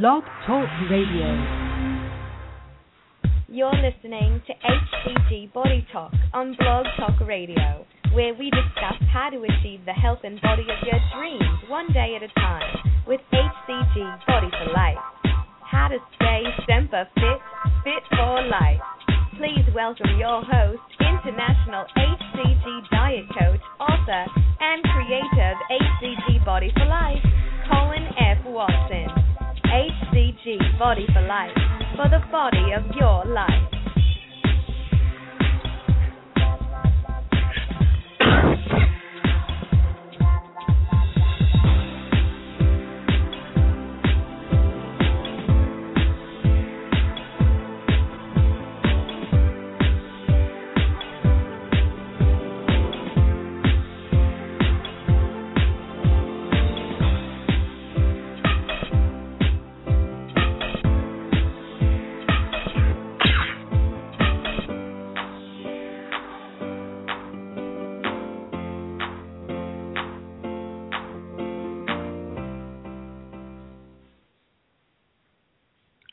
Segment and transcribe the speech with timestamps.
[0.00, 1.28] Blog Talk Radio.
[3.46, 7.84] You're listening to HCG Body Talk on Blog Talk Radio,
[8.14, 12.16] where we discuss how to achieve the health and body of your dreams one day
[12.16, 14.96] at a time with HCG Body for Life.
[15.60, 17.40] How to stay semper fit,
[17.84, 18.80] fit for life.
[19.36, 24.24] Please welcome your host, international HCG diet coach, author,
[24.58, 27.20] and creator of HCG Body for Life,
[27.68, 28.38] Colin F.
[28.46, 29.31] Watson.
[29.72, 31.56] HCG Body for Life,
[31.96, 33.81] for the body of your life.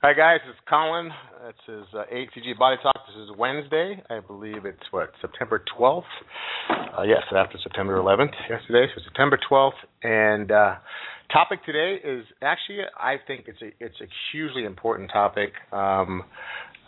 [0.10, 1.12] Hi guys, it's Colin.
[1.46, 2.96] This is uh, HCG Body Talk.
[3.06, 4.02] This is Wednesday.
[4.10, 6.02] I believe it's what September 12th.
[6.98, 9.78] Uh, yes, after September 11th yesterday, so September 12th.
[10.02, 10.76] And uh,
[11.32, 15.52] topic today is actually I think it's a it's a hugely important topic.
[15.72, 16.24] Um,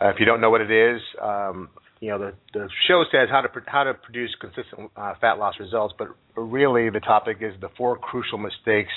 [0.00, 1.68] uh, if you don't know what it is, um,
[2.00, 5.54] you know the the show says how to how to produce consistent uh, fat loss
[5.60, 8.90] results, but really the topic is the four crucial mistakes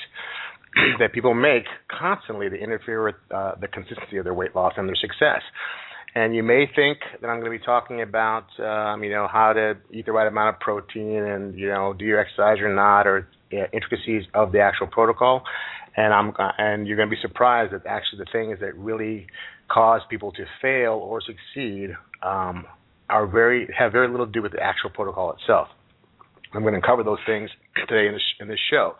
[0.99, 4.87] that people make constantly to interfere with uh, the consistency of their weight loss and
[4.87, 5.41] their success.
[6.15, 9.51] And you may think that I'm going to be talking about, um, you know, how
[9.51, 13.05] to eat the right amount of protein and, you know, do you exercise or not,
[13.05, 15.43] or uh, intricacies of the actual protocol.
[15.97, 19.27] And I'm and you're going to be surprised that actually the things that really
[19.69, 22.65] cause people to fail or succeed um,
[23.09, 25.67] are very have very little to do with the actual protocol itself.
[26.53, 27.49] I'm going to cover those things
[27.87, 28.95] today in this in this show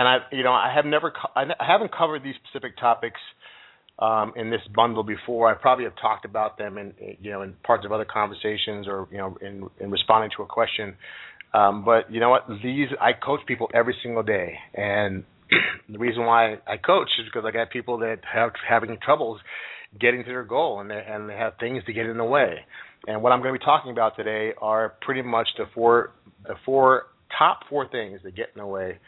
[0.00, 3.20] and I, you know, I have never, co- I haven't covered these specific topics
[3.98, 5.50] um, in this bundle before.
[5.50, 9.08] I probably have talked about them in, you know, in parts of other conversations or
[9.12, 10.96] you know, in, in responding to a question.
[11.52, 12.46] Um, but you know what?
[12.62, 15.22] These I coach people every single day, and
[15.90, 19.38] the reason why I coach is because I got people that have having troubles
[20.00, 22.60] getting to their goal, and they and they have things to get in the way.
[23.06, 26.12] And what I'm going to be talking about today are pretty much the four
[26.44, 28.98] the four top four things that get in the way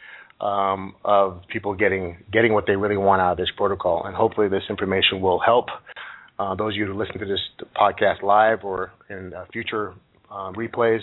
[0.42, 4.02] um, of people getting getting what they really want out of this protocol.
[4.04, 5.66] And hopefully, this information will help
[6.38, 7.40] uh, those of you who listen to this
[7.76, 9.94] podcast live or in uh, future
[10.30, 11.00] uh, replays.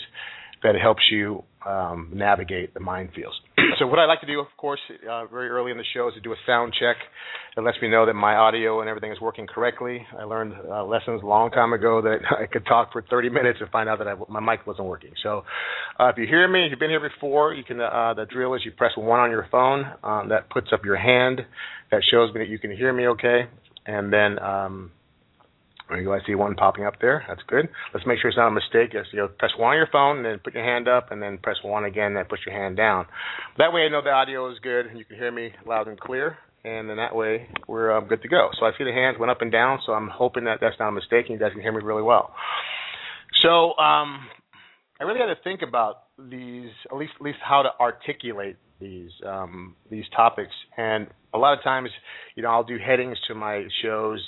[0.62, 3.40] That it helps you um, navigate the minefields.
[3.80, 4.80] So, what I like to do, of course,
[5.10, 6.98] uh, very early in the show is to do a sound check.
[7.58, 10.06] It lets me know that my audio and everything is working correctly.
[10.18, 13.60] I learned uh, lessons a long time ago that I could talk for 30 minutes
[13.62, 15.12] and find out that I, my mic wasn't working.
[15.24, 15.44] So,
[16.00, 17.80] uh, if you hear me, if you've been here before, you can.
[17.80, 19.86] Uh, the drill is you press one on your phone.
[20.04, 21.42] Um, that puts up your hand.
[21.92, 23.48] That shows me that you can hear me okay.
[23.86, 24.92] And then um,
[25.90, 26.14] there you go.
[26.14, 27.26] I see one popping up there.
[27.28, 27.68] That's good.
[27.94, 28.92] Let's make sure it's not a mistake.
[28.92, 31.22] Just, you know, press one on your phone, and then put your hand up, and
[31.22, 33.06] then press one again, and then put your hand down.
[33.58, 36.00] That way, I know the audio is good, and you can hear me loud and
[36.00, 36.38] clear.
[36.64, 38.50] And then that way, we're um, good to go.
[38.60, 39.80] So I see the hands went up and down.
[39.86, 42.04] So I'm hoping that that's not a mistake, and you guys can hear me really
[42.04, 42.34] well.
[43.42, 44.28] So um,
[45.00, 49.12] I really had to think about these, at least at least how to articulate these
[49.26, 50.54] um, these topics.
[50.78, 51.90] And a lot of times,
[52.36, 54.24] you know, I'll do headings to my shows,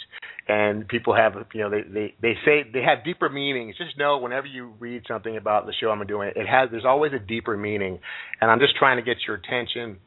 [0.47, 3.75] and people have, you know, they they they say they have deeper meanings.
[3.77, 7.13] Just know whenever you read something about the show I'm doing, it has there's always
[7.13, 7.99] a deeper meaning,
[8.39, 9.97] and I'm just trying to get your attention.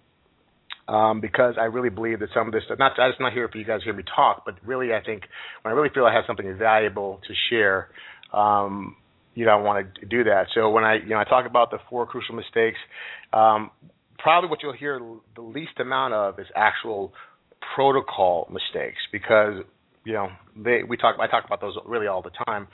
[0.87, 3.49] Um, because I really believe that some of this stuff, not I'm just not here
[3.49, 5.23] for you guys to hear me talk, but really I think
[5.63, 7.89] when I really feel I have something valuable to share,
[8.35, 8.95] um,
[9.35, 10.49] you know, I want to do that.
[10.55, 12.79] So when I, you know, I talk about the four crucial mistakes,
[13.33, 13.71] um,
[14.19, 15.01] probably what you'll hear
[15.35, 17.13] the least amount of is actual
[17.75, 19.63] protocol mistakes because
[20.05, 22.69] you know they we talk I talk about those really all the time.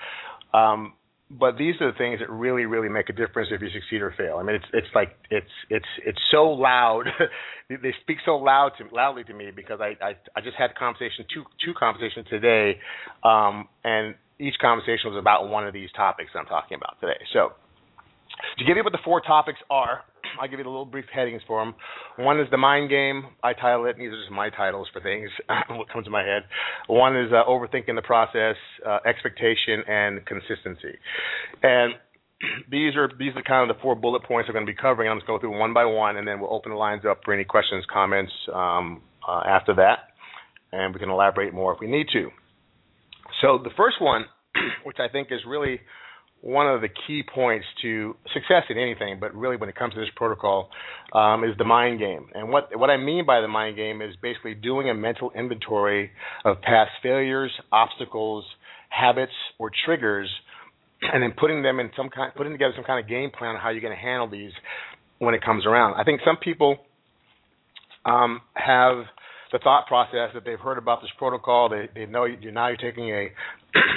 [0.52, 0.94] Um,
[1.30, 4.12] but these are the things that really really make a difference if you succeed or
[4.16, 4.38] fail.
[4.38, 7.04] I mean it's it's like it's it's it's so loud.
[7.68, 11.24] they speak so loud to loudly to me because I I, I just had conversation
[11.32, 12.78] two two conversations today,
[13.22, 17.20] um, and each conversation was about one of these topics that I'm talking about today.
[17.32, 17.52] So
[18.58, 20.02] to give you what the four topics are,
[20.40, 21.74] I'll give you the little brief headings for them.
[22.16, 23.24] One is the mind game.
[23.42, 23.96] I title it.
[23.98, 25.30] These are just my titles for things.
[25.70, 26.42] what comes to my head.
[26.86, 28.56] One is uh, overthinking the process,
[28.86, 30.96] uh, expectation, and consistency.
[31.62, 31.94] And
[32.70, 35.10] these are these are kind of the four bullet points we're going to be covering.
[35.10, 37.02] I'm just going to go through one by one, and then we'll open the lines
[37.08, 40.10] up for any questions, comments um, uh, after that.
[40.72, 42.30] and we can elaborate more if we need to.
[43.42, 44.24] So the first one,
[44.84, 45.80] which I think is really
[46.42, 50.00] one of the key points to success in anything, but really when it comes to
[50.00, 50.70] this protocol,
[51.12, 52.28] um, is the mind game.
[52.34, 56.10] And what what I mean by the mind game is basically doing a mental inventory
[56.44, 58.44] of past failures, obstacles,
[58.88, 60.30] habits, or triggers,
[61.02, 63.60] and then putting them in some kind, putting together some kind of game plan on
[63.60, 64.52] how you're going to handle these
[65.18, 65.94] when it comes around.
[66.00, 66.78] I think some people
[68.06, 69.04] um, have
[69.52, 71.68] the thought process that they've heard about this protocol.
[71.68, 73.28] They they know you now you're taking a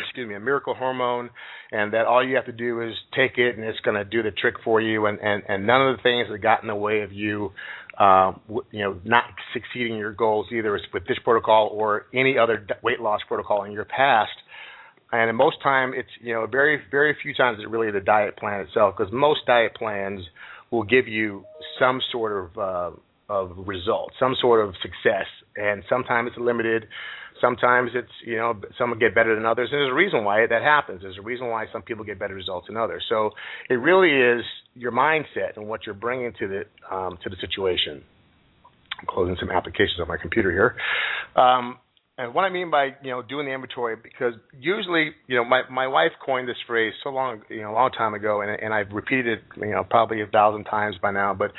[0.03, 1.29] excuse me a miracle hormone,
[1.71, 4.23] and that all you have to do is take it and it's going to do
[4.23, 5.05] the trick for you.
[5.05, 7.51] And and and none of the things that got in the way of you.
[7.95, 8.33] Uh,
[8.71, 9.23] you know, not
[9.53, 13.85] succeeding your goals either with this protocol or any other weight loss protocol in your
[13.85, 14.31] past.
[15.11, 18.61] And most time, it's you know very very few times it's really the diet plan
[18.61, 20.21] itself because most diet plans
[20.71, 21.45] will give you
[21.79, 22.97] some sort of uh,
[23.29, 26.87] of results, some sort of success, and sometimes it's limited.
[27.43, 30.61] Sometimes it's you know some get better than others, and there's a reason why that
[30.61, 31.01] happens.
[31.01, 33.03] There's a reason why some people get better results than others.
[33.09, 33.31] So
[33.69, 34.45] it really is
[34.75, 38.01] your mindset and what you're bringing to the um, to the situation.
[38.99, 40.75] I'm closing some applications on my computer here.
[41.35, 41.79] Um,
[42.15, 45.63] and what I mean by you know doing the inventory, because usually you know my
[45.69, 48.71] my wife coined this phrase so long you know a long time ago, and and
[48.71, 51.33] I've repeated it you know probably a thousand times by now.
[51.33, 51.51] But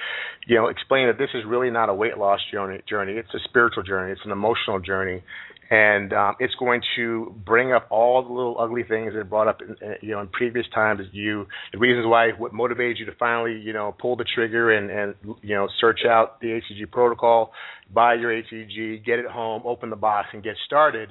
[0.46, 2.80] you know explain that this is really not a weight loss journey.
[2.88, 3.14] Journey.
[3.14, 4.12] It's a spiritual journey.
[4.12, 5.24] It's an emotional journey,
[5.74, 9.60] and um, it's going to bring up all the little ugly things that brought up
[9.60, 11.00] in, you know in previous times.
[11.10, 14.88] You the reasons why what motivated you to finally you know pull the trigger and
[14.88, 17.52] and you know search out the HCG protocol,
[17.92, 21.10] buy your HCG, get it home, open the box, and get started.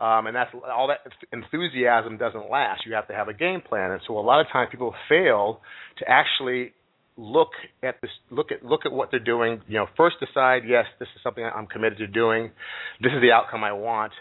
[0.00, 1.00] Um, and that's all that
[1.30, 2.86] enthusiasm doesn't last.
[2.86, 5.60] You have to have a game plan, and so a lot of times people fail
[5.98, 6.72] to actually
[7.20, 7.50] look
[7.82, 9.60] at this look at look at what they're doing.
[9.68, 12.50] You know first decide yes this is something i'm committed to doing.
[13.00, 14.12] This is the outcome i want.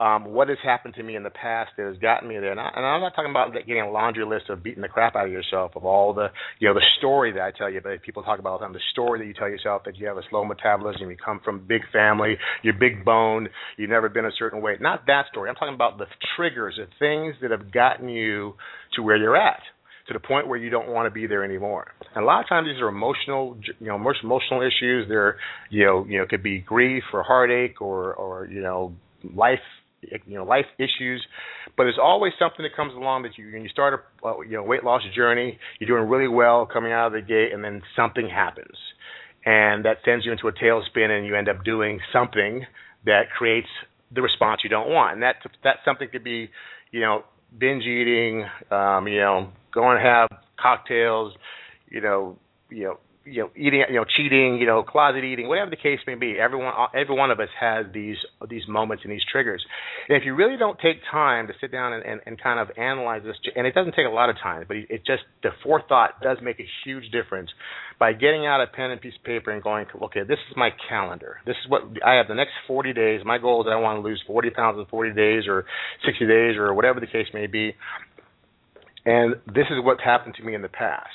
[0.00, 2.52] Um, what has happened to me in the past that has gotten me there?
[2.52, 5.16] And, I, and i'm not talking about getting a laundry list of beating the crap
[5.16, 6.28] out of yourself of all the
[6.60, 8.72] you know the story that i tell you but people talk about all the time
[8.72, 11.66] the story that you tell yourself that you have a slow metabolism you come from
[11.66, 15.50] big family you're big boned you've never been a certain weight not that story.
[15.50, 16.06] I'm talking about the
[16.36, 18.54] triggers the things that have gotten you
[18.94, 19.60] to where you're at
[20.08, 21.92] to the point where you don't want to be there anymore.
[22.14, 25.06] And a lot of times these are emotional, you know, emotional issues.
[25.08, 25.36] They're,
[25.70, 28.94] you know, you know, it could be grief or heartache or, or you know,
[29.34, 29.60] life,
[30.02, 31.24] you know, life issues.
[31.76, 34.62] But there's always something that comes along that you, when you start a, you know,
[34.62, 38.28] weight loss journey, you're doing really well coming out of the gate, and then something
[38.28, 38.76] happens,
[39.44, 42.64] and that sends you into a tailspin, and you end up doing something
[43.04, 43.68] that creates
[44.14, 45.14] the response you don't want.
[45.14, 46.50] And that that something could be,
[46.90, 47.24] you know,
[47.56, 50.28] binge eating, um, you know, going to have
[50.60, 51.34] cocktails,
[51.88, 52.36] you know,
[52.70, 52.98] you know,
[53.30, 56.38] you know, eating, you know, cheating, you know, closet eating, whatever the case may be.
[56.38, 58.16] Everyone, every one of us has these
[58.48, 59.64] these moments and these triggers.
[60.08, 62.76] And if you really don't take time to sit down and, and, and kind of
[62.76, 66.20] analyze this, and it doesn't take a lot of time, but it just the forethought
[66.22, 67.50] does make a huge difference
[67.98, 70.70] by getting out a pen and piece of paper and going, okay, this is my
[70.88, 71.38] calendar.
[71.46, 73.20] This is what I have the next 40 days.
[73.24, 75.64] My goal is that I want to lose 40 pounds in 40 days or
[76.06, 77.74] 60 days or whatever the case may be.
[79.04, 81.08] And this is what's happened to me in the past.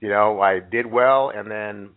[0.00, 1.90] You know, I did well, and then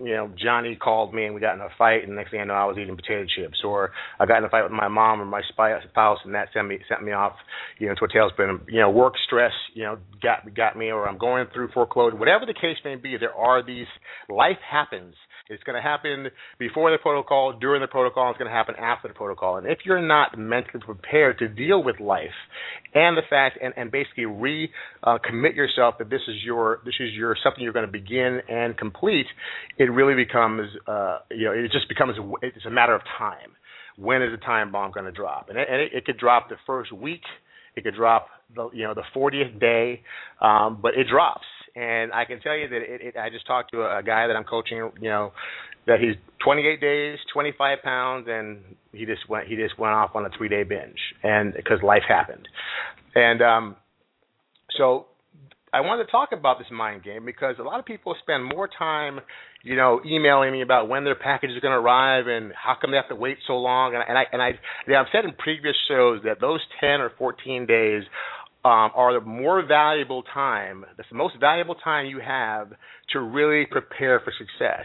[0.00, 2.44] you know, Johnny called me and we got in a fight, and next thing I
[2.44, 3.58] know, I was eating potato chips.
[3.64, 3.90] Or
[4.20, 5.82] I got in a fight with my mom or my spouse,
[6.24, 7.34] and that sent me sent me off,
[7.78, 8.60] you know, to a tailspin.
[8.68, 12.16] You know, work stress, you know, got got me, or I'm going through foreclosure.
[12.16, 13.86] Whatever the case may be, there are these.
[14.28, 15.14] Life happens,
[15.48, 16.28] it's going to happen
[16.58, 19.56] before the protocol, during the protocol, it's going to happen after the protocol.
[19.56, 22.36] And if you're not mentally prepared to deal with life
[22.94, 24.70] and the fact and, and basically re
[25.02, 25.18] uh,
[25.54, 29.26] yourself that this is your this is your something you're going to begin and complete,
[29.78, 33.50] it really becomes uh, you know it just becomes it's a matter of time.
[33.96, 35.48] When is the time bomb going to drop?
[35.48, 37.22] And, it, and it, it could drop the first week.
[37.74, 40.02] It could drop the you know the 40th day,
[40.40, 41.46] um, but it drops
[41.78, 44.34] and I can tell you that it, it, I just talked to a, guy that
[44.34, 45.32] I'm coaching, you know,
[45.86, 48.58] that he's 28 days, 25 pounds, and
[48.92, 52.02] he just went he just went off on a three day binge, and because life
[52.08, 52.48] happened,
[53.14, 53.76] and um,
[54.76, 55.06] so
[55.72, 58.68] I wanted to talk about this mind game because a lot of people spend more
[58.68, 59.20] time,
[59.62, 62.90] you know, emailing me about when their package is going to arrive and how come
[62.90, 63.94] they have to wait so long.
[63.94, 64.50] And, and I and I,
[64.88, 68.02] yeah, I've said in previous shows that those 10 or 14 days
[68.64, 70.84] um, are the more valuable time.
[70.96, 72.70] That's the most valuable time you have
[73.12, 74.84] to really prepare for success.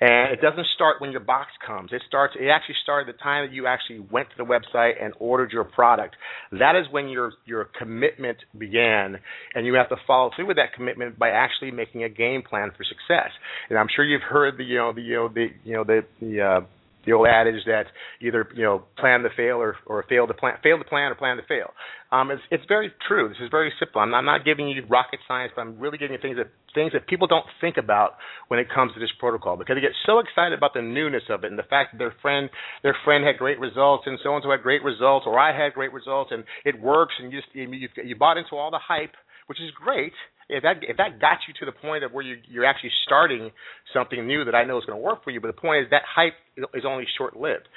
[0.00, 1.90] And it doesn't start when your box comes.
[1.92, 2.34] It starts.
[2.38, 5.62] It actually started the time that you actually went to the website and ordered your
[5.62, 6.16] product.
[6.50, 9.18] That is when your your commitment began,
[9.54, 12.72] and you have to follow through with that commitment by actually making a game plan
[12.76, 13.30] for success.
[13.70, 16.00] And I'm sure you've heard the you know the you know the you know the
[16.20, 16.60] the uh,
[17.06, 17.86] the old adage that
[18.20, 21.14] either you know plan to fail or or fail to plan fail to plan or
[21.14, 21.70] plan to fail.
[22.10, 23.28] Um, it's it's very true.
[23.28, 24.00] This is very simple.
[24.00, 26.50] I'm not, I'm not giving you rocket science, but I'm really giving you things that
[26.74, 28.12] things that people don't think about
[28.48, 31.44] when it comes to this protocol because they get so excited about the newness of
[31.44, 32.50] it and the fact that their friend
[32.82, 35.74] their friend had great results and so and so had great results or I had
[35.74, 39.14] great results and it works and you just you, you bought into all the hype,
[39.46, 40.12] which is great
[40.52, 43.50] if that if that got you to the point of where you you're actually starting
[43.92, 45.90] something new that I know is going to work for you, but the point is
[45.90, 46.34] that hype
[46.74, 47.68] is only short lived.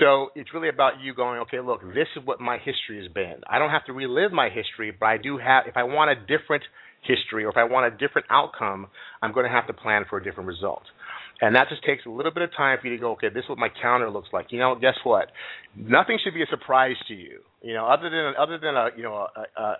[0.00, 3.40] So it's really about you going, okay, look, this is what my history has been.
[3.48, 5.64] I don't have to relive my history, but I do have.
[5.66, 6.64] If I want a different
[7.02, 8.88] history or if I want a different outcome,
[9.22, 10.82] I'm going to have to plan for a different result.
[11.40, 13.44] And that just takes a little bit of time for you to go, okay, this
[13.44, 14.46] is what my calendar looks like.
[14.50, 15.28] You know, guess what?
[15.76, 17.40] Nothing should be a surprise to you.
[17.62, 19.76] You know, other than other than a you know a, a,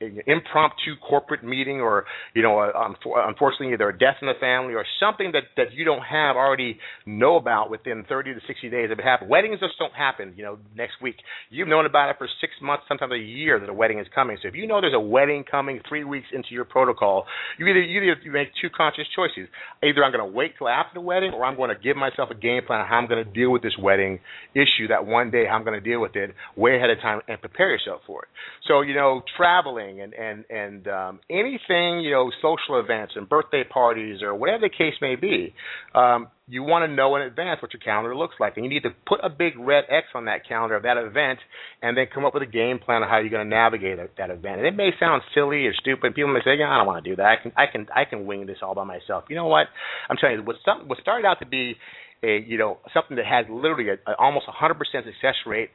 [0.00, 4.34] an impromptu corporate meeting or you know a, um, unfortunately either a death in the
[4.40, 8.70] family or something that that you don't have already know about within 30 to 60
[8.70, 9.30] days of it happening.
[9.30, 11.16] Weddings just don't happen you know next week.
[11.50, 14.38] You've known about it for six months sometimes a year that a wedding is coming.
[14.42, 17.26] So if you know there's a wedding coming three weeks into your protocol
[17.58, 19.48] you either you either make two conscious choices.
[19.82, 22.30] Either i'm going to wait till after the wedding or i'm going to give myself
[22.30, 24.18] a game plan on how i'm going to deal with this wedding
[24.54, 27.40] issue that one day i'm going to deal with it way ahead of time and
[27.40, 28.28] prepare yourself for it
[28.66, 33.64] so you know traveling and and and um, anything you know, social events and birthday
[33.64, 35.54] parties or whatever the case may be,
[35.94, 38.82] um, you want to know in advance what your calendar looks like, and you need
[38.82, 41.38] to put a big red X on that calendar of that event,
[41.82, 44.10] and then come up with a game plan of how you're going to navigate that,
[44.16, 44.58] that event.
[44.58, 46.14] And it may sound silly or stupid.
[46.14, 47.26] People may say, "Yeah, I don't want to do that.
[47.26, 49.66] I can I can I can wing this all by myself." You know what?
[50.08, 51.76] I'm telling you, what some what started out to be
[52.22, 55.70] a you know something that has literally a, a almost 100% success rate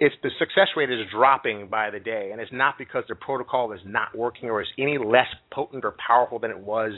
[0.00, 3.72] it's the success rate is dropping by the day, and it's not because the protocol
[3.72, 6.92] is not working or is any less potent or powerful than it was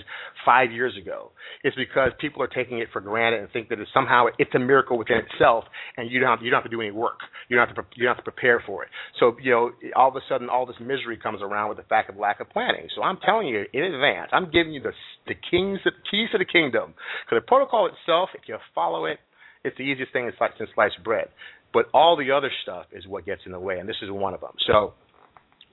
[0.45, 1.31] five years ago.
[1.65, 4.59] It's because people are taking it for granted and think that it's somehow it's a
[4.59, 5.65] miracle within itself,
[5.97, 7.21] and you don't have, you don't have to do any work.
[7.49, 8.91] You don't have to you don't have to prepare for it.
[9.19, 12.11] So you know, all of a sudden, all this misery comes around with the fact
[12.11, 12.87] of lack of planning.
[12.95, 14.93] So I'm telling you in advance, I'm giving you the
[15.27, 16.93] the kings the keys to the kingdom
[17.25, 19.19] because the protocol itself, if you follow it,
[19.65, 21.29] it's the easiest thing since sliced bread.
[21.73, 24.35] But all the other stuff is what gets in the way, and this is one
[24.35, 24.53] of them.
[24.67, 24.95] So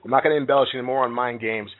[0.04, 1.70] I'm not going to embellish any more on mind games,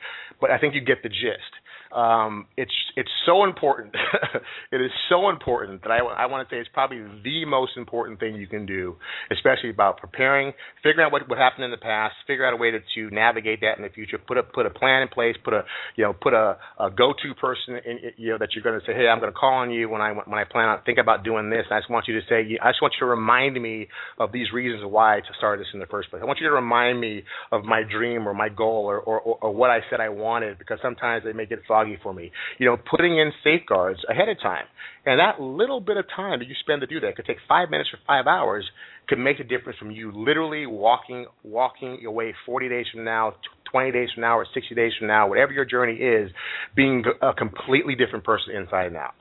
[0.41, 1.53] but I think you get the gist
[1.91, 3.95] um, it's it's so important.
[4.71, 8.19] it is so important that I, I want to say it's probably the most important
[8.19, 8.95] thing you can do,
[9.31, 10.53] especially about preparing,
[10.83, 13.61] figuring out what what happened in the past, figure out a way to, to navigate
[13.61, 15.63] that in the future, put a put a plan in place, put a
[15.95, 18.85] you know put a, a go to person in, you know that you're going to
[18.85, 20.99] say, hey, I'm going to call on you when I when I plan on think
[20.99, 21.65] about doing this.
[21.71, 23.87] I just want you to say, I just want you to remind me
[24.19, 26.21] of these reasons why to start this in the first place.
[26.21, 29.51] I want you to remind me of my dream or my goal or or, or,
[29.51, 32.31] what I said I wanted because sometimes they it foggy for me.
[32.57, 34.65] You know, putting in safeguards ahead of time.
[35.05, 37.69] And that little bit of time that you spend to do that could take five
[37.69, 38.65] minutes or five hours
[39.07, 43.33] could make a difference from you literally walking walking away 40 days from now,
[43.71, 46.29] 20 days from now, or 60 days from now, whatever your journey is,
[46.75, 49.13] being a completely different person inside and out.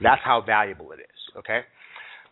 [0.00, 1.38] That's how valuable it is.
[1.38, 1.60] Okay.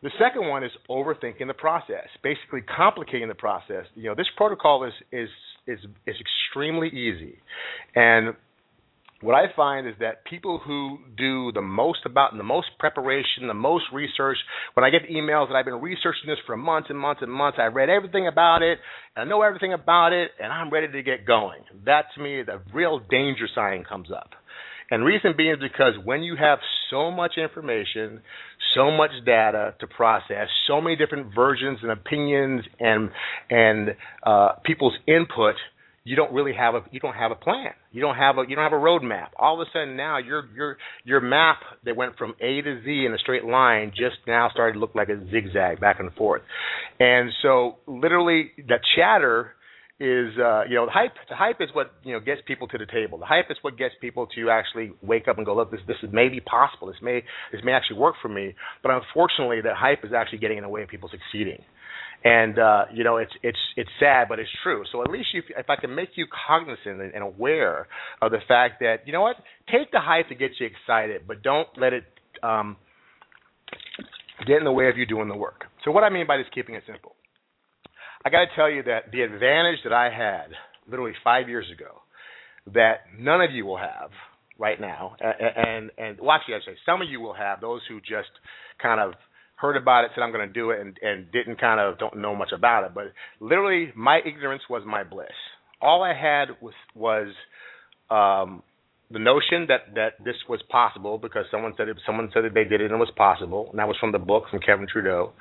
[0.02, 3.87] The second one is overthinking the process, basically complicating the process.
[3.95, 5.28] You know, this protocol is is
[5.66, 7.38] is is extremely easy,
[7.95, 8.35] and
[9.23, 13.54] what I find is that people who do the most about the most preparation, the
[13.54, 14.37] most research,
[14.75, 17.58] when I get emails that I've been researching this for months and months and months,
[17.61, 18.78] I've read everything about it,
[19.16, 21.61] I know everything about it, and I'm ready to get going.
[21.87, 24.30] That to me, the real danger sign comes up.
[24.90, 26.58] And reason being is because when you have
[26.90, 28.20] so much information,
[28.75, 33.11] so much data to process, so many different versions and opinions and
[33.50, 35.54] and uh, people's input–
[36.06, 37.72] you don't really have a you don't have a plan.
[37.90, 39.30] You don't have a you don't have a roadmap.
[39.40, 43.04] All of a sudden now your your your map that went from A to Z
[43.04, 46.42] in a straight line just now started to look like a zigzag back and forth.
[47.00, 49.56] And so literally the chatter
[49.98, 52.78] is uh, you know the hype the hype is what you know gets people to
[52.78, 53.18] the table.
[53.18, 55.96] The hype is what gets people to actually wake up and go look this this
[56.04, 56.86] is maybe possible.
[56.86, 58.54] This may this may actually work for me.
[58.80, 61.64] But unfortunately, the hype is actually getting in the way of people succeeding
[62.26, 64.83] and uh, you know it's it's it's sad, but it's true.
[64.90, 67.87] So at least if I can make you cognizant and, and aware
[68.21, 69.37] of the fact that you know what,
[69.71, 72.04] take the hype to get you excited, but don't let it
[72.42, 72.76] um,
[74.45, 75.66] get in the way of you doing the work.
[75.85, 77.14] So what I mean by this, keeping it simple,
[78.25, 80.49] I got to tell you that the advantage that I had
[80.90, 82.02] literally five years ago,
[82.75, 84.11] that none of you will have
[84.59, 87.83] right now, and and, and well, actually, I'd say some of you will have those
[87.88, 88.35] who just
[88.83, 89.12] kind of
[89.56, 92.18] heard about it, said I'm going to do it, and and didn't kind of don't
[92.18, 92.92] know much about it.
[92.94, 95.28] But literally, my ignorance was my bliss.
[95.80, 97.28] All I had was was
[98.10, 98.62] um,
[99.10, 102.64] the notion that that this was possible because someone said it, someone said that they
[102.64, 105.32] did it and it was possible, and that was from the book from Kevin Trudeau.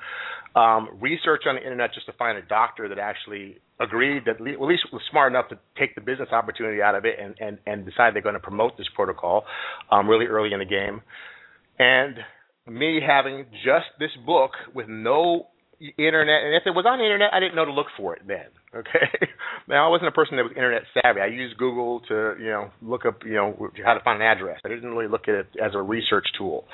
[0.54, 4.40] Um, research on the internet just to find a doctor that actually agreed that at
[4.40, 7.84] least was smart enough to take the business opportunity out of it and and and
[7.84, 9.44] decide they're going to promote this protocol
[9.90, 11.02] um, really early in the game,
[11.78, 12.16] and
[12.66, 15.48] me having just this book with no
[15.98, 18.22] internet, and if it was on the internet, I didn't know to look for it
[18.26, 18.46] then.
[18.76, 19.08] Okay,
[19.68, 21.18] now I wasn't a person that was internet savvy.
[21.22, 24.60] I used Google to you know look up you know how to find an address.
[24.66, 26.66] I didn't really look at it as a research tool.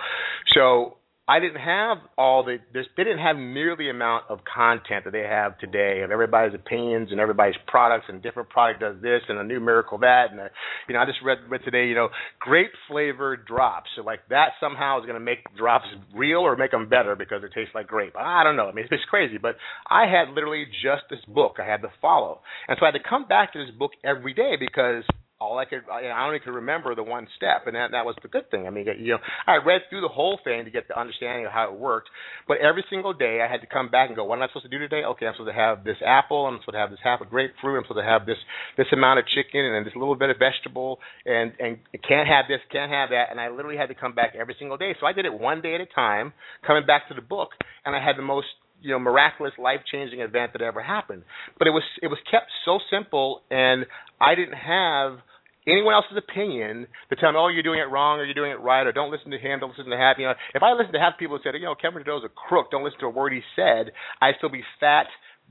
[0.52, 0.96] So
[1.28, 5.12] I didn't have all the this, they didn't have nearly the amount of content that
[5.12, 9.38] they have today of everybody's opinions and everybody's products and different product does this and
[9.38, 10.50] a new miracle that and a,
[10.88, 12.08] you know I just read read today you know
[12.40, 13.90] grape flavored drops.
[13.94, 17.44] So like that somehow is going to make drops real or make them better because
[17.44, 18.14] it tastes like grape.
[18.18, 18.66] I don't know.
[18.66, 19.38] I mean it's, it's crazy.
[19.38, 19.54] But
[19.88, 22.40] I had literally just this book I had to follow.
[22.66, 25.04] And so I had to come back to this book every day because
[25.42, 28.28] all I could I only could remember the one step, and that that was the
[28.28, 28.66] good thing.
[28.66, 31.52] I mean, you know, I read through the whole thing to get the understanding of
[31.52, 32.08] how it worked,
[32.46, 34.66] but every single day I had to come back and go, what am I supposed
[34.66, 35.02] to do today?
[35.04, 37.76] Okay, I'm supposed to have this apple, I'm supposed to have this half a grapefruit,
[37.76, 38.38] I'm supposed to have this
[38.76, 42.60] this amount of chicken and this little bit of vegetable, and and can't have this,
[42.70, 44.94] can't have that, and I literally had to come back every single day.
[45.00, 46.32] So I did it one day at a time,
[46.66, 47.50] coming back to the book,
[47.84, 48.46] and I had the most
[48.82, 51.22] you know miraculous life changing event that ever happened
[51.58, 53.86] but it was it was kept so simple and
[54.20, 55.18] i didn't have
[55.66, 58.60] anyone else's opinion to tell me, oh, you're doing it wrong or you're doing it
[58.60, 60.22] right or don't listen to him, don't listen to Happy.
[60.22, 62.28] You know, if I listen to half people who said, you know, Kevin Trudeau's a
[62.28, 65.06] crook, don't listen to a word he said, I'd still be fat,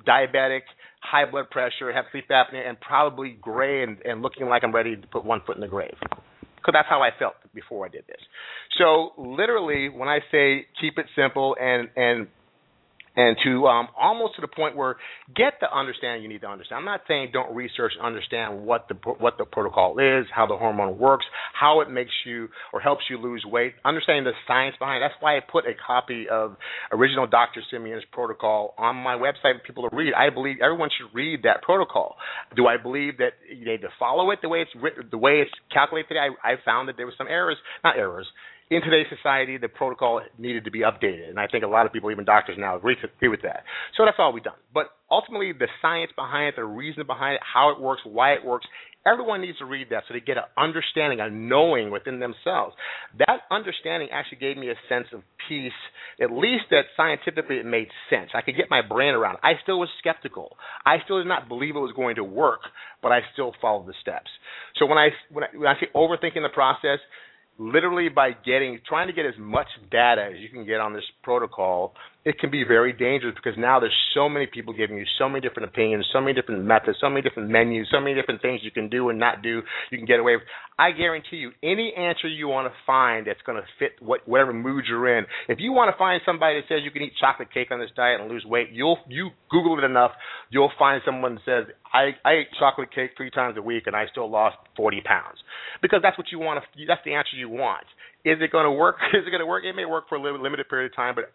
[0.08, 0.62] diabetic,
[1.02, 4.96] high blood pressure, have sleep apnea, and probably gray and, and looking like I'm ready
[4.96, 5.96] to put one foot in the grave.
[6.02, 8.22] Because that's how I felt before I did this.
[8.78, 12.28] So literally, when I say keep it simple and and
[13.16, 14.96] and to um, almost to the point where
[15.36, 16.80] get the understanding you need to understand.
[16.80, 20.98] I'm not saying don't research understand what the what the protocol is, how the hormone
[20.98, 23.74] works, how it makes you or helps you lose weight.
[23.84, 25.08] Understanding the science behind it.
[25.08, 26.56] That's why I put a copy of
[26.92, 27.62] original Dr.
[27.70, 30.14] Simeons protocol on my website for people to read.
[30.14, 32.16] I believe everyone should read that protocol.
[32.56, 35.42] Do I believe that you need to follow it the way it's written, the way
[35.42, 36.16] it's calculated?
[36.18, 38.28] I, I found that there were some errors, not errors,
[38.72, 41.92] in today's society, the protocol needed to be updated, and I think a lot of
[41.92, 43.64] people, even doctors now, agree, to, agree with that.
[43.98, 44.56] So that's all we've done.
[44.74, 48.46] But ultimately, the science behind it, the reason behind it, how it works, why it
[48.46, 48.66] works,
[49.06, 52.74] everyone needs to read that so they get an understanding, a knowing within themselves.
[53.20, 55.76] That understanding actually gave me a sense of peace,
[56.22, 58.30] at least that scientifically it made sense.
[58.34, 59.42] I could get my brain around it.
[59.44, 60.56] I still was skeptical.
[60.86, 62.62] I still did not believe it was going to work,
[63.04, 64.30] but I still followed the steps.
[64.80, 67.00] So when I when I, when I say overthinking the process,
[67.58, 71.04] literally by getting trying to get as much data as you can get on this
[71.24, 75.28] protocol it can be very dangerous because now there's so many people giving you so
[75.28, 78.62] many different opinions, so many different methods, so many different menus, so many different things
[78.64, 79.62] you can do and not do.
[79.90, 80.44] You can get away with.
[80.78, 84.54] I guarantee you, any answer you want to find that's going to fit what, whatever
[84.54, 85.26] mood you're in.
[85.48, 87.90] If you want to find somebody that says you can eat chocolate cake on this
[87.96, 90.12] diet and lose weight, you'll you Google it enough,
[90.52, 93.96] you'll find someone that says I I ate chocolate cake three times a week and
[93.96, 95.38] I still lost 40 pounds
[95.82, 96.86] because that's what you want to.
[96.86, 97.86] That's the answer you want.
[98.24, 98.98] Is it going to work?
[99.14, 99.64] Is it going to work?
[99.66, 101.34] It may work for a limited period of time, but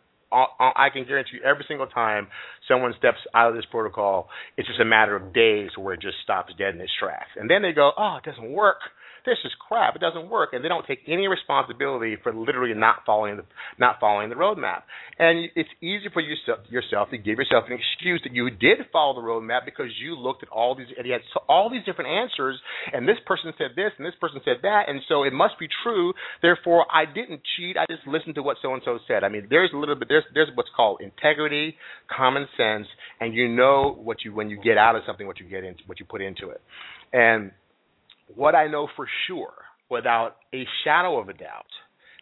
[0.58, 2.28] I can guarantee you every single time
[2.68, 6.16] someone steps out of this protocol, it's just a matter of days where it just
[6.22, 7.30] stops dead in its tracks.
[7.36, 8.78] And then they go, oh, it doesn't work
[9.26, 9.96] this is crap.
[9.96, 13.44] It doesn't work, and they don't take any responsibility for literally not following the
[13.78, 14.82] not following the roadmap.
[15.18, 19.20] And it's easy for yourself yourself to give yourself an excuse that you did follow
[19.20, 22.58] the roadmap because you looked at all these and you had all these different answers,
[22.92, 25.66] and this person said this and this person said that, and so it must be
[25.82, 26.12] true.
[26.40, 27.76] Therefore, I didn't cheat.
[27.76, 29.24] I just listened to what so and so said.
[29.24, 31.76] I mean, there's a little bit there's there's what's called integrity,
[32.08, 32.86] common sense,
[33.20, 35.82] and you know what you when you get out of something, what you get into,
[35.86, 36.60] what you put into it,
[37.12, 37.50] and
[38.34, 39.52] what I know for sure,
[39.90, 41.66] without a shadow of a doubt,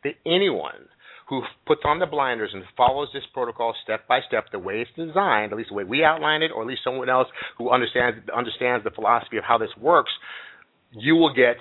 [0.04, 0.88] that anyone
[1.28, 4.90] who puts on the blinders and follows this protocol step by step, the way it's
[4.96, 8.18] designed, at least the way we outline it, or at least someone else who understands
[8.36, 10.10] understands the philosophy of how this works,
[10.92, 11.56] you will get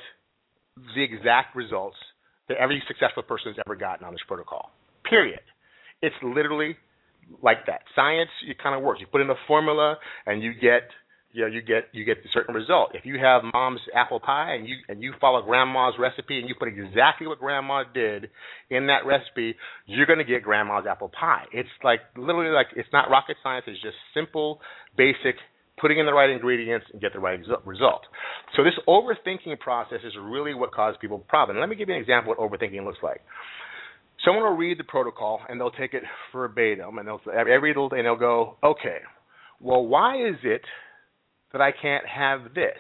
[0.96, 1.96] the exact results
[2.50, 4.72] that every successful person has ever gotten on this protocol.
[5.10, 5.40] Period.
[6.02, 6.76] It's literally
[7.42, 7.82] like that.
[7.96, 9.00] Science, it kind of works.
[9.00, 10.84] You put in a formula and you get
[11.34, 12.92] you know, you get you get a certain result.
[12.94, 16.56] If you have mom's apple pie and you and you follow grandma's recipe and you
[16.58, 18.30] put exactly what grandma did
[18.70, 19.56] in that recipe,
[19.88, 21.46] you're going to get grandma's apple pie.
[21.52, 23.66] It's like literally like it's not rocket science.
[23.68, 24.62] It's just simple,
[24.96, 25.36] basic
[25.82, 28.02] putting in the right ingredients and get the right result.
[28.56, 31.60] So this overthinking process is really what causes people problems.
[31.60, 33.22] Let me give you an example of what overthinking looks like.
[34.24, 38.06] Someone will read the protocol and they'll take it verbatim and they'll every little and
[38.06, 39.00] they'll go, okay,
[39.60, 40.62] well, why is it
[41.54, 42.78] that I can't have this?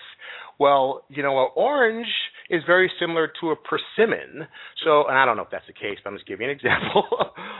[0.59, 2.07] Well, you know, an orange
[2.49, 4.47] is very similar to a persimmon.
[4.83, 7.05] So, and I don't know if that's the case, but I'm just giving an example.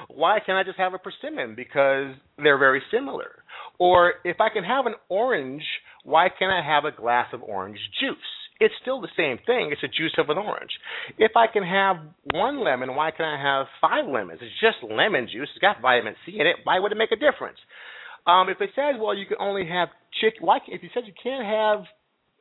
[0.10, 1.56] Why can't I just have a persimmon?
[1.56, 3.43] Because they're very similar.
[3.80, 5.63] Or if I can have an orange,
[6.04, 8.17] why can't I have a glass of orange juice?
[8.60, 9.71] It's still the same thing.
[9.71, 10.71] It's a juice of an orange.
[11.17, 11.97] If I can have
[12.34, 14.39] one lemon, why can't I have five lemons?
[14.41, 15.49] It's just lemon juice.
[15.52, 16.58] It's got vitamin C in it.
[16.63, 17.58] Why would it make a difference?
[18.25, 19.89] Um, if it says, well, you can only have
[20.21, 20.59] chicken, why?
[20.67, 21.79] If you said you can't have,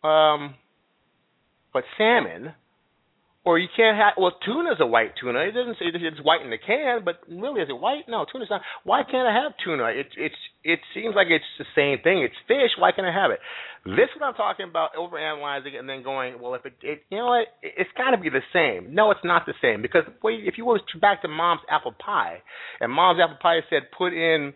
[0.04, 0.54] um,
[1.72, 2.54] but salmon,
[3.44, 5.40] or you can't have well tuna's a white tuna.
[5.40, 8.04] It doesn't say it's white in the can but really is it white?
[8.08, 8.62] No tuna's not.
[8.84, 9.90] Why can't i have tuna?
[9.90, 12.22] It it's it seems like it's the same thing.
[12.22, 12.70] It's fish.
[12.78, 13.40] Why can't i have it?
[13.84, 17.18] This is what i'm talking about overanalyzing and then going well if it, it you
[17.18, 17.48] know what?
[17.62, 18.94] It, it's got to be the same.
[18.94, 19.82] No it's not the same.
[19.82, 22.42] Because if you go back to mom's apple pie
[22.80, 24.54] and mom's apple pie said put in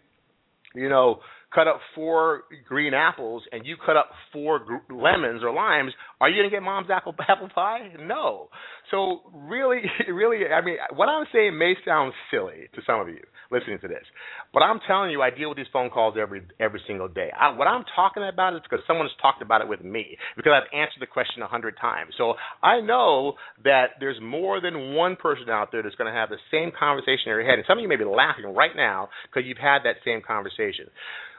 [0.77, 1.21] you know
[1.57, 6.29] cut up four green apples and you cut up four gr- lemons or limes, are
[6.29, 7.93] you going to get mom's apple apple pie?
[7.99, 8.49] No.
[8.91, 9.81] So really,
[10.13, 13.89] really, I mean, what I'm saying may sound silly to some of you listening to
[13.89, 14.05] this,
[14.53, 17.31] but I'm telling you, I deal with these phone calls every every single day.
[17.39, 20.79] I, what I'm talking about is because someone's talked about it with me because I've
[20.79, 22.13] answered the question a hundred times.
[22.19, 26.29] So I know that there's more than one person out there that's going to have
[26.29, 29.09] the same conversation in your head, and some of you may be laughing right now
[29.25, 30.87] because you've had that same conversation.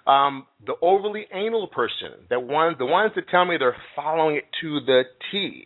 [0.08, 4.46] Um, the overly anal person, that one, the ones that tell me they're following it
[4.62, 5.66] to the T.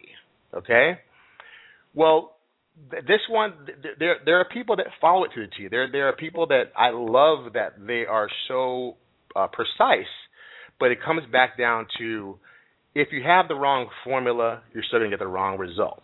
[0.56, 1.00] Okay,
[1.94, 2.36] well,
[2.90, 5.68] th- this one, th- there there are people that follow it to the T.
[5.70, 8.96] There there are people that I love that they are so
[9.36, 10.10] uh, precise,
[10.80, 12.38] but it comes back down to
[12.94, 16.02] if you have the wrong formula, you're still going to get the wrong result.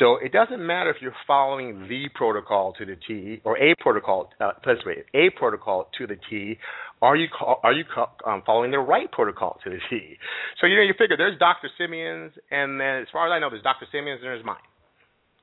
[0.00, 4.30] So it doesn't matter if you're following the protocol to the T or a protocol,
[4.40, 6.58] uh, let's wait, a protocol to the T.
[7.02, 7.28] Are you
[7.62, 7.84] are you
[8.26, 10.16] um, following the right protocol to the T?
[10.60, 11.68] So you know you figure there's Dr.
[11.78, 13.86] Simeons, and then as far as I know, there's Dr.
[13.92, 14.64] Simeons and there's mine.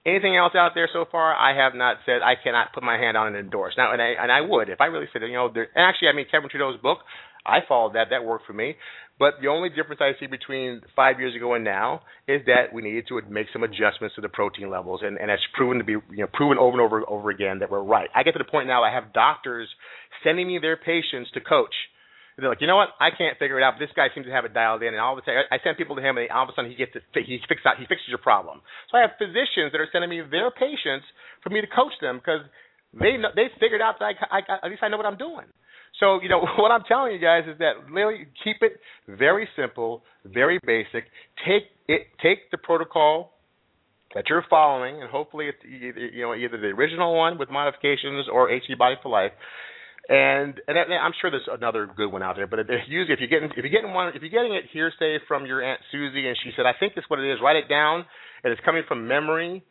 [0.05, 1.35] Anything else out there so far?
[1.35, 3.75] I have not said I cannot put my hand on and endorse.
[3.77, 6.09] Now, and I and I would if I really said, you know, there, and actually,
[6.09, 6.99] I mean, Kevin Trudeau's book,
[7.45, 8.07] I followed that.
[8.09, 8.75] That worked for me.
[9.21, 12.81] But the only difference I see between five years ago and now is that we
[12.81, 15.93] needed to make some adjustments to the protein levels, and and it's proven to be
[15.93, 18.09] you know proven over and over and over again that we're right.
[18.17, 19.69] I get to the point now I have doctors
[20.25, 21.77] sending me their patients to coach
[22.41, 22.89] they're like, you know what?
[22.97, 23.77] I can't figure it out.
[23.77, 25.61] But this guy seems to have it dialed in, and all of a sudden, I
[25.61, 27.05] send people to him, and all of a sudden, he gets it.
[27.13, 27.77] He fixes out.
[27.77, 28.65] He fixes your problem.
[28.89, 31.05] So I have physicians that are sending me their patients
[31.45, 32.41] for me to coach them because
[32.97, 35.45] they know, they figured out that I, I at least I know what I'm doing.
[35.99, 40.03] So you know what I'm telling you guys is that really keep it very simple,
[40.25, 41.05] very basic.
[41.45, 42.07] Take it.
[42.21, 43.33] Take the protocol
[44.13, 48.27] that you're following, and hopefully it's either, you know either the original one with modifications
[48.31, 49.31] or HCG Body for Life
[50.09, 53.49] and and I'm sure there's another good one out there, but usually if you're getting
[53.51, 56.51] if you're getting one if you're getting it hearsay from your aunt Susie and she
[56.55, 58.05] said I think this is what it is, write it down,
[58.43, 59.63] and it's coming from memory,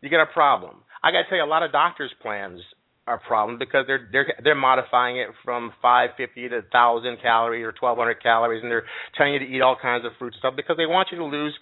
[0.00, 0.76] you get a problem.
[1.02, 2.60] I got to tell you, a lot of doctors' plans
[3.06, 8.22] a problem because they're they're they're modifying it from 550 to 1,000 calories or 1,200
[8.22, 8.84] calories, and they're
[9.16, 11.24] telling you to eat all kinds of fruits and stuff because they want you to
[11.24, 11.54] lose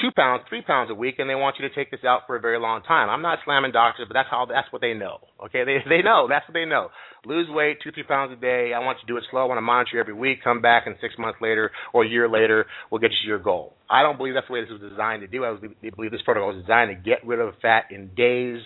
[0.00, 2.36] two pounds, three pounds a week, and they want you to take this out for
[2.36, 3.08] a very long time.
[3.08, 5.18] I'm not slamming doctors, but that's how that's what they know.
[5.46, 6.88] Okay, they they know that's what they know.
[7.26, 8.72] Lose weight, two three pounds a day.
[8.74, 9.42] I want you to do it slow.
[9.42, 10.42] I want to monitor you every week.
[10.42, 13.38] Come back, and six months later or a year later, we'll get you to your
[13.38, 13.74] goal.
[13.90, 15.44] I don't believe that's the way this was designed to do.
[15.44, 15.56] I
[15.94, 18.60] believe this protocol was designed to get rid of fat in days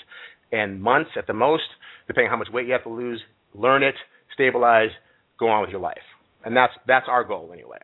[0.52, 1.64] and months at the most,
[2.06, 3.20] depending on how much weight you have to lose.
[3.54, 3.94] Learn it,
[4.34, 4.90] stabilize,
[5.38, 5.96] go on with your life,
[6.44, 7.78] and that's that's our goal anyway.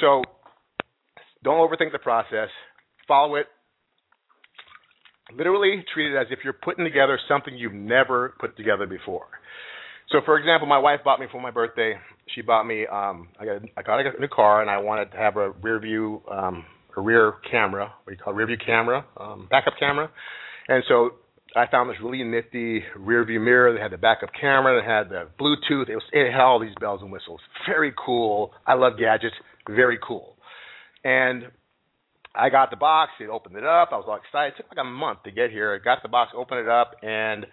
[0.00, 0.22] So
[1.44, 2.48] don't overthink the process.
[3.06, 3.46] Follow it.
[5.36, 9.26] Literally treat it as if you're putting together something you've never put together before.
[10.10, 11.94] So, for example, my wife bought me for my birthday.
[12.34, 12.86] She bought me.
[12.86, 15.80] Um, I got I got a new car, and I wanted to have a rear
[15.80, 16.64] view, um,
[16.96, 17.92] a rear camera.
[18.04, 18.36] What do you call it?
[18.36, 20.10] rear view camera, um, backup camera.
[20.68, 21.10] And so
[21.56, 25.08] I found this really nifty rear view mirror that had the backup camera, that had
[25.08, 25.88] the Bluetooth.
[25.88, 27.40] It was it had all these bells and whistles.
[27.66, 28.52] Very cool.
[28.66, 29.34] I love gadgets.
[29.68, 30.36] Very cool.
[31.02, 31.44] And
[32.34, 33.12] I got the box.
[33.20, 33.88] It opened it up.
[33.92, 34.52] I was all excited.
[34.52, 35.74] It took like a month to get here.
[35.74, 37.46] I got the box, opened it up, and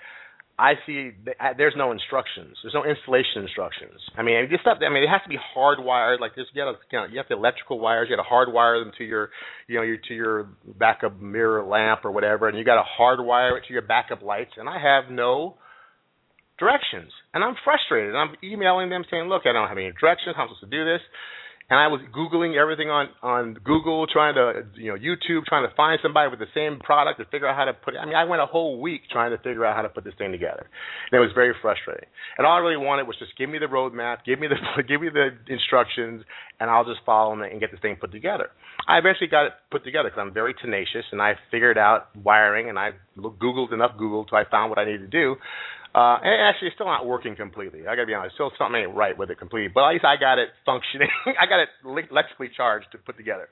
[0.57, 1.11] I see
[1.57, 2.57] there's no instructions.
[2.61, 3.97] There's no installation instructions.
[4.15, 4.77] I mean, this stuff.
[4.85, 6.19] I mean, it has to be hardwired.
[6.19, 8.07] Like this, you got you know, you have the electrical wires.
[8.09, 9.29] You got to hardwire them to your,
[9.67, 13.57] you know, your to your backup mirror lamp or whatever, and you got to hardwire
[13.57, 14.51] it to your backup lights.
[14.57, 15.55] And I have no
[16.59, 18.09] directions, and I'm frustrated.
[18.13, 20.35] And I'm emailing them saying, "Look, I don't have any directions.
[20.35, 21.01] How am I supposed to do this?"
[21.69, 25.73] And I was googling everything on on Google, trying to you know YouTube, trying to
[25.75, 27.97] find somebody with the same product to figure out how to put it.
[27.97, 30.13] I mean, I went a whole week trying to figure out how to put this
[30.17, 30.67] thing together,
[31.11, 32.07] and it was very frustrating.
[32.37, 35.01] And all I really wanted was just give me the roadmap, give me the give
[35.01, 36.23] me the instructions,
[36.59, 38.49] and I'll just follow them and get this thing put together.
[38.87, 42.69] I eventually got it put together because I'm very tenacious, and I figured out wiring,
[42.69, 45.35] and I googled enough Google till I found what I needed to do.
[45.93, 47.81] Uh, and actually, it's still not working completely.
[47.81, 49.69] I gotta be honest, still something ain't right with it completely.
[49.69, 51.09] But at least I got it functioning.
[51.39, 53.47] I got it electrically charged to put together.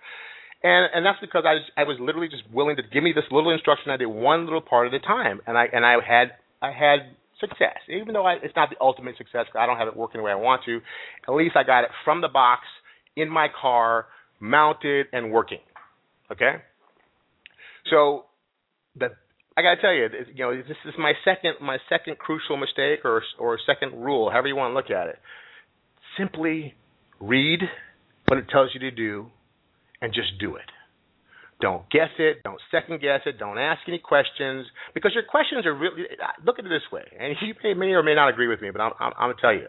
[0.64, 3.26] And and that's because I was I was literally just willing to give me this
[3.32, 3.92] little instruction.
[3.92, 7.14] I did one little part at a time, and I and I had I had
[7.40, 7.78] success.
[7.90, 10.24] Even though I, it's not the ultimate success, because I don't have it working the
[10.24, 10.80] way I want to.
[11.28, 12.62] At least I got it from the box
[13.16, 14.06] in my car,
[14.40, 15.60] mounted and working.
[16.32, 16.58] Okay.
[17.90, 18.26] So
[18.96, 19.10] the
[19.58, 23.22] I gotta tell you, you know, this is my second my second crucial mistake or
[23.38, 25.20] or second rule, however you want to look at it.
[26.18, 26.74] Simply
[27.20, 27.60] read
[28.28, 29.28] what it tells you to do,
[30.02, 30.70] and just do it.
[31.60, 32.44] Don't guess it.
[32.44, 33.38] Don't second guess it.
[33.38, 36.04] Don't ask any questions because your questions are really.
[36.46, 38.82] Look at it this way, and you may, or may not agree with me, but
[38.82, 39.68] I'm, I'm, I'm gonna tell you.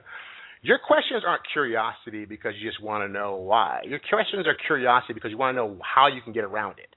[0.64, 3.81] Your questions aren't curiosity because you just want to know why.
[3.85, 6.95] Your questions are curiosity because you want to know how you can get around it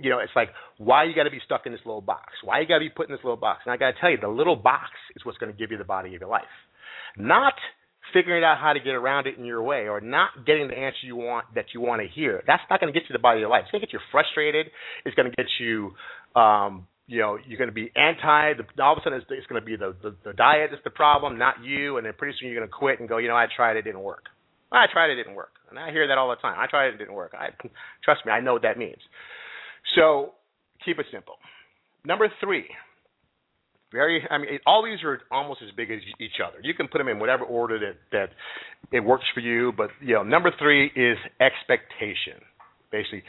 [0.00, 2.32] you know, it's like why you got to be stuck in this little box?
[2.42, 3.62] Why you got to be put in this little box?
[3.64, 5.78] And I got to tell you, the little box is what's going to give you
[5.78, 6.42] the body of your life,
[7.16, 7.54] not
[8.12, 10.98] figuring out how to get around it in your way or not getting the answer
[11.02, 12.42] you want that you want to hear.
[12.46, 13.64] That's not going to get you the body of your life.
[13.64, 14.66] It's going to get you frustrated.
[15.04, 15.92] It's going to get you.
[16.34, 18.52] Um, you know, you're going to be anti.
[18.54, 20.84] The, all of a sudden, it's, it's going to be the, the the diet that's
[20.84, 21.96] the problem, not you.
[21.96, 23.82] And then pretty soon you're going to quit and go, you know, I tried it,
[23.82, 24.24] didn't work.
[24.70, 26.56] I tried it, didn't work, and I hear that all the time.
[26.58, 27.32] I tried it didn't work.
[27.32, 27.48] I
[28.04, 29.00] trust me, I know what that means.
[29.96, 30.32] So
[30.84, 31.34] keep it simple.
[32.04, 32.66] Number three,
[33.92, 34.22] very.
[34.30, 36.58] I mean, all these are almost as big as each other.
[36.62, 38.28] You can put them in whatever order that that
[38.96, 39.72] it works for you.
[39.76, 42.40] But you know, number three is expectation,
[42.92, 43.22] basically.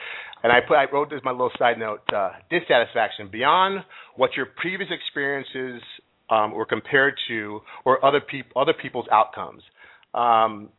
[0.44, 3.84] And I put I wrote this my little side note: uh, dissatisfaction beyond
[4.16, 5.82] what your previous experiences
[6.30, 9.64] um, were compared to, or other people other people's outcomes.
[10.14, 10.70] Um,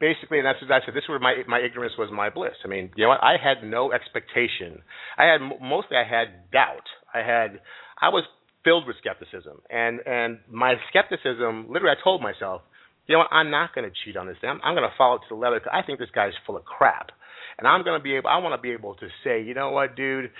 [0.00, 0.94] basically, and that's what I said.
[0.94, 2.54] This was my my ignorance was my bliss.
[2.64, 3.22] I mean, you know what?
[3.22, 4.82] I had no expectation.
[5.16, 6.86] I had mostly I had doubt.
[7.12, 7.60] I had
[8.00, 8.24] I was
[8.64, 11.66] filled with skepticism, and and my skepticism.
[11.70, 12.62] Literally, I told myself,
[13.06, 13.32] you know what?
[13.32, 14.50] I'm not going to cheat on this thing.
[14.50, 15.60] I'm, I'm going to follow it to the letter.
[15.60, 17.10] Cause I think this guy's full of crap,
[17.58, 18.28] and I'm going to be able.
[18.28, 20.30] I want to be able to say, you know what, dude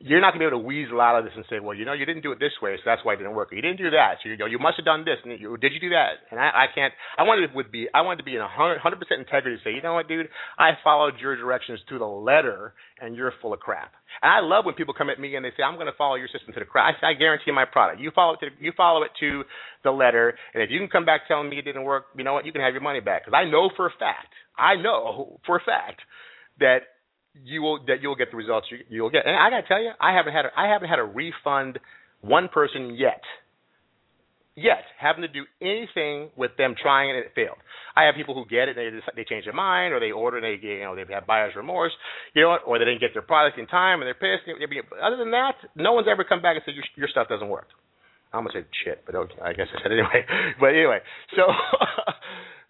[0.00, 1.84] you're not going to be able to weasel out of this and say, well, you
[1.84, 3.52] know, you didn't do it this way, so that's why it didn't work.
[3.52, 5.20] Or you didn't do that, so you, know, you must have done this.
[5.22, 6.24] And you, did you do that?
[6.30, 6.94] And I, I can't.
[7.18, 7.86] I wanted it would be.
[7.92, 10.28] I wanted to be in a hundred percent integrity to say, you know what, dude,
[10.58, 13.92] I followed your directions to the letter, and you're full of crap.
[14.22, 16.16] And I love when people come at me and they say, I'm going to follow
[16.16, 16.96] your system to the crap.
[17.02, 18.00] I, I guarantee my product.
[18.00, 19.44] You follow it to you follow it to
[19.84, 22.32] the letter, and if you can come back telling me it didn't work, you know
[22.32, 24.32] what, you can have your money back because I know for a fact.
[24.56, 26.00] I know for a fact
[26.58, 26.88] that
[27.34, 29.26] you will that you'll get the results you, you'll get.
[29.26, 31.78] And I got to tell you, I haven't had a, I haven't had a refund
[32.20, 33.22] one person yet.
[34.56, 37.56] Yet, having to do anything with them trying it and it failed.
[37.96, 40.44] I have people who get it, they they change their mind, or they order and
[40.44, 41.92] they you know they have buyer's remorse,
[42.34, 44.50] you know, or they didn't get their product in time and they're pissed.
[45.00, 47.68] Other than that, no one's ever come back and said your, your stuff doesn't work.
[48.32, 50.26] I almost said shit, but okay, I guess I said anyway.
[50.60, 50.98] But anyway,
[51.36, 51.42] so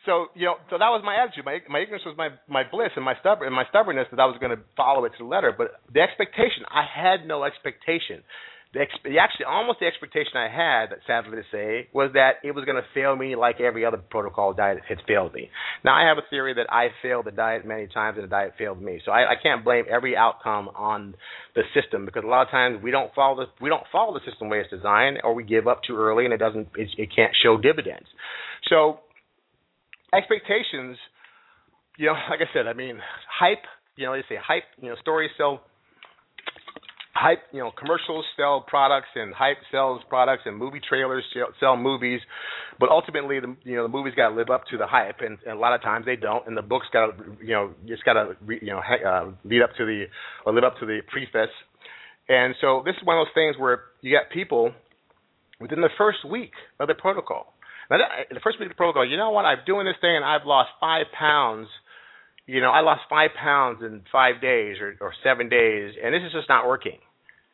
[0.06, 1.44] so you know, so that was my attitude.
[1.44, 4.26] My my ignorance was my my bliss, and my stubborn and my stubbornness that I
[4.26, 5.52] was going to follow it to the letter.
[5.56, 8.24] But the expectation, I had no expectation.
[8.72, 12.64] The, ex- actually almost the expectation I had, sadly to say, was that it was
[12.64, 15.50] going to fail me like every other protocol diet has failed me.
[15.84, 18.54] Now I have a theory that I failed the diet many times and the diet
[18.56, 21.16] failed me, so I, I can't blame every outcome on
[21.56, 24.24] the system because a lot of times we don't follow the we don't follow the
[24.24, 27.08] system way it's designed, or we give up too early and it doesn't it, it
[27.14, 28.06] can't show dividends.
[28.68, 29.00] So
[30.14, 30.96] expectations,
[31.98, 33.64] you know, like I said, I mean, hype,
[33.96, 35.60] you know, they say hype, you know, stories sell
[37.14, 41.24] hype, you know, commercials sell products and hype sells products and movie trailers
[41.58, 42.20] sell movies,
[42.78, 45.38] but ultimately the you know the movies got to live up to the hype and,
[45.44, 48.04] and, a lot of times they don't and the books got to you know just
[48.04, 50.04] got to you know uh, lead up to the
[50.46, 51.52] or live up to the preface.
[52.28, 54.72] And so this is one of those things where you got people
[55.60, 57.49] within the first week of the protocol
[57.98, 59.44] now, the first week of the protocol, you know what?
[59.44, 61.68] I'm doing this thing and I've lost five pounds.
[62.46, 66.22] You know, I lost five pounds in five days or, or seven days, and this
[66.26, 66.98] is just not working.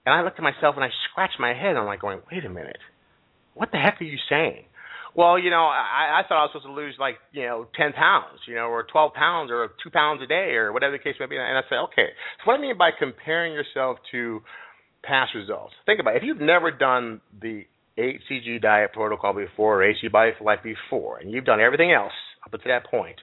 [0.05, 1.77] And I looked at myself and I scratched my head.
[1.77, 2.79] I'm like, going, wait a minute,
[3.55, 4.65] what the heck are you saying?
[5.17, 7.95] Well, you know, I, I thought I was supposed to lose like, you know, 10
[7.95, 11.15] pounds, you know, or 12 pounds or two pounds a day or whatever the case
[11.19, 11.37] may be.
[11.37, 12.13] And I said, okay.
[12.39, 14.41] So what I mean by comparing yourself to
[15.03, 16.19] past results, think about it.
[16.19, 17.65] If you've never done the
[17.99, 22.13] HCG diet protocol before or HCG Body for Life before, and you've done everything else
[22.45, 23.17] up to that point,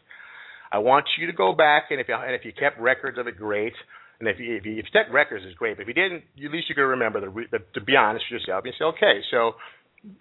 [0.71, 3.27] I want you to go back and if you, and if you kept records of
[3.27, 3.73] it, great.
[4.19, 5.77] And if you if you, if you kept records, is great.
[5.77, 8.41] But if you didn't, at least you can remember the, the to be honest with
[8.41, 8.63] yourself.
[8.65, 9.53] You say, okay, so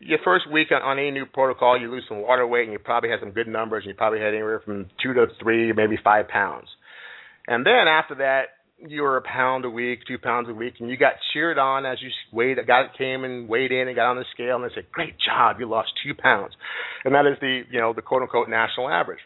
[0.01, 2.79] your first week on, on any new protocol, you lose some water weight, and you
[2.79, 5.97] probably had some good numbers, and you probably had anywhere from two to three, maybe
[6.03, 6.69] five pounds.
[7.47, 10.91] And then after that, you were a pound a week, two pounds a week, and
[10.91, 14.17] you got cheered on as you weighed, got came and weighed in and got on
[14.17, 16.55] the scale, and they said, "Great job, you lost two pounds,"
[17.05, 19.21] and that is the you know the quote unquote national average.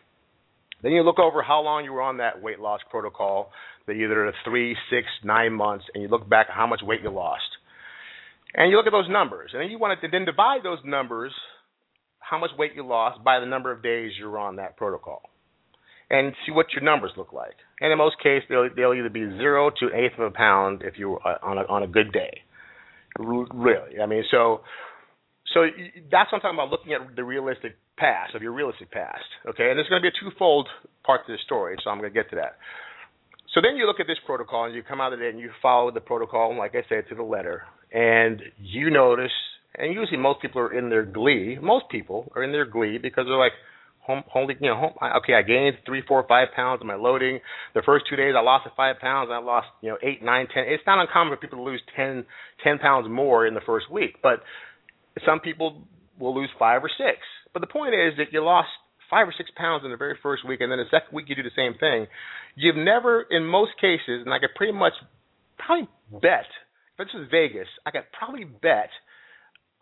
[0.82, 3.50] Then you look over how long you were on that weight loss protocol,
[3.86, 7.10] the either three, six, nine months, and you look back at how much weight you
[7.10, 7.48] lost,
[8.54, 11.32] and you look at those numbers, and then you want to then divide those numbers,
[12.18, 15.22] how much weight you lost by the number of days you were on that protocol
[16.10, 17.56] and see what your numbers look like.
[17.80, 20.98] And in most cases, they'll, they'll either be zero to eighth of a pound if
[20.98, 22.42] you uh, on a on a good day.
[23.18, 24.60] Really, I mean, so
[25.52, 25.66] so
[26.10, 26.70] that's what I'm talking about.
[26.70, 29.24] Looking at the realistic past of your realistic past.
[29.48, 30.68] Okay, and there's going to be a twofold
[31.04, 32.56] part to the story, so I'm going to get to that.
[33.54, 35.50] So then you look at this protocol and you come out of it and you
[35.62, 39.32] follow the protocol, like I said, to the letter, and you notice,
[39.74, 41.56] and usually most people are in their glee.
[41.60, 43.52] Most people are in their glee because they're like,
[44.06, 47.40] holding, you know, home, okay, I gained three, four, five pounds in my loading.
[47.74, 49.30] The first two days I lost five pounds.
[49.32, 50.64] I lost, you know, eight, nine, ten.
[50.66, 52.24] It's not uncommon for people to lose ten,
[52.62, 54.40] ten pounds more in the first week, but
[55.24, 55.82] some people
[56.18, 57.18] will lose five or six.
[57.52, 58.68] But the point is that you lost
[59.10, 61.34] five or six pounds in the very first week, and then the second week you
[61.34, 62.06] do the same thing.
[62.54, 64.94] You've never, in most cases, and I could pretty much
[65.58, 66.46] probably bet,
[66.98, 68.90] if this is Vegas, I could probably bet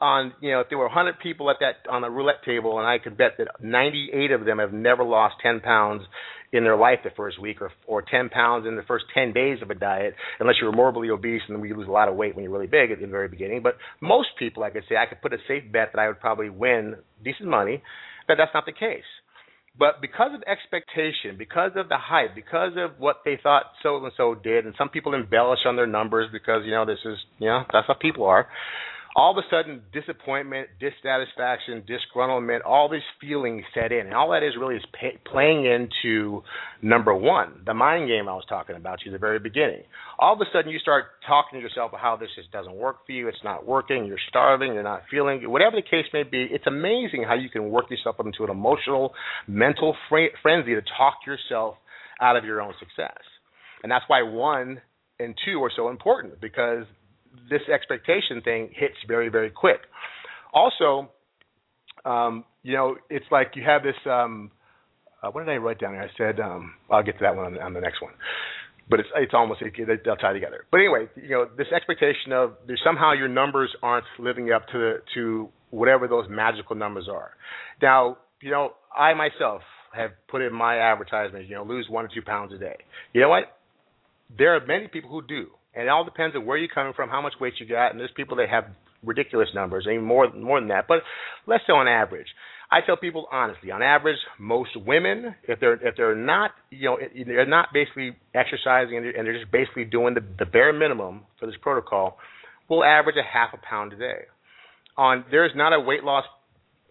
[0.01, 2.87] on you know if there were 100 people at that on the roulette table and
[2.87, 6.03] I could bet that 98 of them have never lost 10 pounds
[6.53, 9.59] in their life the first week or or 10 pounds in the first 10 days
[9.63, 12.35] of a diet unless you're morbidly obese and then you lose a lot of weight
[12.35, 13.63] when you're really big at the very beginning.
[13.63, 16.21] But most people I could say I could put a safe bet that I would
[16.21, 17.83] probably win decent money
[18.27, 19.05] but that's not the case.
[19.77, 24.13] But because of expectation, because of the hype, because of what they thought so and
[24.17, 27.49] so did, and some people embellish on their numbers because you know this is you
[27.49, 28.47] know that's how people are
[29.17, 34.07] all of a sudden disappointment, dissatisfaction, disgruntlement, all these feelings set in.
[34.07, 36.43] And all that is really is pay, playing into
[36.83, 39.83] number one, the mind game I was talking about to you at the very beginning.
[40.19, 43.07] All of a sudden you start talking to yourself about how this just doesn't work
[43.07, 46.49] for you, it's not working, you're starving, you're not feeling, whatever the case may be,
[46.51, 49.15] it's amazing how you can work yourself into an emotional,
[49.47, 51.77] mental frenzy to talk yourself
[52.21, 53.23] out of your own success.
[53.83, 54.81] And that's why one
[55.21, 56.85] and two are so important because
[57.51, 59.81] this expectation thing hits very very quick.
[60.53, 61.11] Also,
[62.05, 63.97] um, you know, it's like you have this.
[64.07, 64.51] Um,
[65.23, 65.95] uh, what did I write down?
[65.95, 66.03] Here?
[66.03, 68.13] I said um, I'll get to that one on, on the next one.
[68.89, 69.63] But it's it's almost
[70.05, 70.67] they'll tie together.
[70.71, 74.79] But anyway, you know, this expectation of there's somehow your numbers aren't living up to
[74.79, 77.31] the, to whatever those magical numbers are.
[77.81, 79.63] Now, you know, I myself
[79.95, 82.77] have put in my advertisement, you know, lose one or two pounds a day.
[83.13, 83.45] You know what?
[84.37, 85.47] There are many people who do.
[85.75, 87.99] And it all depends on where you're coming from, how much weight you got, and
[87.99, 88.65] there's people that have
[89.03, 90.87] ridiculous numbers, even more more than that.
[90.89, 90.99] But
[91.47, 92.29] let's say on average,
[92.71, 96.99] I tell people honestly, on average, most women, if they're if they're not, you know,
[97.27, 101.57] they're not basically exercising and they're just basically doing the, the bare minimum for this
[101.61, 102.19] protocol,
[102.69, 104.23] will average a half a pound a day.
[104.97, 106.25] On there's not a weight loss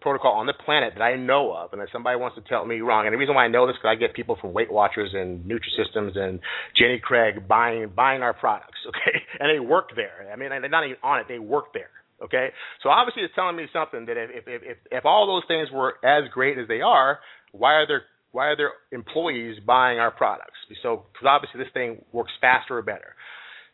[0.04, 2.80] protocol on the planet that I know of, and that somebody wants to tell me
[2.80, 3.06] wrong.
[3.06, 5.10] And the reason why I know this is because I get people from Weight Watchers
[5.14, 6.40] and Nutrisystems and
[6.76, 10.30] Jenny Craig buying buying our products, okay, and they work there.
[10.30, 11.88] I mean, they're not even on it; they work there.
[12.22, 12.50] Okay,
[12.82, 15.96] so obviously it's telling me something that if if if, if all those things were
[16.04, 17.18] as great as they are,
[17.52, 20.60] why are there why are there employees buying our products?
[20.82, 23.16] So because obviously this thing works faster or better.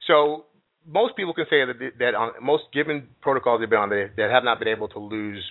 [0.07, 0.47] So
[0.87, 4.23] most people can say that that on most given protocols they've been on, they, they
[4.23, 5.43] have not been able to lose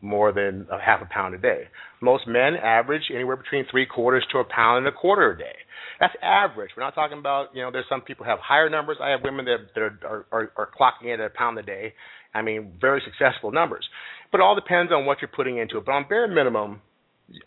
[0.00, 1.64] more than a half a pound a day.
[2.00, 5.56] Most men average anywhere between three quarters to a pound and a quarter a day.
[5.98, 6.70] That's average.
[6.76, 7.70] We're not talking about you know.
[7.70, 8.98] There's some people have higher numbers.
[9.02, 11.94] I have women that, that are, are are clocking in at a pound a day.
[12.34, 13.88] I mean, very successful numbers.
[14.30, 15.86] But it all depends on what you're putting into it.
[15.86, 16.82] But on bare minimum,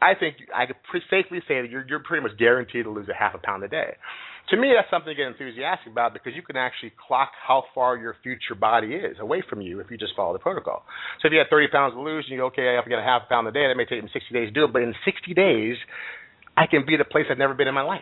[0.01, 3.07] I think I could pretty safely say that you're you're pretty much guaranteed to lose
[3.09, 3.95] a half a pound a day
[4.49, 7.97] to me, that's something to get enthusiastic about because you can actually clock how far
[7.97, 10.83] your future body is away from you if you just follow the protocol.
[11.21, 12.89] So if you have 30 pounds to lose and you go, okay, I have to
[12.89, 14.65] get a half a pound a day, that may take me 60 days to do
[14.65, 15.77] it, but in 60 days,
[16.57, 18.01] I can be a place I've never been in my life.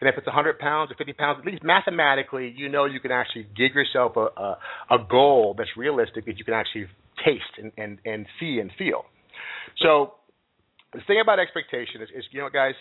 [0.00, 3.12] And if it's 100 pounds or 50 pounds, at least mathematically, you know you can
[3.12, 4.58] actually give yourself a, a,
[4.90, 6.86] a goal that's realistic that you can actually
[7.24, 9.04] taste and, and, and see and feel.
[9.82, 10.14] So
[10.92, 12.74] the thing about expectation is, is, you know, guys,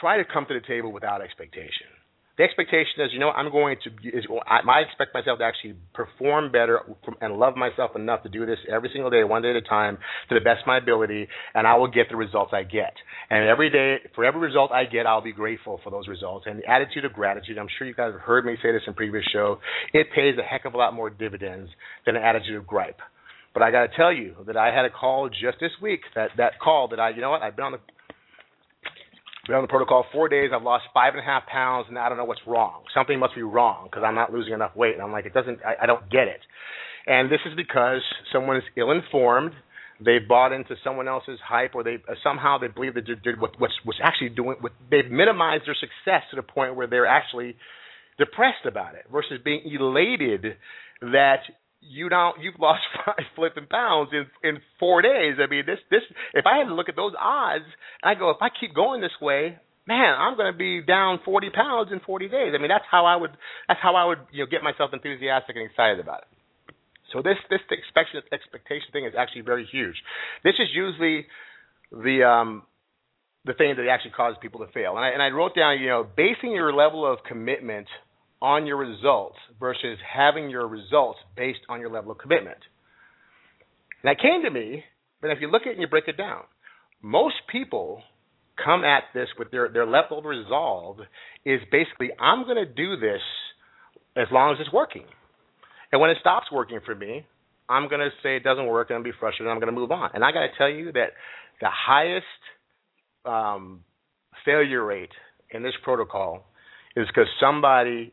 [0.00, 1.88] try to come to the table without expectation
[2.38, 3.90] The expectation is, you know, I'm going to.
[4.08, 6.80] Is, I, I expect myself to actually perform better
[7.20, 9.96] and love myself enough to do this every single day, one day at a time,
[10.28, 12.92] to the best of my ability, and I will get the results I get.
[13.30, 16.44] And every day, for every result I get, I'll be grateful for those results.
[16.46, 17.56] And the attitude of gratitude.
[17.56, 19.58] I'm sure you guys have heard me say this in previous show.
[19.94, 21.70] It pays a heck of a lot more dividends
[22.04, 23.00] than an attitude of gripe.
[23.56, 26.00] But I got to tell you that I had a call just this week.
[26.14, 27.78] That that call that I, you know what, I've been on the
[29.46, 30.50] been on the protocol four days.
[30.54, 32.82] I've lost five and a half pounds, and I don't know what's wrong.
[32.94, 34.92] Something must be wrong because I'm not losing enough weight.
[34.92, 35.60] And I'm like, it doesn't.
[35.64, 36.40] I, I don't get it.
[37.06, 39.52] And this is because someone is ill-informed.
[40.04, 43.72] They've bought into someone else's hype, or they somehow they believe that they're what, what's
[43.84, 44.56] what's actually doing.
[44.60, 47.56] What, they've minimized their success to the point where they're actually
[48.18, 50.58] depressed about it, versus being elated
[51.00, 51.40] that
[51.88, 55.36] you don't you've lost five flipping pounds in in four days.
[55.38, 56.02] I mean, this this
[56.34, 57.64] if I had to look at those odds,
[58.02, 61.50] I go if I keep going this way, man, I'm going to be down 40
[61.50, 62.52] pounds in 40 days.
[62.54, 63.30] I mean, that's how I would
[63.68, 66.28] that's how I would you know get myself enthusiastic and excited about it.
[67.12, 69.96] So this this expectation expectation thing is actually very huge.
[70.44, 71.26] This is usually
[71.92, 72.62] the um
[73.44, 74.96] the thing that actually causes people to fail.
[74.96, 77.86] And I and I wrote down, you know, basing your level of commitment
[78.42, 82.58] on your results versus having your results based on your level of commitment.
[84.02, 84.84] And that came to me,
[85.20, 86.42] but if you look at it and you break it down,
[87.02, 88.02] most people
[88.62, 90.98] come at this with their, their level of resolve
[91.44, 93.20] is basically, I'm going to do this
[94.16, 95.04] as long as it's working.
[95.92, 97.26] And when it stops working for me,
[97.68, 99.60] I'm going to say it doesn't work and I'm going to be frustrated and I'm
[99.60, 100.10] going to move on.
[100.14, 101.10] And I got to tell you that
[101.60, 102.24] the highest
[103.24, 103.80] um,
[104.44, 105.10] failure rate
[105.50, 106.44] in this protocol
[106.96, 108.12] is because somebody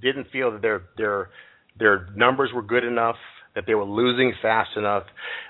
[0.00, 1.30] didn't feel that their their
[1.78, 3.16] their numbers were good enough,
[3.54, 5.04] that they were losing fast enough,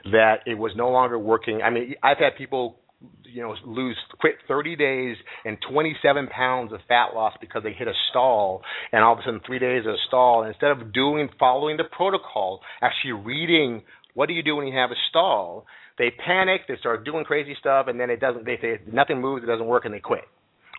[0.05, 1.63] that it was no longer working.
[1.63, 2.79] I mean, I've had people
[3.25, 7.89] you know lose quit 30 days and 27 pounds of fat loss because they hit
[7.89, 8.63] a stall
[8.93, 11.77] and all of a sudden 3 days of a stall and instead of doing following
[11.77, 13.83] the protocol actually reading
[14.15, 15.67] what do you do when you have a stall
[15.99, 19.43] they panic they start doing crazy stuff and then it doesn't they say nothing moves
[19.43, 20.25] it doesn't work and they quit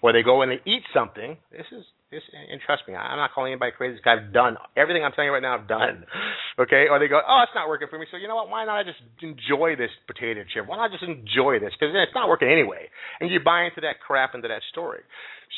[0.01, 1.83] or they go and they eat something this is
[2.15, 3.99] and trust me, I'm not calling anybody crazy.
[4.05, 5.57] I've done everything I'm telling you right now.
[5.57, 6.05] I've done,
[6.59, 6.85] okay?
[6.89, 8.05] Or they go, oh, it's not working for me.
[8.11, 8.49] So you know what?
[8.49, 10.67] Why not I just enjoy this potato chip?
[10.67, 11.71] Why not just enjoy this?
[11.79, 12.89] Because it's not working anyway.
[13.19, 15.01] And you buy into that crap, into that story.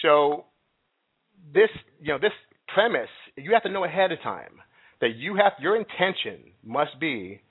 [0.01, 0.45] So
[1.53, 1.69] this,
[2.01, 2.35] you know, this
[2.73, 4.61] premise, you have to know ahead of time
[5.01, 7.41] that you have your intention must be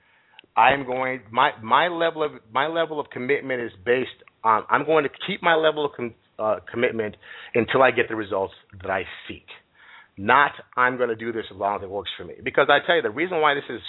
[0.57, 4.11] I'm going my my level of my level of commitment is based
[4.45, 7.17] on I'm going to keep my level of com, uh, commitment
[7.55, 9.47] until I get the results that I seek.
[10.17, 12.35] Not I'm going to do this as long as it works for me.
[12.43, 13.81] Because I tell you, the reason why this is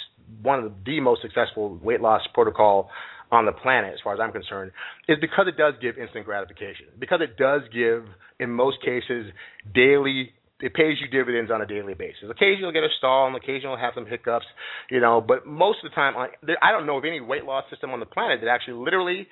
[0.41, 2.89] one of the most successful weight loss protocol
[3.31, 4.71] on the planet, as far as I'm concerned,
[5.07, 6.87] is because it does give instant gratification.
[6.97, 8.05] Because it does give,
[8.39, 9.31] in most cases,
[9.73, 10.31] daily
[10.61, 12.23] it pays you dividends on a daily basis.
[12.31, 14.45] Occasionally you'll get a stall, and occasionally you'll have some hiccups,
[14.89, 15.19] you know.
[15.19, 18.05] But most of the time, I don't know of any weight loss system on the
[18.05, 19.27] planet that actually literally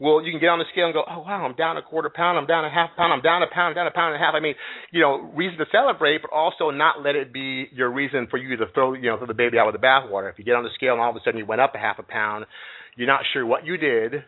[0.00, 2.08] well, you can get on the scale and go, oh wow, I'm down a quarter
[2.08, 4.22] pound, I'm down a half pound, I'm down a pound, I'm down a pound and
[4.22, 4.34] a half.
[4.34, 4.54] I mean,
[4.92, 8.56] you know, reason to celebrate, but also not let it be your reason for you
[8.56, 10.30] to throw, you know, throw the baby out with the bathwater.
[10.30, 11.78] If you get on the scale and all of a sudden you went up a
[11.78, 12.46] half a pound,
[12.94, 14.22] you're not sure what you did,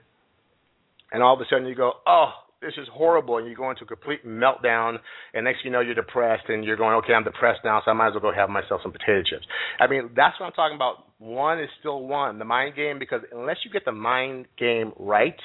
[1.12, 3.85] and all of a sudden you go, oh, this is horrible, and you go into
[3.85, 4.99] a complete meltdown,
[5.35, 7.95] and next you know you're depressed, and you're going, okay, I'm depressed now, so I
[7.95, 9.47] might as well go have myself some potato chips.
[9.79, 11.07] I mean, that's what I'm talking about.
[11.18, 15.37] One is still one, the mind game, because unless you get the mind game right–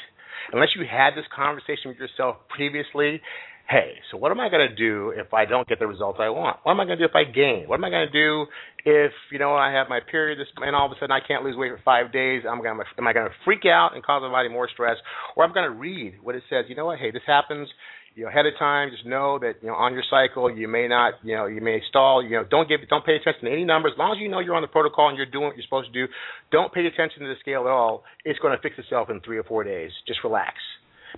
[0.52, 3.22] unless you had this conversation with yourself previously,
[3.70, 6.30] hey, so what am I going to do if I don't get the results I
[6.30, 6.58] want?
[6.64, 7.68] What am I going to do if I gain?
[7.68, 8.46] What am I going to do
[8.86, 11.44] if you know I have my period this, and all of a sudden I can't
[11.44, 12.44] lose weight for five days?
[12.48, 14.98] I'm to, am I going to freak out and cause my body more stress,
[15.36, 16.66] or I'm going to read what it says?
[16.70, 17.00] You know what?
[17.00, 17.68] Hey, this happens
[18.16, 20.88] you know, ahead of time, just know that you know on your cycle you may
[20.88, 22.24] not, you know, you may stall.
[22.24, 23.92] You know, don't give, don't pay attention to any numbers.
[23.96, 25.92] As long as you know you're on the protocol and you're doing what you're supposed
[25.92, 26.12] to do,
[26.52, 28.04] don't pay attention to the scale at all.
[28.24, 29.92] It's going to fix itself in three or four days.
[30.08, 30.56] Just relax.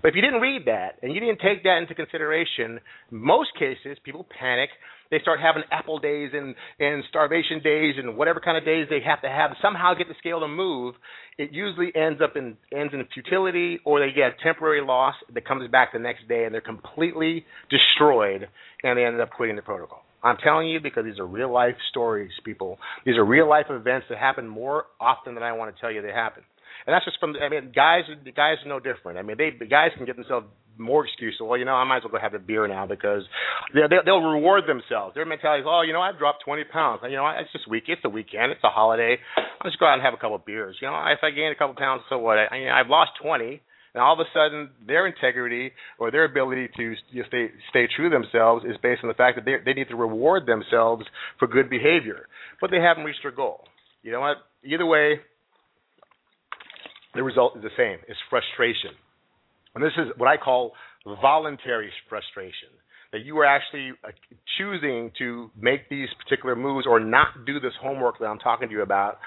[0.01, 2.79] But if you didn't read that and you didn't take that into consideration,
[3.11, 4.69] most cases people panic.
[5.11, 9.01] They start having apple days and, and starvation days and whatever kind of days they
[9.05, 10.95] have to have somehow get the scale to move.
[11.37, 15.47] It usually ends up in ends in futility or they get a temporary loss that
[15.47, 18.47] comes back the next day and they're completely destroyed
[18.83, 20.03] and they end up quitting the protocol.
[20.23, 22.79] I'm telling you because these are real life stories, people.
[23.05, 26.01] These are real life events that happen more often than I want to tell you
[26.01, 26.43] they happen
[26.85, 27.35] and that's just from.
[27.41, 28.03] I mean, guys,
[28.35, 29.17] guys are no different.
[29.17, 30.47] I mean, they the guys can get themselves
[30.77, 31.39] more excuses.
[31.41, 33.23] Well, you know, I might as well go have a beer now because
[33.73, 35.15] they'll, they'll reward themselves.
[35.15, 37.01] Their mentality is, oh, you know, I've dropped 20 pounds.
[37.03, 37.83] You know, it's just week.
[37.87, 38.51] It's a weekend.
[38.51, 39.17] It's a holiday.
[39.37, 40.77] I'll just go out and have a couple of beers.
[40.81, 42.37] You know, if I gain a couple pounds, so what?
[42.37, 43.61] I, I I've lost 20.
[43.93, 47.87] and all of a sudden their integrity or their ability to you know, stay stay
[47.95, 51.03] true to themselves is based on the fact that they they need to reward themselves
[51.39, 52.27] for good behavior,
[52.61, 53.63] but they haven't reached their goal.
[54.03, 54.37] You know what?
[54.63, 55.19] Either way,
[57.15, 57.97] the result is the same.
[58.07, 58.91] It's frustration,
[59.77, 60.73] and this is what I call
[61.05, 62.73] voluntary frustration
[63.11, 64.09] that you are actually uh,
[64.57, 68.73] choosing to make these particular moves or not do this homework that I'm talking to
[68.73, 69.19] you about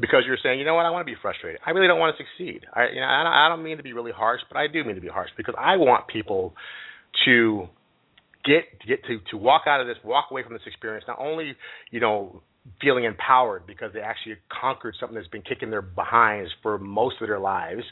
[0.00, 1.60] because you're saying, you know what, I want to be frustrated.
[1.66, 2.64] I really don't want to succeed.
[2.72, 4.82] I, you know, I don't, I don't mean to be really harsh, but I do
[4.82, 6.54] mean to be harsh because I want people
[7.26, 7.68] to
[8.46, 11.52] get get to to walk out of this, walk away from this experience, not only
[11.90, 12.42] you know
[12.80, 17.28] feeling empowered because they actually conquered something that's been kicking their behinds for most of
[17.28, 17.82] their lives,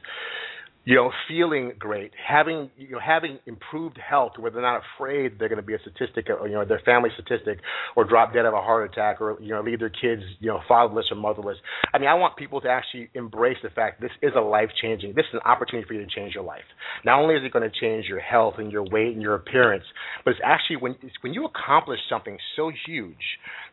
[0.84, 5.48] you know, feeling great, having you know, having improved health, where they're not afraid they're
[5.48, 7.58] going to be a statistic, or, you know, their family statistic,
[7.96, 10.60] or drop dead of a heart attack, or you know, leave their kids, you know,
[10.66, 11.58] fatherless or motherless.
[11.92, 15.10] I mean, I want people to actually embrace the fact this is a life changing.
[15.14, 16.64] This is an opportunity for you to change your life.
[17.04, 19.84] Not only is it going to change your health and your weight and your appearance,
[20.24, 23.16] but it's actually when it's when you accomplish something so huge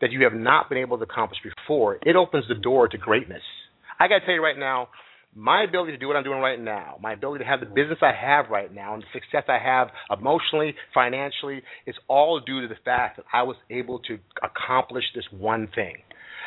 [0.02, 3.42] that you have not been able to accomplish before, it opens the door to greatness.
[3.98, 4.88] I got to tell you right now
[5.38, 7.74] my ability to do what I'm doing right now, my ability to have the mm-hmm.
[7.76, 12.62] business I have right now, and the success I have emotionally, financially, is all due
[12.62, 15.94] to the fact that I was able to accomplish this one thing.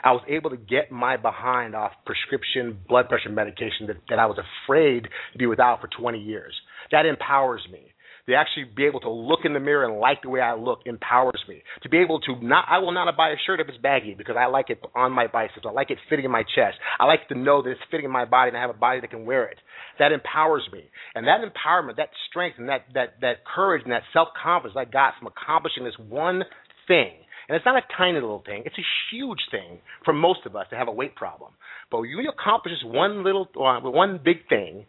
[0.04, 4.26] I was able to get my behind off prescription blood pressure medication that, that I
[4.26, 6.54] was afraid to be without for 20 years.
[6.92, 7.91] That empowers me
[8.32, 10.80] to actually be able to look in the mirror and like the way I look
[10.86, 11.62] empowers me.
[11.84, 14.36] To be able to not, I will not buy a shirt if it's baggy because
[14.40, 15.66] I like it on my biceps.
[15.68, 16.78] I like it fitting in my chest.
[17.00, 19.02] I like to know that it's fitting in my body and I have a body
[19.02, 19.58] that can wear it.
[20.00, 20.84] That empowers me.
[21.14, 24.86] And that empowerment, that strength, and that, that, that courage and that self confidence I
[24.86, 26.44] got from accomplishing this one
[26.88, 27.12] thing.
[27.50, 28.64] And it's not a tiny little thing.
[28.66, 31.52] It's a huge thing for most of us to have a weight problem.
[31.90, 34.86] But when you accomplish this one little, uh, one big thing,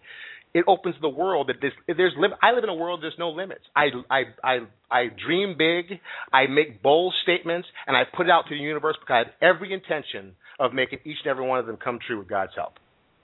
[0.54, 3.62] it opens the world that there's, there's I live in a world there's no limits.
[3.74, 4.58] I I I
[4.90, 5.98] I dream big.
[6.32, 9.54] I make bold statements, and I put it out to the universe because I have
[9.56, 12.74] every intention of making each and every one of them come true with God's help.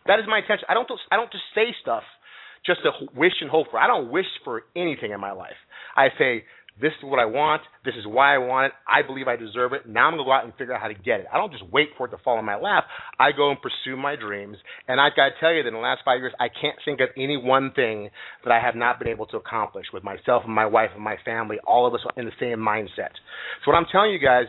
[0.06, 0.64] That is my intention.
[0.68, 2.02] I don't I don't just say stuff
[2.64, 3.78] just to wish and hope for.
[3.78, 5.58] I don't wish for anything in my life.
[5.96, 6.44] I say
[6.80, 7.62] this is what I want.
[7.84, 8.72] This is why I want it.
[8.86, 9.88] I believe I deserve it.
[9.88, 11.26] Now I'm going to go out and figure out how to get it.
[11.32, 12.84] I don't just wait for it to fall in my lap.
[13.18, 14.56] I go and pursue my dreams.
[14.86, 17.00] And I've got to tell you that in the last five years, I can't think
[17.00, 18.10] of any one thing
[18.44, 21.16] that I have not been able to accomplish with myself and my wife and my
[21.24, 23.14] family, all of us in the same mindset.
[23.64, 24.46] So what I'm telling you guys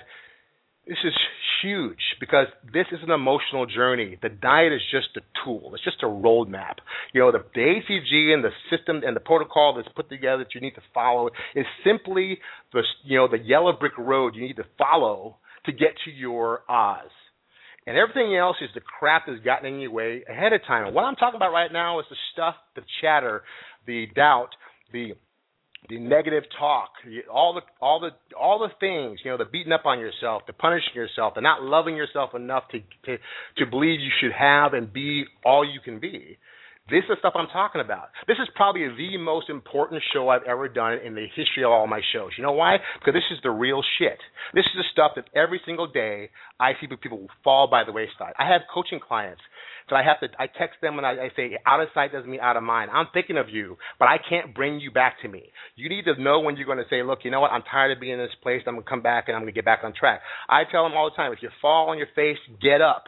[0.90, 1.14] this is
[1.62, 4.18] huge because this is an emotional journey.
[4.24, 5.72] The diet is just a tool.
[5.76, 6.78] It's just a roadmap.
[7.14, 10.56] You know, the, the HCG and the system and the protocol that's put together that
[10.56, 12.40] you need to follow is simply
[12.74, 15.38] the you know the yellow brick road you need to follow
[15.68, 17.12] to get to your Oz.
[17.86, 20.88] And everything else is the crap that's gotten in your way ahead of time.
[20.88, 23.44] And what I'm talking about right now is the stuff, the chatter,
[23.86, 24.50] the doubt,
[24.92, 25.14] the
[25.88, 26.90] the negative talk,
[27.32, 30.54] all the all the all the things, you know, the beating up on yourself, the
[30.54, 33.18] punishing yourself, the not loving yourself enough to to
[33.58, 36.38] to believe you should have and be all you can be.
[36.90, 38.10] This is the stuff I'm talking about.
[38.28, 41.86] This is probably the most important show I've ever done in the history of all
[41.86, 42.32] my shows.
[42.38, 42.78] You know why?
[43.00, 44.18] Because this is the real shit.
[44.54, 46.30] This is the stuff that every single day
[46.60, 48.34] I see people fall by the wayside.
[48.40, 49.42] I have coaching clients
[49.90, 52.30] that I have to, I text them and I, I say, out of sight doesn't
[52.30, 52.92] mean out of mind.
[52.92, 55.50] I'm thinking of you, but I can't bring you back to me.
[55.76, 57.52] You need to know when you're going to say, look, you know what?
[57.52, 58.62] I'm tired of being in this place.
[58.66, 60.22] I'm going to come back and I'm going to get back on track.
[60.48, 63.06] I tell them all the time, if you fall on your face, get up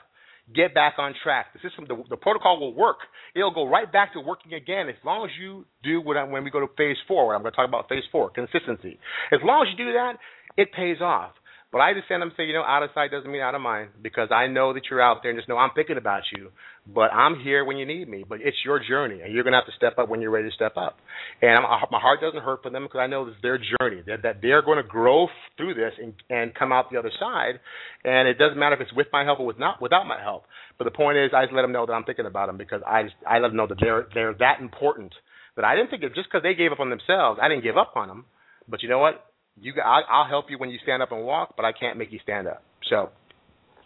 [0.54, 1.48] get back on track.
[1.54, 2.98] The system, the, the, protocol will work.
[3.36, 6.44] It'll go right back to working again as long as you do what I, when
[6.44, 7.36] we go to phase four.
[7.36, 9.00] I'm going to talk about phase four, consistency.
[9.32, 10.14] As long as you do that,
[10.58, 11.32] it pays off.
[11.72, 13.62] But I just send them say, you know, out of sight doesn't mean out of
[13.62, 16.50] mind because I know that you're out there and just know I'm thinking about you.
[16.86, 18.26] But I'm here when you need me.
[18.28, 20.50] But it's your journey, and you're going to have to step up when you're ready
[20.50, 20.98] to step up.
[21.42, 24.24] And I'm, my heart doesn't hurt for them because I know it's their journey that,
[24.24, 27.62] that they're going to grow through this and, and come out the other side.
[28.04, 30.44] And it doesn't matter if it's with my help or with not without my help.
[30.78, 32.82] But the point is, I just let them know that I'm thinking about them because
[32.86, 35.14] I just, I let them know that they're they're that important.
[35.56, 37.78] That I didn't think of just because they gave up on themselves, I didn't give
[37.78, 38.26] up on them.
[38.68, 39.31] But you know what?
[39.60, 42.12] You I, I'll help you when you stand up and walk, but I can't make
[42.12, 42.64] you stand up.
[42.90, 43.10] So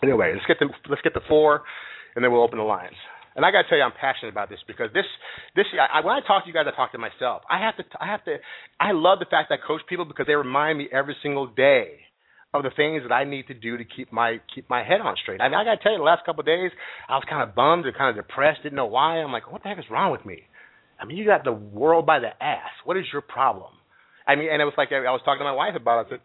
[0.03, 1.63] anyway, let's get the let's get the four,
[2.16, 2.95] and then we'll open the lines.
[3.36, 5.03] And I got to tell you, I'm passionate about this because this,
[5.57, 7.41] this, I, when I talk to you guys, I talk to myself.
[7.51, 8.38] I have to, I have to,
[8.80, 11.99] I love the fact that I coach people because they remind me every single day
[12.53, 15.16] of the things that I need to do to keep my keep my head on
[15.22, 15.41] straight.
[15.41, 16.72] I mean, I got to tell you, the last couple of days,
[17.09, 19.18] I was kind of bummed and kind of depressed, didn't know why.
[19.18, 20.43] I'm like, what the heck is wrong with me?
[20.97, 22.72] I mean, you got the world by the ass.
[22.86, 23.74] What is your problem?
[24.28, 26.07] I mean, and it was like I, was talking to my wife about it.
[26.07, 26.21] I said,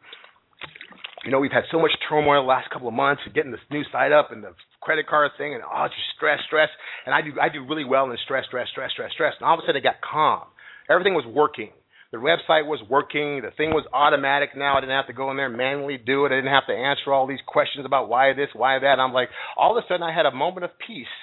[1.24, 3.84] you know, we've had so much turmoil the last couple of months, getting this new
[3.92, 6.68] site up and the credit card thing, and oh, just stress, stress.
[7.04, 9.34] And I do I do really well in stress, stress, stress, stress, stress.
[9.38, 10.48] And all of a sudden, it got calm.
[10.88, 11.70] Everything was working.
[12.10, 13.42] The website was working.
[13.42, 14.76] The thing was automatic now.
[14.76, 16.32] I didn't have to go in there manually do it.
[16.32, 18.98] I didn't have to answer all these questions about why this, why that.
[18.98, 21.14] And I'm like, all of a sudden, I had a moment of peace,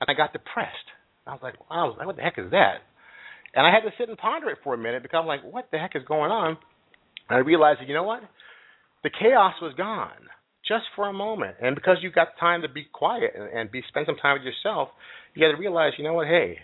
[0.00, 0.88] and I got depressed.
[1.26, 2.80] I was like, wow, what the heck is that?
[3.54, 5.68] And I had to sit and ponder it for a minute because I'm like, what
[5.70, 6.56] the heck is going on?
[7.28, 8.22] And I realized that, you know what?
[9.02, 10.28] The chaos was gone
[10.66, 11.56] just for a moment.
[11.60, 14.44] And because you got time to be quiet and, and be spend some time with
[14.44, 14.90] yourself,
[15.34, 16.26] you got to realize, you know what?
[16.26, 16.58] Hey,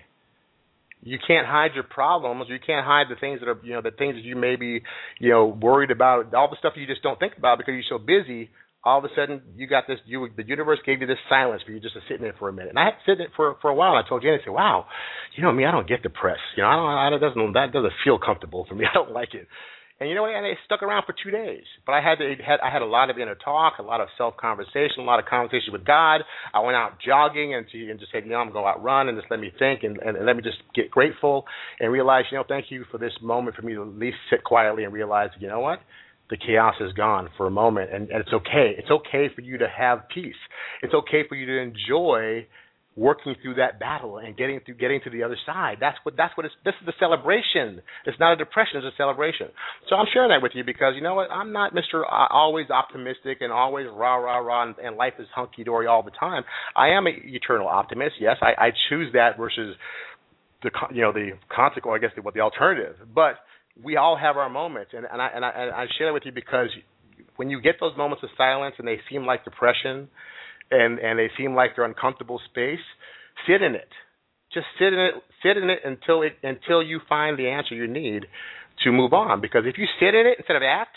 [1.03, 2.47] you can't hide your problems.
[2.49, 4.83] You can't hide the things that are, you know, the things that you may be,
[5.21, 6.35] you know, worried about.
[6.35, 8.51] All the stuff you just don't think about because you're so busy.
[8.87, 9.99] All of a sudden, you got this.
[10.07, 12.49] You, the universe gave you this silence for you just to sit in it for
[12.49, 12.71] a minute.
[12.71, 13.95] And I had to in it for for a while.
[13.97, 14.87] I told Jenny, I said, "Wow,
[15.35, 16.55] you know me, I don't get depressed.
[16.57, 16.87] You know, I don't.
[16.87, 18.87] I, that doesn't that doesn't feel comfortable for me.
[18.91, 19.49] I don't like it."
[19.99, 20.35] And you know what?
[20.35, 21.65] And they stuck around for two days.
[21.87, 24.09] But I had to had I had a lot of inner talk, a lot of
[24.19, 26.21] self conversation, a lot of conversation with God.
[26.53, 28.85] I went out jogging and to, and just said, you know, I'm gonna go out
[28.85, 31.45] run and just let me think and, and, and let me just get grateful
[31.81, 34.45] and realize, you know, thank you for this moment for me to at least sit
[34.45, 35.81] quietly and realize, you know what?
[36.31, 38.75] The chaos is gone for a moment and, and it's okay.
[38.77, 40.35] It's okay for you to have peace.
[40.83, 42.47] It's okay for you to enjoy
[42.97, 45.77] working through that battle and getting through getting to the other side.
[45.79, 47.83] That's what that's what it's this is the celebration.
[48.07, 49.49] It's not a depression, it's a celebration.
[49.89, 51.31] So I'm sharing that with you because you know what?
[51.31, 52.03] I'm not Mr.
[52.03, 56.03] Uh, always optimistic and always rah rah rah and, and life is hunky dory all
[56.03, 56.43] the time.
[56.75, 58.15] I am an eternal optimist.
[58.19, 59.77] Yes, I, I choose that versus
[60.63, 62.01] the you know the consequence.
[62.01, 62.97] I guess the, what the alternative.
[63.15, 63.35] But
[63.83, 66.25] we all have our moments, and and I and I, and I share that with
[66.25, 66.69] you because
[67.37, 70.09] when you get those moments of silence and they seem like depression
[70.71, 72.85] and and they seem like they're uncomfortable space,
[73.47, 73.89] sit in it.
[74.53, 75.15] Just sit in it.
[75.43, 78.27] Sit in it until it until you find the answer you need
[78.85, 79.41] to move on.
[79.41, 80.97] Because if you sit in it instead of act,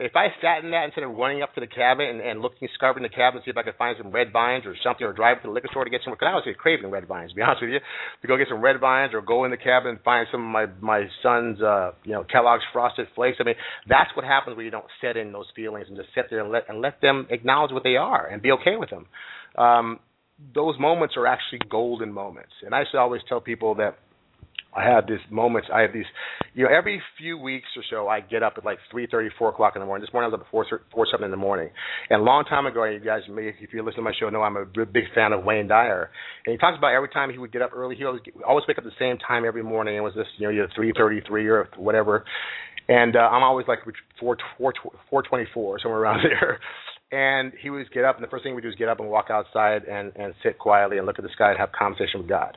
[0.00, 2.68] if I sat in that instead of running up to the cabin and, and looking,
[2.74, 5.12] scrubbing the cabin to see if I could find some red vines or something, or
[5.12, 7.36] drive to the liquor store to get some, because I was craving red vines, to
[7.36, 7.80] be honest with you,
[8.22, 10.50] to go get some red vines or go in the cabin and find some of
[10.50, 13.38] my my son's, uh, you know, Kellogg's Frosted Flakes.
[13.40, 13.56] I mean,
[13.88, 16.52] that's what happens when you don't set in those feelings and just sit there and
[16.52, 19.06] let and let them acknowledge what they are and be okay with them.
[19.56, 19.98] Um,
[20.54, 23.98] those moments are actually golden moments, and I to always tell people that
[24.74, 25.68] I have these moments.
[25.72, 26.04] I have these,
[26.54, 29.48] you know, every few weeks or so, I get up at like three thirty, four
[29.48, 30.04] o'clock in the morning.
[30.04, 31.70] This morning I was up at four, four something in the morning.
[32.10, 34.42] And a long time ago, you guys, may, if you listen to my show, know
[34.42, 36.10] I'm a big fan of Wayne Dyer.
[36.46, 38.78] And he talks about every time he would get up early, he always always wake
[38.78, 39.96] up the same time every morning.
[39.96, 42.24] It was this, you know, either three thirty three or whatever.
[42.88, 43.80] And uh, I'm always like
[44.20, 44.74] four four
[45.10, 46.60] four twenty four somewhere around there
[47.10, 49.08] and he would get up, and the first thing we do is get up and
[49.08, 52.28] walk outside and and sit quietly and look at the sky and have conversation with
[52.28, 52.56] God.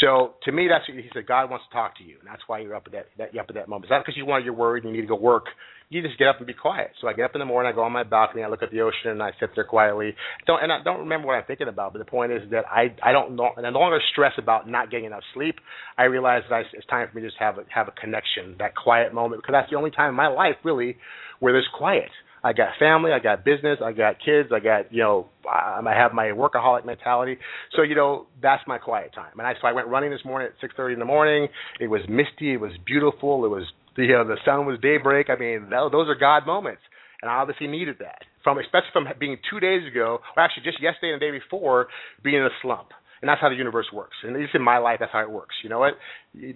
[0.00, 2.58] So to me, that's he said God wants to talk to you, and that's why
[2.58, 3.84] you're up at that, that you're up at that moment.
[3.84, 5.46] It's not because you want you're worried and you need to go work.
[5.90, 6.90] You just get up and be quiet.
[7.00, 8.72] So I get up in the morning, I go on my balcony, I look at
[8.72, 10.14] the ocean, and I sit there quietly.
[10.46, 12.94] Don't and I don't remember what I'm thinking about, but the point is that I
[13.00, 15.56] I don't know, and I no longer stress about not getting enough sleep.
[15.96, 18.56] I realize that I, it's time for me to just have a, have a connection,
[18.58, 20.96] that quiet moment, because that's the only time in my life really
[21.38, 22.10] where there's quiet.
[22.44, 26.12] I got family, I got business, I got kids, I got you know, I have
[26.12, 27.38] my workaholic mentality.
[27.74, 29.38] So you know, that's my quiet time.
[29.38, 31.48] And I so I went running this morning at 6:30 in the morning.
[31.80, 33.64] It was misty, it was beautiful, it was
[33.96, 35.30] you know the sun was daybreak.
[35.30, 36.82] I mean, those are God moments,
[37.22, 40.82] and I obviously needed that from especially from being two days ago, or actually just
[40.82, 41.88] yesterday and the day before,
[42.22, 42.90] being in a slump
[43.20, 44.16] and that's how the universe works.
[44.22, 45.54] And at least in my life, that's how it works.
[45.62, 45.94] You know what?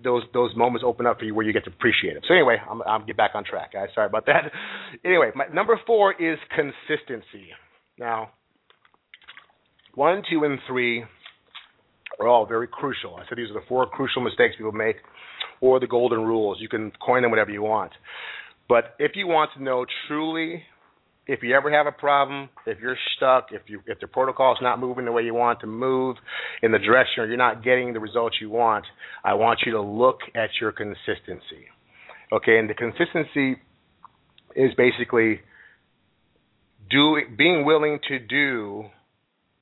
[0.05, 2.25] Those those moments open up for you where you get to appreciate it.
[2.29, 3.89] So anyway, I'm I'm get back on track, guys.
[3.95, 4.53] Sorry about that.
[5.05, 7.49] Anyway, my, number four is consistency.
[7.99, 8.31] Now,
[9.95, 11.05] one, two, and three
[12.19, 13.17] are all very crucial.
[13.17, 14.97] I said these are the four crucial mistakes people make,
[15.61, 16.59] or the golden rules.
[16.61, 17.93] You can coin them whatever you want.
[18.69, 20.63] But if you want to know truly
[21.29, 24.59] if you ever have a problem, if you're stuck, if you if the protocol is
[24.62, 26.16] not moving the way you want to move
[26.62, 28.87] in the direction or you're not getting the results you want,
[29.22, 31.68] I want you to look at your consistency.
[32.33, 33.61] Okay, and the consistency
[34.57, 35.41] is basically
[36.91, 38.85] do being willing to do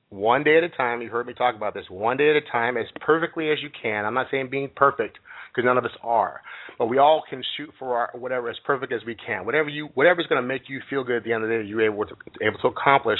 [0.09, 1.01] one day at a time.
[1.01, 1.83] You heard me talk about this.
[1.89, 4.05] One day at a time, as perfectly as you can.
[4.05, 5.19] I'm not saying being perfect
[5.57, 6.41] because none of us are.
[6.77, 9.45] But we all can shoot for our whatever as perfect as we can.
[9.45, 11.65] Whatever you whatever's going to make you feel good at the end of the day,
[11.65, 13.17] you're able to able to accomplish.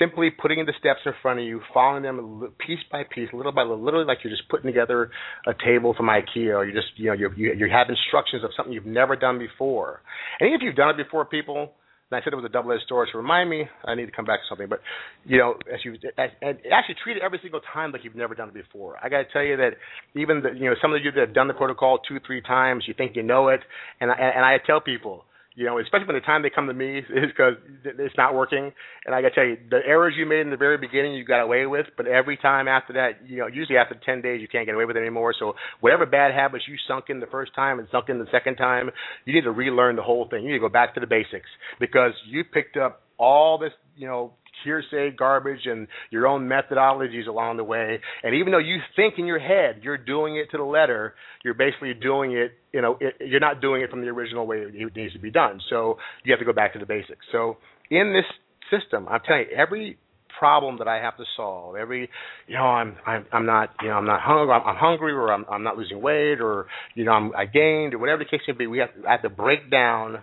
[0.00, 3.62] Simply putting the steps in front of you, following them piece by piece, little by
[3.62, 5.10] little, literally like you're just putting together
[5.46, 8.72] a table from IKEA, or you just you know you you have instructions of something
[8.72, 10.02] you've never done before.
[10.40, 11.74] And even if you've done it before, people
[12.10, 13.08] and I said it was a double-edged sword.
[13.12, 14.68] So remind me, I need to come back to something.
[14.68, 14.80] But
[15.24, 18.34] you know, as you as, and actually treat it every single time like you've never
[18.34, 18.96] done it before.
[19.02, 19.72] I got to tell you that
[20.14, 22.84] even the you know some of you that have done the protocol two, three times,
[22.86, 23.60] you think you know it,
[24.00, 25.24] and I, and I tell people
[25.58, 27.54] you know, especially by the time they come to me, is because
[27.84, 28.70] it's not working.
[29.04, 31.24] And I got to tell you, the errors you made in the very beginning, you
[31.24, 34.46] got away with, but every time after that, you know, usually after 10 days, you
[34.46, 35.34] can't get away with it anymore.
[35.36, 38.54] So whatever bad habits you sunk in the first time and sunk in the second
[38.54, 38.90] time,
[39.24, 40.44] you need to relearn the whole thing.
[40.44, 41.50] You need to go back to the basics
[41.80, 44.34] because you picked up all this, you know,
[44.64, 48.00] hearsay garbage and your own methodologies along the way.
[48.22, 51.54] And even though you think in your head you're doing it to the letter, you're
[51.54, 54.96] basically doing it, you know, it, you're not doing it from the original way it
[54.96, 55.60] needs to be done.
[55.70, 57.24] So you have to go back to the basics.
[57.32, 57.56] So
[57.90, 59.98] in this system, I'm telling you, every
[60.38, 61.76] problem that I have to solve.
[61.76, 62.08] Every,
[62.46, 64.54] you know, I'm I'm I'm not, you know, I'm not hungry.
[64.54, 67.94] I'm, I'm hungry, or I'm I'm not losing weight, or you know, I'm I gained,
[67.94, 68.66] or whatever the case may be.
[68.66, 70.22] We have I have to break down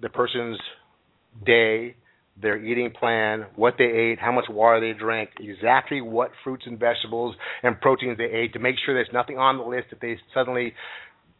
[0.00, 0.58] the person's
[1.44, 1.96] day,
[2.42, 6.78] their eating plan, what they ate, how much water they drank, exactly what fruits and
[6.78, 10.16] vegetables and proteins they ate to make sure there's nothing on the list that they
[10.34, 10.72] suddenly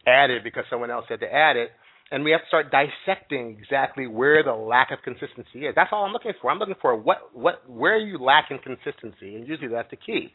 [0.06, 1.70] added because someone else had to add it.
[2.12, 5.74] And we have to start dissecting exactly where the lack of consistency is.
[5.76, 6.50] That's all I'm looking for.
[6.50, 10.32] I'm looking for what what where you lack in consistency, and usually that's the key.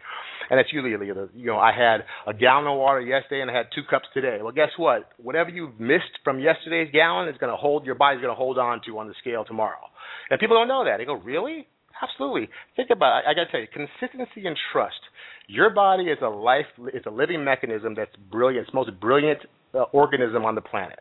[0.50, 3.56] And that's usually the you know I had a gallon of water yesterday and I
[3.56, 4.40] had two cups today.
[4.42, 5.10] Well, guess what?
[5.18, 8.58] Whatever you missed from yesterday's gallon is going to hold your body's going to hold
[8.58, 9.92] on to on the scale tomorrow.
[10.30, 10.98] And people don't know that.
[10.98, 11.68] They go, really?
[12.02, 12.50] Absolutely.
[12.76, 13.26] Think about it.
[13.28, 15.00] I got to tell you, consistency and trust.
[15.48, 18.64] Your body is a life, it's a living mechanism that's brilliant.
[18.64, 19.40] It's the most brilliant
[19.74, 21.00] uh, organism on the planet.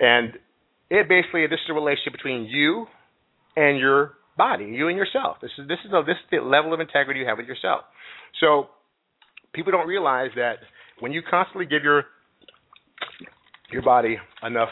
[0.00, 0.34] And
[0.90, 2.86] it basically, this is a relationship between you
[3.56, 5.38] and your body, you and yourself.
[5.42, 7.82] This is this is this is the level of integrity you have with yourself.
[8.40, 8.68] So
[9.52, 10.58] people don't realize that
[11.00, 12.04] when you constantly give your
[13.70, 14.70] your body enough,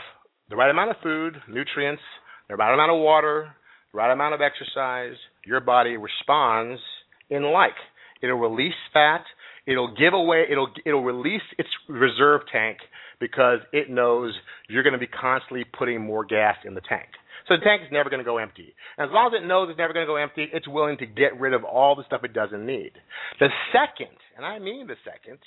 [0.48, 2.02] the right amount of food, nutrients,
[2.48, 3.54] the right amount of water,
[3.92, 6.80] the right amount of exercise, your body responds
[7.28, 7.76] in like.
[8.22, 9.22] It'll release fat.
[9.66, 10.44] It'll give away.
[10.50, 12.78] It'll it'll release its reserve tank
[13.20, 14.32] because it knows
[14.68, 17.08] you're going to be constantly putting more gas in the tank.
[17.48, 18.74] So the tank is never going to go empty.
[18.98, 21.06] And as long as it knows it's never going to go empty, it's willing to
[21.06, 22.92] get rid of all the stuff it doesn't need.
[23.38, 25.38] The second, and I mean the second,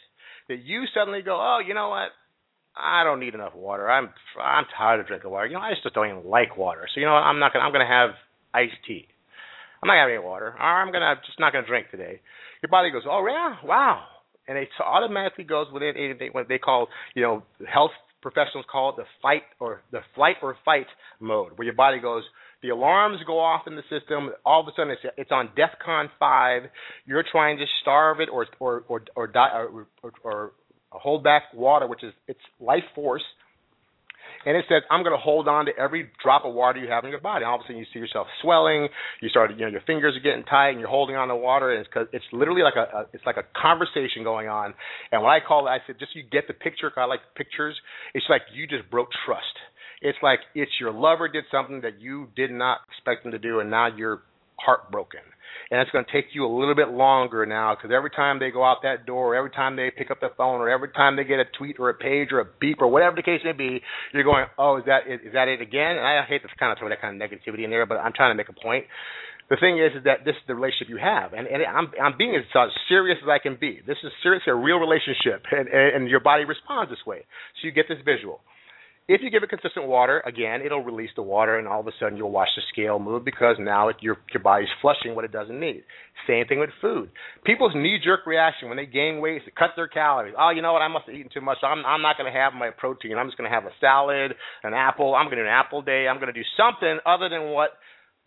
[0.47, 2.09] that you suddenly go, oh, you know what?
[2.75, 3.89] I don't need enough water.
[3.89, 4.09] I'm
[4.41, 5.47] I'm tired of drinking water.
[5.47, 6.87] You know, I just don't even like water.
[6.93, 7.27] So you know, what?
[7.27, 8.11] I'm not gonna I'm gonna have
[8.53, 9.05] iced tea.
[9.81, 10.57] I'm not having any water.
[10.57, 12.21] I'm gonna just not gonna drink today.
[12.61, 14.03] Your body goes, oh yeah, wow,
[14.47, 15.95] and it automatically goes within
[16.31, 17.91] what they call you know health
[18.21, 20.87] professionals call it the fight or the flight or fight
[21.19, 22.23] mode, where your body goes.
[22.61, 24.31] The alarms go off in the system.
[24.45, 26.63] All of a sudden, it's it's on DEFCON five.
[27.05, 30.51] You're trying to starve it or or or or, die, or, or, or
[30.91, 33.23] hold back water, which is its life force.
[34.45, 37.03] And it says, I'm going to hold on to every drop of water you have
[37.03, 37.43] in your body.
[37.43, 38.87] All of a sudden, you see yourself swelling.
[39.21, 41.71] You start, you know, your fingers are getting tight, and you're holding on to water.
[41.71, 44.73] And it's cause it's literally like a, a it's like a conversation going on.
[45.11, 46.89] And what I call it, I said, just you get the picture.
[46.89, 47.75] Cause I like pictures.
[48.13, 49.43] It's like you just broke trust.
[50.01, 53.59] It's like it's your lover did something that you did not expect them to do,
[53.59, 54.21] and now you're
[54.55, 55.21] heartbroken
[55.71, 58.51] and it's going to take you a little bit longer now because every time they
[58.51, 61.23] go out that door, every time they pick up the phone, or every time they
[61.23, 63.81] get a tweet or a page or a beep or whatever the case may be,
[64.13, 65.97] you're going, oh, is that is, is that it again?
[65.97, 68.13] And I hate to kind of throw that kind of negativity in there, but I'm
[68.13, 68.85] trying to make a point.
[69.49, 72.13] The thing is, is that this is the relationship you have, and, and I'm I'm
[72.17, 73.81] being as uh, serious as I can be.
[73.85, 77.25] This is seriously a real relationship, and, and your body responds this way.
[77.57, 78.41] So you get this visual.
[79.09, 81.91] If you give it consistent water, again, it'll release the water, and all of a
[81.99, 85.31] sudden you'll watch the scale move because now it, your your body's flushing what it
[85.31, 85.81] doesn't need.
[86.27, 87.09] Same thing with food.
[87.43, 90.35] People's knee-jerk reaction when they gain weight is to cut their calories.
[90.37, 90.83] Oh, you know what?
[90.83, 91.57] I must have eaten too much.
[91.63, 93.17] I'm I'm not going to have my protein.
[93.17, 95.15] I'm just going to have a salad, an apple.
[95.15, 96.05] I'm going to do an apple day.
[96.07, 97.71] I'm going to do something other than what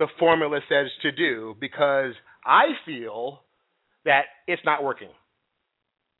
[0.00, 2.14] the formula says to do because
[2.44, 3.42] I feel
[4.04, 5.10] that it's not working,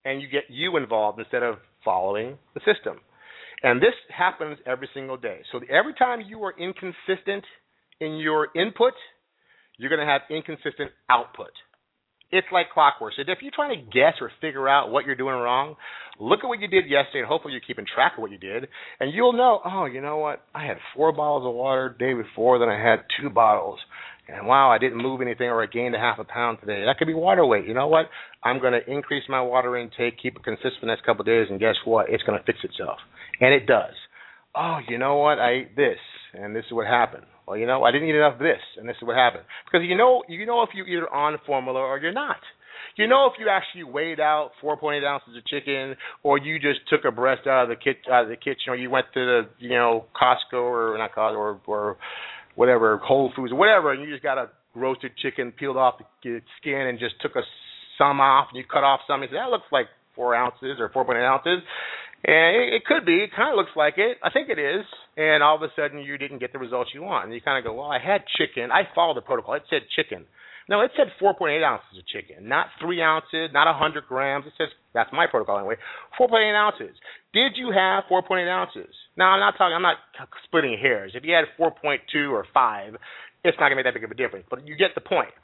[0.05, 3.01] and you get you involved instead of following the system.
[3.63, 5.41] And this happens every single day.
[5.53, 7.45] So every time you are inconsistent
[8.01, 8.95] in your input,
[9.79, 11.51] you're going to have inconsistent output.
[12.33, 13.13] It's like clockwork.
[13.15, 15.77] So if you're trying to guess or figure out what you're doing wrong,
[16.19, 18.69] look at what you did yesterday, and hopefully you're keeping track of what you did,
[19.01, 19.61] and you'll know.
[19.65, 20.43] Oh, you know what?
[20.55, 23.81] I had four bottles of water the day before, then I had two bottles,
[24.29, 26.85] and wow, I didn't move anything, or I gained a half a pound today.
[26.87, 27.67] That could be water weight.
[27.67, 28.07] You know what?
[28.43, 31.49] I'm going to increase my water intake, keep it consistent the next couple of days,
[31.51, 32.07] and guess what?
[32.09, 32.99] It's going to fix itself.
[33.43, 33.95] And it does.
[34.55, 35.40] Oh, you know what?
[35.40, 35.99] I ate this,
[36.32, 37.24] and this is what happened.
[37.47, 39.43] Well, you know, I didn't eat enough of this, and this is what happened.
[39.66, 42.36] Because you know, you know if you're either on formula or you're not.
[42.97, 47.01] You know if you actually weighed out 4.8 ounces of chicken, or you just took
[47.05, 49.43] a breast out of the kit out of the kitchen, or you went to the
[49.59, 51.97] you know Costco or not Costco or or
[52.55, 56.40] whatever Whole Foods or whatever, and you just got a roasted chicken peeled off the
[56.61, 57.43] skin and just took a
[57.99, 59.22] some off, and you cut off some.
[59.22, 61.64] And said that looks like four ounces or 4.8 ounces.
[62.25, 63.18] And it, it could be.
[63.25, 64.18] It kind of looks like it.
[64.23, 64.85] I think it is.
[65.16, 67.27] and all of a sudden you didn't get the results you want.
[67.27, 68.70] And you kind of go, well, I had chicken.
[68.70, 69.55] I followed the protocol.
[69.55, 70.27] It said chicken.
[70.68, 74.47] No, it said 4.8 ounces of chicken, not three ounces, not 100 grams.
[74.47, 75.75] It says that's my protocol anyway.
[76.18, 76.97] 4.8 ounces.
[77.33, 78.95] Did you have 4.8 ounces?
[79.16, 79.75] Now I'm not talking.
[79.75, 79.97] I'm not
[80.45, 81.12] splitting hairs.
[81.14, 82.95] If you had 4.2 or five,
[83.45, 84.47] it's not gonna make that big of a difference.
[84.49, 85.35] But you get the point.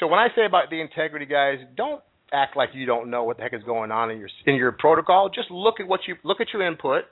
[0.00, 2.02] So when I say about the integrity, guys, don't
[2.32, 4.72] act like you don't know what the heck is going on in your in your
[4.72, 5.28] protocol.
[5.28, 7.04] Just look at what you look at your input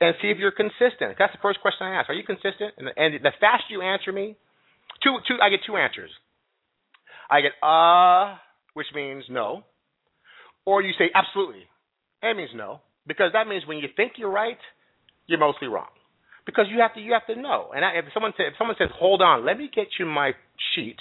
[0.00, 1.16] and see if you're consistent.
[1.18, 2.10] That's the first question I ask.
[2.10, 2.74] Are you consistent?
[2.78, 4.36] And, and the faster you answer me,
[5.02, 6.10] two two I get two answers.
[7.30, 8.36] I get uh,
[8.74, 9.64] which means no,
[10.64, 11.64] or you say absolutely.
[12.22, 14.58] That means no, because that means when you think you're right,
[15.26, 15.88] you're mostly wrong.
[16.46, 17.70] Because you have to you have to know.
[17.74, 20.32] And I, if someone says if someone says, "Hold on, let me get you my
[20.74, 20.98] sheet,"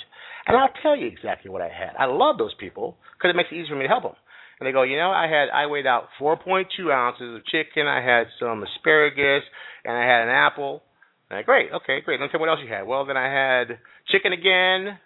[0.47, 1.95] and I'll tell you exactly what I had.
[1.99, 4.15] I love those people because it makes it easier for me to help them.
[4.59, 7.87] And they go, you know, I had I weighed out 4.2 ounces of chicken.
[7.87, 9.43] I had some asparagus,
[9.83, 10.83] and I had an apple.
[11.29, 12.19] And I, great, okay, great.
[12.19, 12.87] Let me tell you what else you had.
[12.87, 13.79] Well, then I had
[14.11, 14.97] chicken again,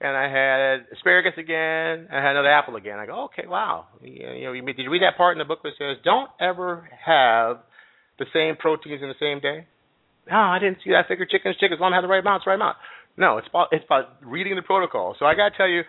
[0.00, 2.98] and I had asparagus again, and I had another apple again.
[2.98, 3.86] I go, okay, wow.
[4.00, 6.88] You know, you, did you read that part in the book that says don't ever
[7.04, 7.58] have
[8.18, 9.66] the same proteins in the same day?
[10.30, 11.04] No, I didn't see that.
[11.04, 11.74] I figured chicken's chicken.
[11.74, 12.76] As long as I have the right amount, it's the right amount.
[13.16, 15.14] No, it's about it's about reading the protocol.
[15.18, 15.82] So I got to tell you,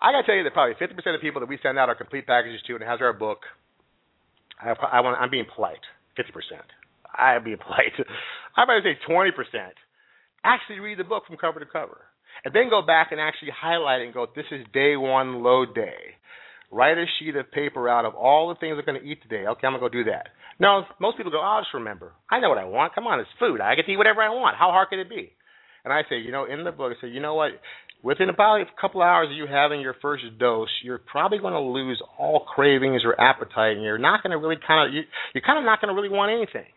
[0.00, 1.94] I got to tell you that probably 50% of people that we send out our
[1.94, 3.40] complete packages to and has our book.
[4.60, 5.18] I, I want.
[5.20, 5.82] I'm being polite.
[6.18, 6.30] 50%.
[7.12, 7.92] I'm being polite.
[8.56, 9.30] I might say 20%.
[10.44, 12.02] Actually, read the book from cover to cover
[12.44, 16.16] and then go back and actually highlight and go, this is day one load day.
[16.70, 19.46] Write a sheet of paper out of all the things I'm going to eat today.
[19.46, 20.28] Okay, I'm going to go do that.
[20.60, 22.12] No, most people go, oh, I'll just remember.
[22.30, 22.94] I know what I want.
[22.94, 23.60] Come on, it's food.
[23.60, 24.56] I get to eat whatever I want.
[24.56, 25.32] How hard could it be?
[25.84, 27.52] And I say, you know, in the book, I say, you know what?
[28.02, 31.54] Within about a couple of hours of you having your first dose, you're probably going
[31.54, 35.02] to lose all cravings or appetite, and you're not going to really kind of, you,
[35.34, 36.68] you're kind of not going to really want anything.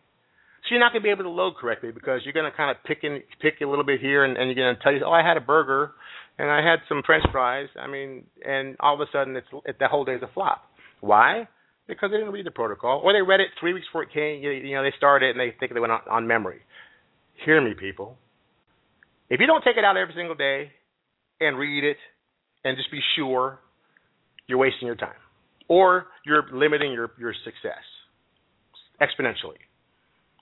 [0.63, 2.71] So you're not going to be able to load correctly because you're going to kind
[2.71, 5.01] of pick and pick a little bit here, and, and you're going to tell you,
[5.05, 5.91] oh, I had a burger,
[6.37, 7.67] and I had some French fries.
[7.79, 10.63] I mean, and all of a sudden, it's it, that whole day's a flop.
[11.01, 11.47] Why?
[11.87, 14.43] Because they didn't read the protocol, or they read it three weeks before it came.
[14.43, 16.59] You, you know, they started and they think they went on, on memory.
[17.45, 18.17] Hear me, people.
[19.29, 20.71] If you don't take it out every single day
[21.39, 21.97] and read it
[22.63, 23.59] and just be sure,
[24.47, 25.19] you're wasting your time,
[25.67, 27.83] or you're limiting your your success
[29.01, 29.59] exponentially.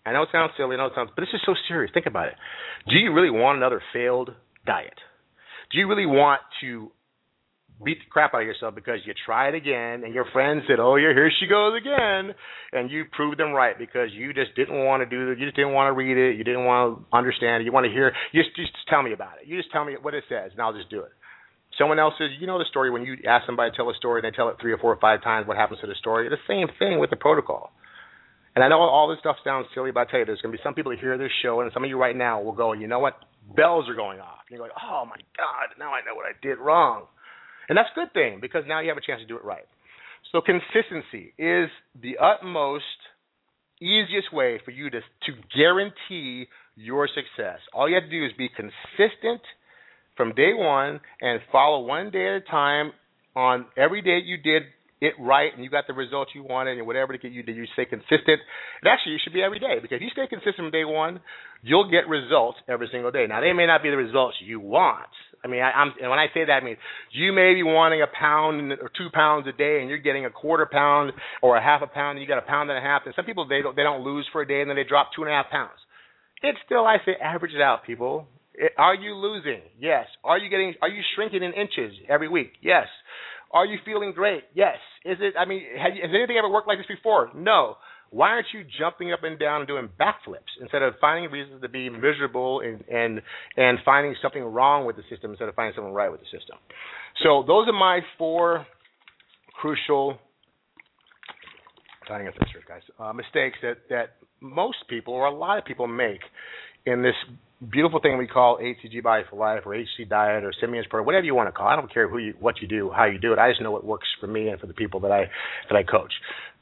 [0.05, 1.91] I know it sounds silly, I know it sounds, but this is so serious.
[1.93, 2.35] Think about it.
[2.87, 4.29] Do you really want another failed
[4.65, 4.93] diet?
[5.71, 6.91] Do you really want to
[7.83, 10.95] beat the crap out of yourself because you tried again and your friend said, "Oh
[10.95, 12.33] yeah, here she goes again,"
[12.71, 15.55] and you proved them right because you just didn't want to do it, you just
[15.55, 18.13] didn't want to read it, you didn't want to understand it, you want to hear.
[18.31, 19.47] You just just tell me about it.
[19.47, 21.11] You just tell me what it says, and I'll just do it.
[21.77, 24.21] Someone else says, you know the story when you ask somebody to tell a story
[24.23, 25.45] and they tell it three or four or five times.
[25.45, 26.29] What happens to the story?
[26.29, 27.73] The same thing with the protocol.
[28.55, 30.57] And I know all this stuff sounds silly, but I tell you, there's going to
[30.57, 32.71] be some people that hear this show, and some of you right now will go,
[32.71, 33.19] you know what?
[33.53, 34.47] Bells are going off.
[34.47, 37.07] And you're like, oh my God, now I know what I did wrong.
[37.69, 39.65] And that's a good thing because now you have a chance to do it right.
[40.31, 41.69] So consistency is
[42.01, 42.83] the utmost
[43.81, 47.59] easiest way for you to to guarantee your success.
[47.73, 49.41] All you have to do is be consistent
[50.15, 52.91] from day one and follow one day at a time
[53.35, 54.63] on every day you did
[55.01, 57.55] it right and you got the results you wanted and whatever to get you did
[57.55, 58.39] you stay consistent.
[58.81, 61.19] And actually you should be every day because if you stay consistent from day one,
[61.61, 63.25] you'll get results every single day.
[63.27, 65.09] Now they may not be the results you want.
[65.43, 66.77] I mean, I, I'm, and when I say that, I mean
[67.11, 70.31] you may be wanting a pound or two pounds a day, and you're getting a
[70.31, 73.03] quarter pound or a half a pound, and you got a pound and a half.
[73.05, 75.09] And some people they don't they don't lose for a day, and then they drop
[75.15, 75.77] two and a half pounds.
[76.41, 78.27] It's still, I say, average it out, people.
[78.53, 79.61] It, are you losing?
[79.79, 80.05] Yes.
[80.23, 80.73] Are you getting?
[80.81, 82.53] Are you shrinking in inches every week?
[82.61, 82.87] Yes.
[83.55, 84.43] Are you feeling great?
[84.53, 84.75] Yes.
[85.05, 85.33] Is it?
[85.39, 87.31] I mean, has anything ever worked like this before?
[87.33, 87.77] No.
[88.09, 91.69] Why aren't you jumping up and down and doing backflips instead of finding reasons to
[91.69, 93.21] be miserable and and
[93.55, 96.57] and finding something wrong with the system instead of finding something right with the system?
[97.23, 98.67] So those are my four
[99.59, 100.19] crucial
[102.07, 102.81] get this guys.
[102.99, 106.21] Uh, mistakes that that most people or a lot of people make
[106.85, 107.15] in this
[107.71, 111.25] beautiful thing we call HCG Body for Life or HC Diet or Simeons Program, whatever
[111.25, 111.67] you want to call.
[111.67, 111.73] it.
[111.73, 113.39] I don't care who you, what you do, how you do it.
[113.39, 115.29] I just know what works for me and for the people that I
[115.69, 116.13] that I coach.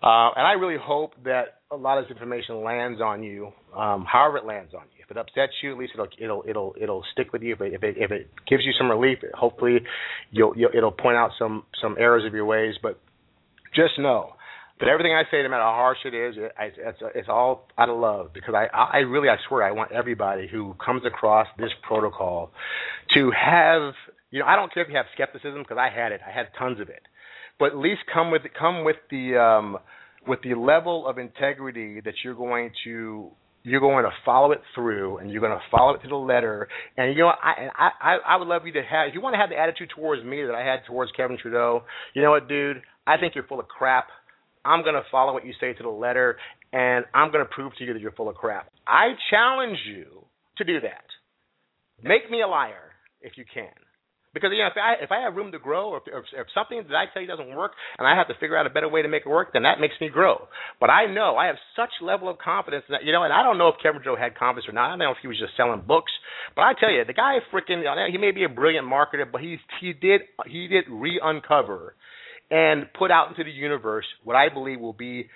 [0.02, 4.06] Uh, and I really hope that a lot of this information lands on you, um,
[4.06, 5.04] however it lands on you.
[5.04, 7.54] If it upsets you, at least it'll it'll it'll it'll stick with you.
[7.54, 9.80] If it if it, if it gives you some relief, hopefully
[10.32, 12.76] you'll, you'll it'll point out some some errors of your ways.
[12.82, 13.00] But
[13.74, 14.34] just know
[14.84, 17.88] but everything I say, no matter how harsh it is, it, it's it's all out
[17.88, 21.70] of love because I I really I swear I want everybody who comes across this
[21.88, 22.52] protocol
[23.14, 23.94] to have
[24.30, 26.48] you know I don't care if you have skepticism because I had it I had
[26.60, 27.02] tons of it,
[27.60, 29.78] but at least come with come with the um
[30.28, 33.32] with the level of integrity that you're going to
[33.64, 36.68] you're going to follow it through and you're going to follow it to the letter.
[36.98, 39.40] And you know, I I I would love you to have if you want to
[39.40, 41.84] have the attitude towards me that I had towards Kevin Trudeau.
[42.14, 42.82] You know what, dude?
[43.08, 44.08] I think you're full of crap.
[44.66, 46.38] I'm going to follow what you say to the letter,
[46.72, 48.70] and I'm going to prove to you that you're full of crap.
[48.88, 50.26] I challenge you
[50.58, 51.06] to do that.
[52.02, 52.92] Make me a liar
[53.22, 53.72] if you can.
[54.34, 56.48] Because you know, if I if I have room to grow, or if, or if
[56.56, 58.90] something that I tell you doesn't work, and I have to figure out a better
[58.90, 60.48] way to make it work, then that makes me grow.
[60.80, 63.60] But I know I have such level of confidence that you know, and I don't
[63.60, 64.88] know if Kevin Joe had confidence or not.
[64.88, 66.12] I don't know if he was just selling books,
[66.56, 69.58] but I tell you, the guy freaking he may be a brilliant marketer, but he
[69.80, 71.94] he did he did re-uncover
[72.54, 75.28] and put out into the universe what I believe will be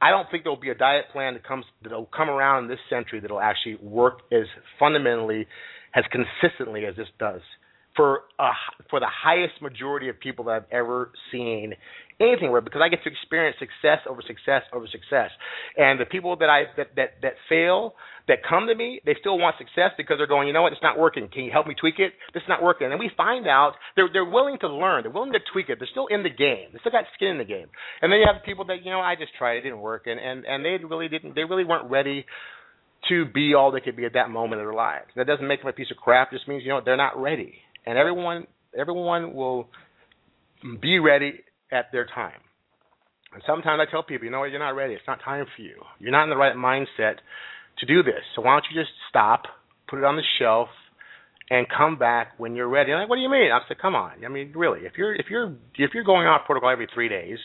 [0.00, 2.78] I don't think there'll be a diet plan that comes that'll come around in this
[2.90, 4.44] century that'll actually work as
[4.78, 5.46] fundamentally
[5.94, 7.40] as consistently as this does.
[7.96, 8.50] For a,
[8.90, 11.74] for the highest majority of people that I've ever seen
[12.20, 15.30] anything where because I get to experience success over success over success.
[15.76, 17.94] And the people that I that that that fail
[18.26, 20.82] that come to me, they still want success because they're going, you know what, it's
[20.82, 21.28] not working.
[21.32, 22.12] Can you help me tweak it?
[22.34, 22.90] This is not working.
[22.90, 25.02] And we find out they're they're willing to learn.
[25.04, 25.78] They're willing to tweak it.
[25.78, 26.70] They're still in the game.
[26.72, 27.66] They still got skin in the game.
[28.02, 30.18] And then you have people that, you know, I just tried, it didn't work and
[30.20, 32.26] and and they really didn't they really weren't ready
[33.08, 35.06] to be all they could be at that moment of their lives.
[35.14, 36.32] That doesn't make them a piece of crap.
[36.32, 37.54] It just means you know they're not ready,
[37.86, 38.46] and everyone
[38.76, 39.68] everyone will
[40.80, 41.40] be ready
[41.72, 42.40] at their time.
[43.32, 44.94] And sometimes I tell people, you know what, you're not ready.
[44.94, 45.76] It's not time for you.
[45.98, 47.16] You're not in the right mindset
[47.78, 48.24] to do this.
[48.34, 49.42] So why don't you just stop,
[49.88, 50.68] put it on the shelf,
[51.50, 52.92] and come back when you're ready.
[52.92, 53.50] like, what do you mean?
[53.52, 54.24] I said, come on.
[54.24, 57.38] I mean, really, if you're if you're if you're going off protocol every three days,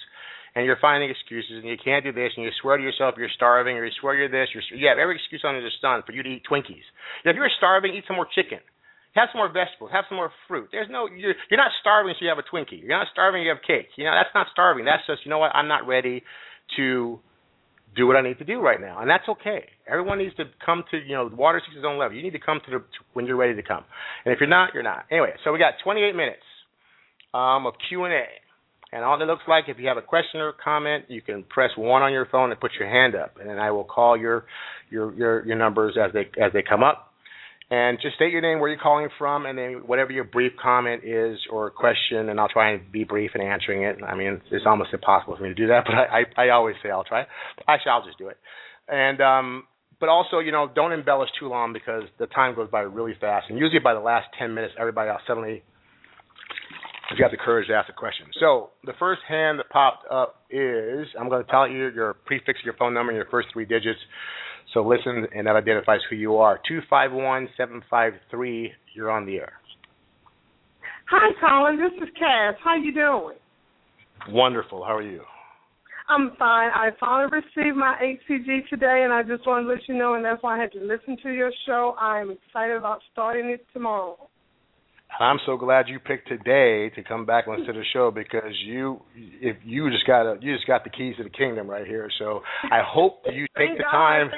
[0.55, 3.31] and you're finding excuses and you can't do this and you swear to yourself you're
[3.33, 6.11] starving or you swear you're this, you're you have every excuse under the sun for
[6.13, 6.85] you to eat Twinkies.
[7.25, 8.59] If you're starving, eat some more chicken.
[9.13, 9.91] Have some more vegetables.
[9.93, 10.69] Have some more fruit.
[10.71, 12.81] There's no you're you're not starving so you have a Twinkie.
[12.81, 13.93] You're not starving you have cake.
[13.95, 14.85] You know that's not starving.
[14.85, 16.23] That's just you know what I'm not ready
[16.77, 17.19] to
[17.95, 19.69] do what I need to do right now, and that's okay.
[19.87, 22.17] Everyone needs to come to you know water seeks its own level.
[22.17, 23.83] You need to come to the to when you're ready to come,
[24.25, 25.05] and if you're not, you're not.
[25.11, 26.41] Anyway, so we got 28 minutes
[27.33, 28.25] um, of Q and A.
[28.91, 31.71] And all it looks like, if you have a question or comment, you can press
[31.75, 34.45] one on your phone and put your hand up, and then I will call your
[34.89, 37.12] your your, your numbers as they as they come up.
[37.69, 41.03] And just state your name, where you're calling from, and then whatever your brief comment
[41.03, 43.97] is or question, and I'll try and be brief in answering it.
[44.05, 46.75] I mean, it's almost impossible for me to do that, but I I, I always
[46.83, 47.25] say I'll try.
[47.67, 48.37] Actually, I'll just do it.
[48.87, 49.63] And um,
[49.99, 53.47] but also, you know, don't embellish too long because the time goes by really fast,
[53.49, 55.63] and usually by the last ten minutes, everybody else suddenly
[57.17, 58.27] you have the courage to ask a question.
[58.39, 62.59] So the first hand that popped up is I'm going to tell you your prefix,
[62.63, 63.99] your phone number, and your first three digits.
[64.73, 66.59] So listen, and that identifies who you are.
[66.67, 68.71] Two five one seven five three.
[68.95, 69.53] You're on the air.
[71.09, 71.77] Hi, Colin.
[71.77, 72.55] This is Cass.
[72.63, 73.37] How you doing?
[74.29, 74.83] Wonderful.
[74.83, 75.21] How are you?
[76.09, 76.69] I'm fine.
[76.73, 80.25] I finally received my HCG today, and I just want to let you know, and
[80.25, 81.95] that's why I had to listen to your show.
[81.99, 84.17] I'm excited about starting it tomorrow.
[85.19, 88.53] I'm so glad you picked today to come back and listen to the show because
[88.65, 91.85] you, if you just got a, you just got the keys to the kingdom right
[91.85, 92.09] here.
[92.19, 94.29] So I hope you take the time.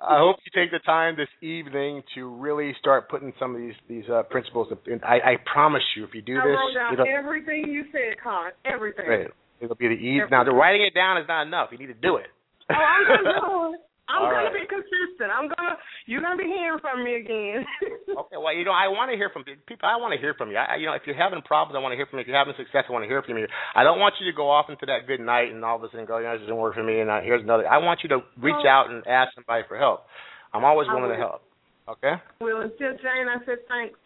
[0.00, 3.74] I hope you take the time this evening to really start putting some of these
[3.88, 4.68] these uh, principles.
[4.86, 5.00] In.
[5.02, 8.50] I, I promise you, if you do I this, wrote down everything you said, Con.
[8.64, 9.08] Everything.
[9.08, 9.28] Right.
[9.60, 10.22] It'll be the eve.
[10.30, 11.70] Now, the writing it down is not enough.
[11.72, 12.26] You need to do it.
[12.68, 13.80] Oh, I'm gonna do it.
[14.08, 14.62] I'm All gonna right.
[14.62, 15.34] be consistent.
[15.34, 15.74] I'm gonna
[16.06, 17.66] you're gonna be hearing from me again.
[18.16, 19.84] Okay, well, you know, I want to hear from people.
[19.84, 20.56] I want to hear from you.
[20.56, 22.22] I, you know, if you're having problems, I want to hear from you.
[22.24, 23.44] If you're having success, I want to hear from you.
[23.76, 25.90] I don't want you to go off into that good night and all of a
[25.92, 27.68] sudden go, you know, this doesn't work for me, and uh, here's another.
[27.68, 28.68] I want you to reach Oh.
[28.72, 30.06] out and ask somebody for help.
[30.54, 31.42] I'm always willing to help.
[31.90, 32.14] Okay?
[32.40, 33.98] well, tell Jane I said thanks.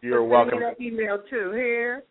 [0.00, 0.60] You're welcome.
[0.60, 1.50] me that email too.
[1.50, 2.04] Here.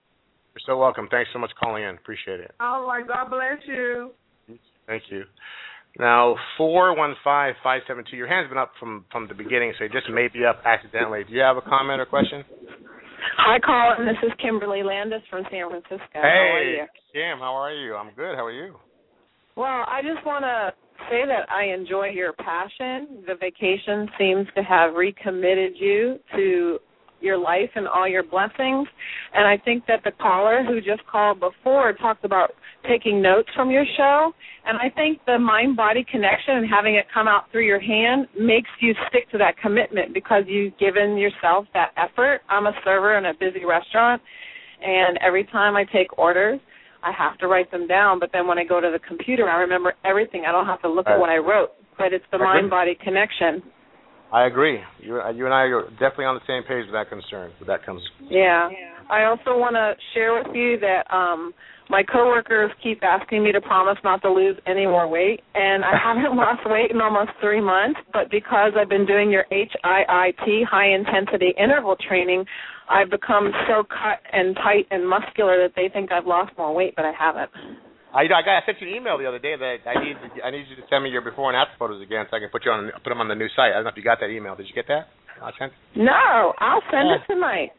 [0.59, 1.07] You're so welcome.
[1.09, 1.95] Thanks so much for calling in.
[1.95, 2.51] Appreciate it.
[2.59, 3.07] All right.
[3.07, 4.11] God bless you.
[4.87, 5.23] Thank you.
[5.97, 8.15] Now, four one five five seven two.
[8.15, 11.23] Your hand's been up from from the beginning, so it just may be up accidentally.
[11.23, 12.43] Do you have a comment or question?
[13.37, 14.07] Hi, Colin.
[14.07, 15.97] This is Kimberly Landis from San Francisco.
[16.13, 16.85] How are hey, you?
[17.13, 17.95] Kim, how are you?
[17.95, 18.35] I'm good.
[18.35, 18.75] How are you?
[19.55, 20.71] Well, I just want to
[21.09, 23.23] say that I enjoy your passion.
[23.27, 26.79] The vacation seems to have recommitted you to
[27.21, 28.87] your life and all your blessings.
[29.33, 32.51] And I think that the caller who just called before talked about
[32.87, 34.31] taking notes from your show.
[34.65, 38.27] And I think the mind body connection and having it come out through your hand
[38.39, 42.41] makes you stick to that commitment because you've given yourself that effort.
[42.49, 44.21] I'm a server in a busy restaurant,
[44.81, 46.59] and every time I take orders,
[47.03, 48.19] I have to write them down.
[48.19, 50.43] But then when I go to the computer, I remember everything.
[50.47, 51.71] I don't have to look at what I wrote.
[51.97, 53.63] But it's the mind body connection.
[54.31, 54.79] I agree.
[54.99, 57.51] You, you and I are definitely on the same page with that concern.
[57.59, 58.01] With that comes.
[58.29, 58.69] Yeah.
[59.09, 61.53] I also want to share with you that um
[61.89, 65.97] my coworkers keep asking me to promise not to lose any more weight, and I
[66.03, 67.99] haven't lost weight in almost three months.
[68.13, 72.45] But because I've been doing your HIIT, high intensity interval training,
[72.89, 76.93] I've become so cut and tight and muscular that they think I've lost more weight,
[76.95, 77.49] but I haven't.
[78.13, 80.49] I, I got I sent you an email the other day that I need I
[80.49, 82.65] need you to send me your before and after photos again so I can put
[82.65, 83.71] you on put them on the new site.
[83.71, 84.55] I don't know if you got that email.
[84.55, 85.13] Did you get that?
[85.41, 85.71] I sent.
[85.95, 87.71] No, I'll send it tonight.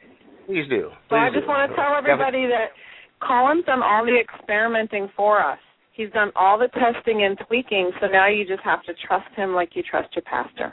[0.47, 0.91] Please do.
[1.11, 1.49] So I just do.
[1.49, 2.73] want to tell everybody that
[3.21, 5.59] Colin's done all the experimenting for us.
[5.93, 9.53] He's done all the testing and tweaking, so now you just have to trust him
[9.53, 10.73] like you trust your pastor.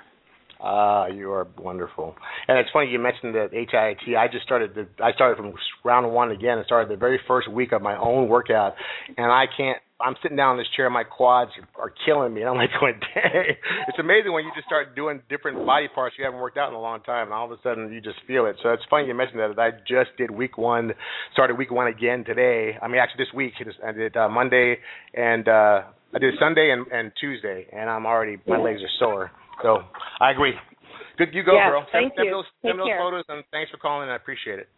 [0.59, 2.15] Ah, you are wonderful.
[2.47, 4.17] And it's funny you mentioned the HIIT.
[4.17, 4.73] I just started.
[4.73, 5.53] The, I started from
[5.83, 6.57] round one again.
[6.57, 8.73] and started the very first week of my own workout,
[9.17, 9.77] and I can't.
[9.99, 10.89] I'm sitting down in this chair.
[10.89, 13.55] My quads are killing me, and I'm like going, "Dang!"
[13.87, 16.75] It's amazing when you just start doing different body parts you haven't worked out in
[16.75, 18.55] a long time, and all of a sudden you just feel it.
[18.63, 19.59] So it's funny you mentioned that.
[19.59, 20.93] I just did week one,
[21.33, 22.77] started week one again today.
[22.81, 23.53] I mean, actually this week
[23.85, 24.77] I did uh, Monday
[25.13, 25.81] and uh
[26.15, 29.31] I did Sunday and, and Tuesday, and I'm already my legs are sore.
[29.61, 29.79] So
[30.19, 30.53] I agree.
[31.17, 31.85] Good, you go, Yes, girl.
[31.91, 32.31] thank send, you.
[32.31, 32.99] Send those, Take send those care.
[32.99, 34.09] photos, and thanks for calling.
[34.09, 34.69] I appreciate it.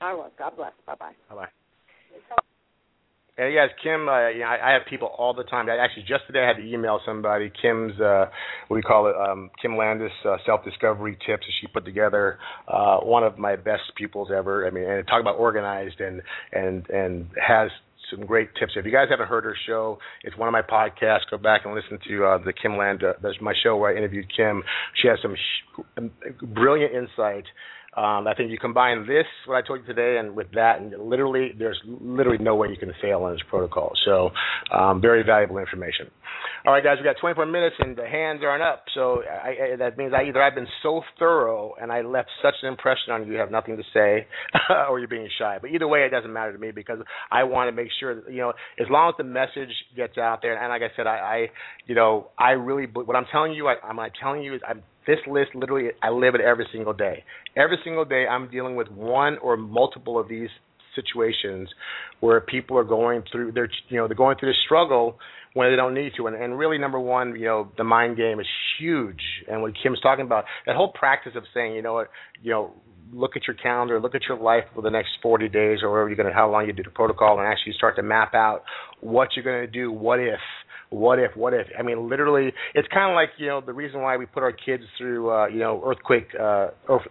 [0.00, 0.30] I will.
[0.38, 0.72] God bless.
[0.86, 1.12] Bye bye.
[1.28, 1.48] Bye bye.
[3.36, 4.08] Hey guys, Kim.
[4.10, 5.66] Uh, you know, I, I have people all the time.
[5.68, 7.50] I actually just today I had to email somebody.
[7.62, 8.26] Kim's uh,
[8.68, 9.16] what do you call it?
[9.16, 12.38] Um, Kim Landis uh, self discovery tips that she put together.
[12.68, 14.66] Uh, one of my best pupils ever.
[14.66, 16.20] I mean, and talk about organized and
[16.52, 17.70] and and has
[18.14, 18.72] some great tips.
[18.76, 21.30] If you guys haven't heard her show, it's one of my podcasts.
[21.30, 23.02] Go back and listen to uh, the Kim Land.
[23.22, 24.62] There's my show where I interviewed Kim.
[25.00, 26.02] She has some sh-
[26.42, 27.44] brilliant insight.
[27.94, 30.94] Um, I think you combine this, what I told you today, and with that, and
[30.98, 33.92] literally, there's literally no way you can fail on this protocol.
[34.06, 34.30] So,
[34.74, 36.10] um, very valuable information.
[36.64, 38.84] All right, guys, we got 24 minutes, and the hands aren't up.
[38.94, 42.54] So I, I, that means I either I've been so thorough and I left such
[42.62, 44.28] an impression on you, you have nothing to say,
[44.88, 45.58] or you're being shy.
[45.60, 47.00] But either way, it doesn't matter to me because
[47.32, 50.40] I want to make sure that you know, as long as the message gets out
[50.40, 51.46] there, and like I said, I, I
[51.86, 55.18] you know, I really what I'm telling you, I, I'm telling you is I'm this
[55.26, 57.24] list literally I live it every single day.
[57.56, 60.48] Every single day I'm dealing with one or multiple of these
[60.94, 61.68] situations
[62.20, 65.18] where people are going through they're you know they're going through the struggle
[65.54, 66.26] when they don't need to.
[66.26, 68.46] And, and really number one you know the mind game is
[68.78, 69.22] huge.
[69.48, 72.10] And what kim's talking about that whole practice of saying you know what
[72.42, 72.72] you know
[73.12, 76.08] look at your calendar look at your life for the next 40 days or whatever
[76.08, 78.62] you're going to how long you do the protocol and actually start to map out
[79.00, 80.40] what you're going to do what if
[80.88, 81.66] what if what if.
[81.78, 84.52] I mean literally it's kind of like you know the reason why we put our
[84.52, 86.68] kids through uh you know earthquake uh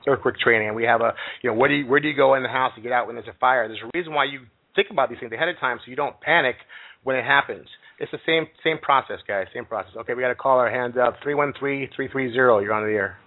[0.07, 0.73] earthquake training.
[0.75, 2.73] We have a you know where do you where do you go in the house
[2.75, 3.67] to get out when there's a fire?
[3.67, 4.41] There's a reason why you
[4.75, 6.55] think about these things ahead of time so you don't panic
[7.03, 7.67] when it happens
[8.01, 10.95] it's the same same process guys same process okay we got to call our hands
[10.97, 13.17] up three one three three three zero you're on the air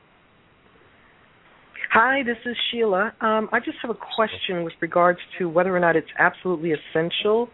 [1.92, 3.12] Hi, this is Sheila.
[3.20, 7.48] Um, I just have a question with regards to whether or not it's absolutely essential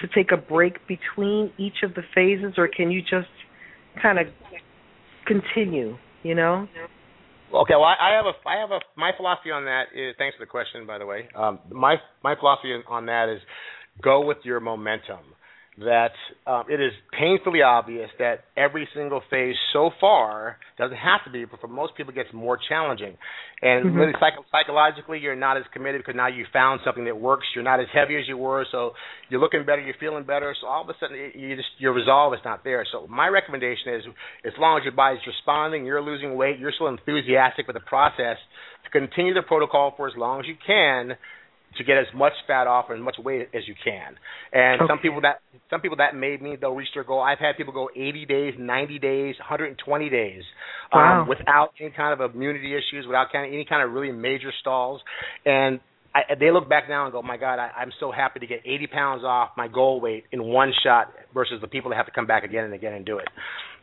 [0.00, 3.32] to take a break between each of the phases, or can you just
[4.02, 4.26] kind of
[5.26, 5.96] continue?
[6.24, 6.68] You know?
[7.54, 10.36] Okay, well, I, I have a, I have a, my philosophy on that is, thanks
[10.36, 11.28] for the question, by the way.
[11.34, 13.40] Um, my, my philosophy on that is,
[14.02, 15.24] go with your momentum.
[15.78, 16.12] That
[16.46, 21.44] um, it is painfully obvious that every single phase so far doesn't have to be,
[21.44, 23.18] but for most people, it gets more challenging.
[23.60, 23.94] And Mhm.
[23.94, 27.46] really, psych- psychologically, you're not as committed because now you found something that works.
[27.54, 28.94] You're not as heavy as you were, so
[29.28, 30.54] you're looking better, you're feeling better.
[30.58, 32.86] So all of a sudden, it, you just your resolve is not there.
[32.90, 34.02] So my recommendation is,
[34.46, 38.38] as long as your body's responding, you're losing weight, you're still enthusiastic with the process,
[38.84, 41.18] to continue the protocol for as long as you can
[41.78, 44.14] to get as much fat off and as much weight as you can.
[44.52, 47.20] And some people that some people that may mean they'll reach their goal.
[47.20, 50.42] I've had people go 80 days, 90 days, 120 days
[50.92, 51.22] Wow.
[51.22, 54.52] um, without any kind of immunity issues, without kind of, any kind of really major
[54.60, 55.00] stalls.
[55.44, 55.80] And
[56.16, 58.60] I, they look back now and go, "My God, I, I'm so happy to get
[58.64, 62.12] 80 pounds off my goal weight in one shot," versus the people that have to
[62.12, 63.28] come back again and again and do it.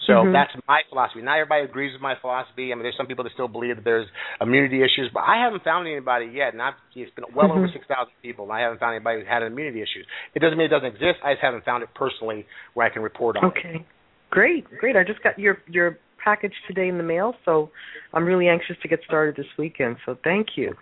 [0.07, 0.33] So Mhm.
[0.33, 1.21] that's my philosophy.
[1.21, 2.71] Not everybody agrees with my philosophy.
[2.71, 4.07] I mean, there's some people that still believe that there's
[4.41, 7.73] immunity issues, but I haven't found anybody yet, and I've it's been well over Mhm.
[7.73, 10.05] 6,000 people, and I haven't found anybody who's had an immunity issues.
[10.35, 11.19] It doesn't mean it doesn't exist.
[11.23, 13.47] I just haven't found it personally where I can report on it.
[13.47, 13.85] Okay.
[14.31, 14.95] Great, great.
[14.95, 17.69] I just got your your package today in the mail, so
[18.13, 19.97] I'm really anxious to get started this weekend.
[20.05, 20.75] So thank you.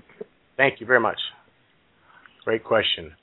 [0.58, 1.20] Thank you very much.
[2.46, 3.14] Great question.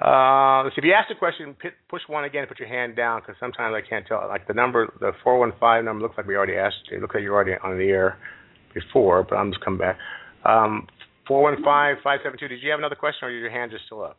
[0.00, 2.68] Uh, let's see, if you ask a question, p- push one again and put your
[2.68, 4.24] hand down because sometimes I can't tell.
[4.28, 6.88] Like the number, the 415 number looks like we already asked.
[6.92, 8.18] It looks like you're already on the air
[8.74, 9.98] before, but I'm just coming back.
[10.44, 10.86] Um,
[11.26, 12.48] 415 572.
[12.48, 14.18] Did you have another question or your hand just still up?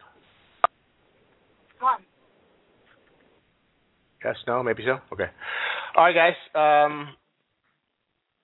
[4.24, 4.99] Yes, no, maybe so.
[5.14, 5.32] Okay.
[5.95, 6.36] All right, guys.
[6.53, 7.16] Um,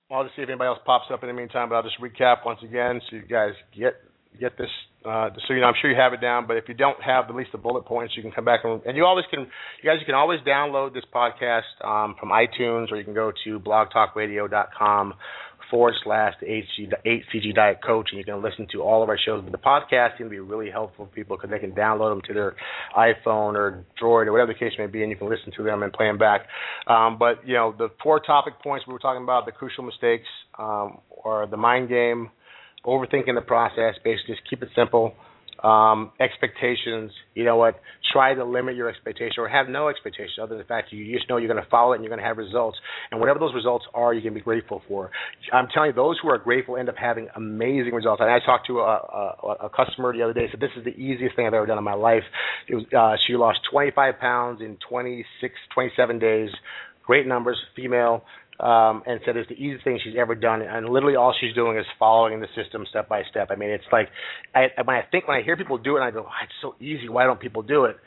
[0.10, 2.46] I'll just see if anybody else pops up in the meantime, but I'll just recap
[2.46, 3.96] once again so you guys get
[4.36, 4.70] get this.
[5.06, 6.48] Uh, so you know, I'm sure you have it down.
[6.48, 8.82] But if you don't have at least the bullet points, you can come back and,
[8.86, 9.42] and you always can.
[9.42, 13.32] You guys, you can always download this podcast um, from iTunes, or you can go
[13.44, 15.14] to blogtalkradio.com
[15.70, 19.18] forward slash the HC, HCG Diet Coach, and you can listen to all of our
[19.18, 19.44] shows.
[19.44, 22.34] But the podcast can be really helpful for people because they can download them to
[22.34, 22.56] their
[22.96, 25.84] iPhone or Droid or whatever the case may be, and you can listen to them
[25.84, 26.48] and play them back.
[26.88, 30.28] Um, but you know, the four topic points we were talking about, the crucial mistakes,
[30.58, 32.30] um, or the mind game,
[32.86, 33.96] overthinking the process.
[34.04, 35.16] Basically, just keep it simple
[35.64, 37.12] um, expectations.
[37.34, 37.80] You know what?
[38.12, 41.16] Try to limit your expectation or have no expectation other than the fact that you
[41.16, 42.78] just know you're going to follow it and you're going to have results.
[43.12, 45.12] And whatever those results are, you can be grateful for.
[45.52, 48.22] I'm telling you, those who are grateful end up having amazing results.
[48.22, 50.48] And I talked to a, a, a customer the other day.
[50.52, 52.24] Said this is the easiest thing I've ever done in my life.
[52.68, 56.50] It was uh, she lost 25 pounds in 26, 27 days.
[57.06, 58.24] Great numbers, female
[58.60, 60.62] um, and said it's the easiest thing she's ever done.
[60.62, 63.50] And literally all she's doing is following the system step by step.
[63.52, 64.10] I mean, it's like
[64.54, 66.76] I, when I think when I hear people do it, I go, oh, it's so
[66.80, 67.10] easy.
[67.10, 67.98] Why don't people do it?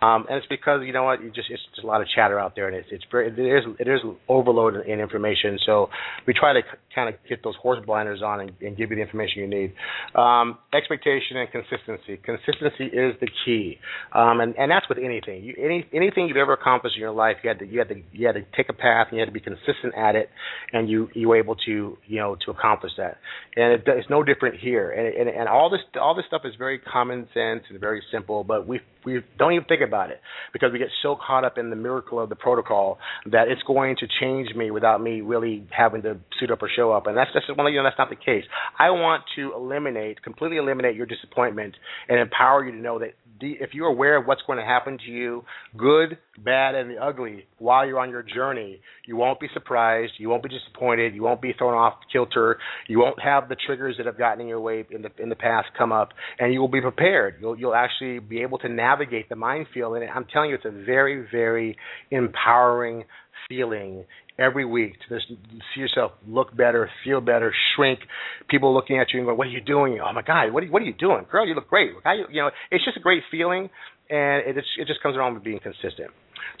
[0.00, 2.38] Um, and it's because you know what, you just it's just a lot of chatter
[2.38, 5.58] out there, and it's it's very it is overloaded in information.
[5.66, 5.88] So
[6.26, 6.62] we try to
[6.94, 9.74] kind of get those horse blinders on and, and give you the information you need.
[10.14, 12.16] Um, expectation and consistency.
[12.24, 13.78] Consistency is the key,
[14.14, 15.44] um, and and that's with anything.
[15.44, 18.02] You, any anything you've ever accomplished in your life, you had to you had to
[18.12, 20.30] you had to take a path and you had to be consistent at it,
[20.72, 23.18] and you you were able to you know to accomplish that.
[23.56, 24.90] And it, it's no different here.
[24.90, 28.42] And, and and all this all this stuff is very common sense and very simple,
[28.42, 30.20] but we we don't even think about it
[30.52, 32.98] because we get so caught up in the miracle of the protocol
[33.30, 36.92] that it's going to change me without me really having to suit up or show
[36.92, 37.06] up.
[37.06, 38.44] And that's just one, you know, that's not the case.
[38.78, 41.74] I want to eliminate, completely eliminate your disappointment
[42.08, 45.10] and empower you to know that if you're aware of what's going to happen to
[45.10, 45.44] you,
[45.76, 50.28] good, bad, and the ugly, while you're on your journey, you won't be surprised, you
[50.28, 54.06] won't be disappointed, you won't be thrown off kilter, you won't have the triggers that
[54.06, 56.68] have gotten in your way in the in the past come up, and you will
[56.68, 57.36] be prepared.
[57.40, 60.70] You'll you'll actually be able to navigate the minefield, and I'm telling you, it's a
[60.70, 61.76] very very
[62.10, 63.04] empowering
[63.48, 64.04] feeling
[64.38, 68.00] every week to just see yourself look better, feel better, shrink.
[68.48, 70.66] People looking at you and going, "What are you doing?" Oh my God, what are
[70.66, 71.46] you, what are you doing, girl?
[71.46, 71.90] You look great.
[71.90, 73.68] You, you know, it's just a great feeling,
[74.12, 76.10] and it just, it just comes around with being consistent.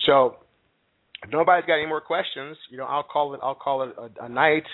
[0.06, 0.36] So,
[1.22, 4.24] if nobody's got any more questions, you know, I'll call it I'll call it a,
[4.24, 4.64] a night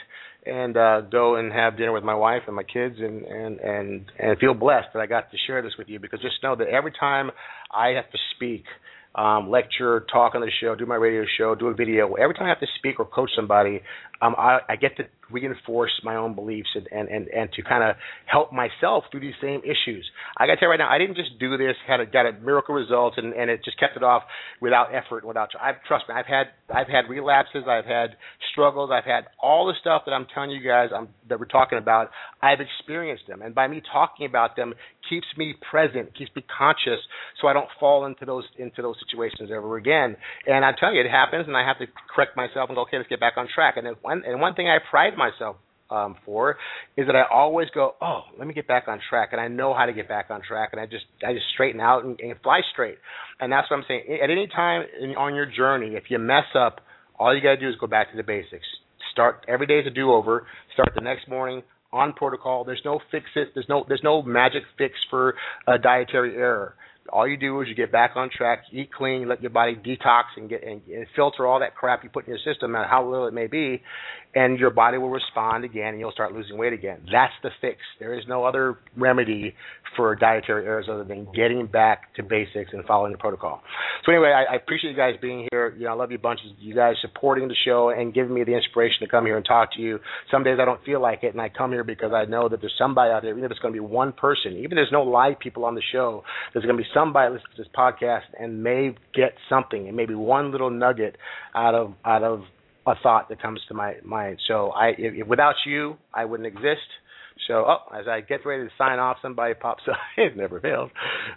[0.46, 4.04] and uh, go and have dinner with my wife and my kids and and and
[4.18, 6.68] and feel blessed that I got to share this with you because just know that
[6.68, 7.30] every time
[7.70, 8.64] I have to speak
[9.14, 12.14] um, lecture, talk on the show, do my radio show, do a video.
[12.14, 13.82] Every time I have to speak or coach somebody,
[14.22, 17.84] um, I, I get to reinforce my own beliefs and, and, and, and to kind
[17.84, 17.96] of
[18.26, 20.08] help myself through these same issues.
[20.36, 22.26] I got to tell you right now, I didn't just do this, had a, got
[22.26, 24.22] a miracle result, and, and it just kept it off
[24.60, 25.50] without effort, without.
[25.60, 28.16] I've trust me, I've had I've had relapses, I've had
[28.52, 31.78] struggles, I've had all the stuff that I'm telling you guys I'm, that we're talking
[31.78, 32.10] about.
[32.42, 34.74] I've experienced them, and by me talking about them
[35.08, 37.00] keeps me present, keeps me conscious,
[37.40, 40.16] so I don't fall into those into those situations ever again.
[40.46, 42.96] And I tell you, it happens, and I have to correct myself and go, okay,
[42.96, 43.76] let's get back on track.
[43.76, 45.56] And then one and one thing I pride myself
[45.90, 46.56] um, for
[46.96, 49.74] is that I always go, oh, let me get back on track, and I know
[49.74, 52.34] how to get back on track, and I just I just straighten out and, and
[52.42, 52.98] fly straight,
[53.40, 54.18] and that's what I'm saying.
[54.22, 56.80] At any time in, on your journey, if you mess up,
[57.18, 58.66] all you got to do is go back to the basics.
[59.12, 60.46] Start every day is a do over.
[60.74, 61.62] Start the next morning
[61.92, 62.64] on protocol.
[62.64, 63.48] There's no fix it.
[63.54, 65.34] There's no there's no magic fix for
[65.66, 66.74] a dietary error
[67.12, 70.24] all you do is you get back on track, eat clean, let your body detox
[70.36, 72.88] and get and, and filter all that crap you put in your system, no matter
[72.88, 73.82] how little it may be,
[74.34, 77.00] and your body will respond again, and you'll start losing weight again.
[77.10, 77.78] That's the fix.
[77.98, 79.54] There is no other remedy
[79.96, 83.62] for dietary errors other than getting back to basics and following the protocol.
[84.04, 85.74] So anyway, I, I appreciate you guys being here.
[85.76, 86.46] You know, I love you bunches.
[86.58, 89.72] You guys supporting the show and giving me the inspiration to come here and talk
[89.74, 89.98] to you.
[90.30, 92.60] Some days I don't feel like it, and I come here because I know that
[92.60, 94.92] there's somebody out there, even if it's going to be one person, even if there's
[94.92, 96.22] no live people on the show,
[96.52, 100.14] there's going to be somebody listening to this podcast and may get something, and maybe
[100.14, 101.16] one little nugget
[101.54, 102.42] out of out of
[102.86, 104.38] a thought that comes to my mind.
[104.48, 106.88] So I, if, without you, I wouldn't exist.
[107.46, 109.96] So, oh, as I get ready to sign off, somebody pops up.
[110.16, 110.90] it never fails.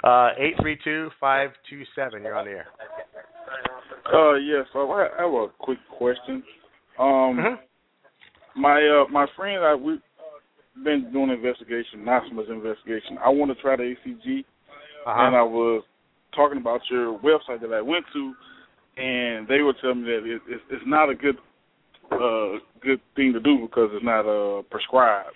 [0.03, 2.23] Uh, eight three two five two seven.
[2.23, 2.67] You're on the air.
[4.11, 4.65] Uh, yes.
[4.73, 6.43] So I have a quick question.
[6.99, 8.61] Um, mm-hmm.
[8.61, 9.99] my uh, my friend, I we've
[10.83, 13.17] been doing investigation, Maximus investigation.
[13.23, 14.43] I want to try the ACG,
[15.05, 15.27] uh-huh.
[15.27, 15.83] and I was
[16.35, 18.33] talking about your website that I went to,
[18.97, 21.35] and they were telling me that it, it, it's not a good
[22.11, 25.35] uh good thing to do because it's not uh prescribed.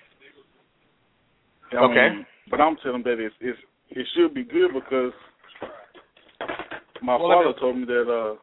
[1.72, 2.16] I okay.
[2.16, 3.60] Mean, but I'm telling them that it's, it's
[3.92, 5.14] it should be good because
[7.02, 8.36] my well, father told me that uh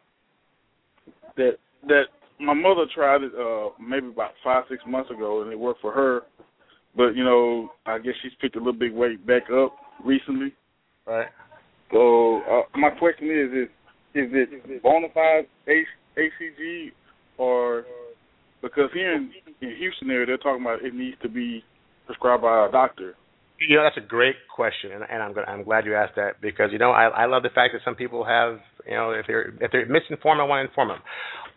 [1.37, 1.53] that
[1.89, 2.05] that
[2.41, 5.93] my mother tried it uh maybe about five six months ago and it worked for
[5.93, 6.23] her
[6.97, 9.75] but you know, I guess she's picked a little big weight back up
[10.05, 10.55] recently.
[11.07, 11.29] Right.
[11.91, 13.69] So uh, my question is: is
[14.15, 16.93] is it bona fide ACG
[17.39, 17.85] or
[18.61, 19.31] because here in,
[19.61, 21.65] in Houston area they're talking about it needs to be
[22.07, 23.15] prescribed by a doctor.
[23.69, 26.71] You know, that's a great question, and, and I'm I'm glad you asked that because
[26.73, 29.55] you know I I love the fact that some people have you know if they're
[29.61, 30.99] if they're misinformed, I want to inform them.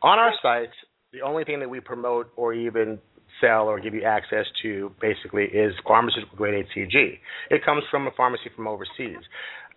[0.02, 0.70] On our site,
[1.14, 3.00] the only thing that we promote or even
[3.42, 7.20] sell or give you access to basically is pharmaceutical grade HCG.
[7.50, 9.24] It comes from a pharmacy from overseas.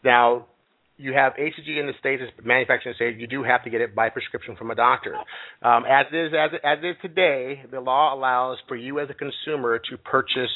[0.04, 0.46] Now,
[0.98, 4.08] you have HCG in the states, manufacturing states, you do have to get it by
[4.10, 5.14] prescription from a doctor.
[5.62, 9.14] Um, as is as, as it is today, the law allows for you as a
[9.14, 10.50] consumer to purchase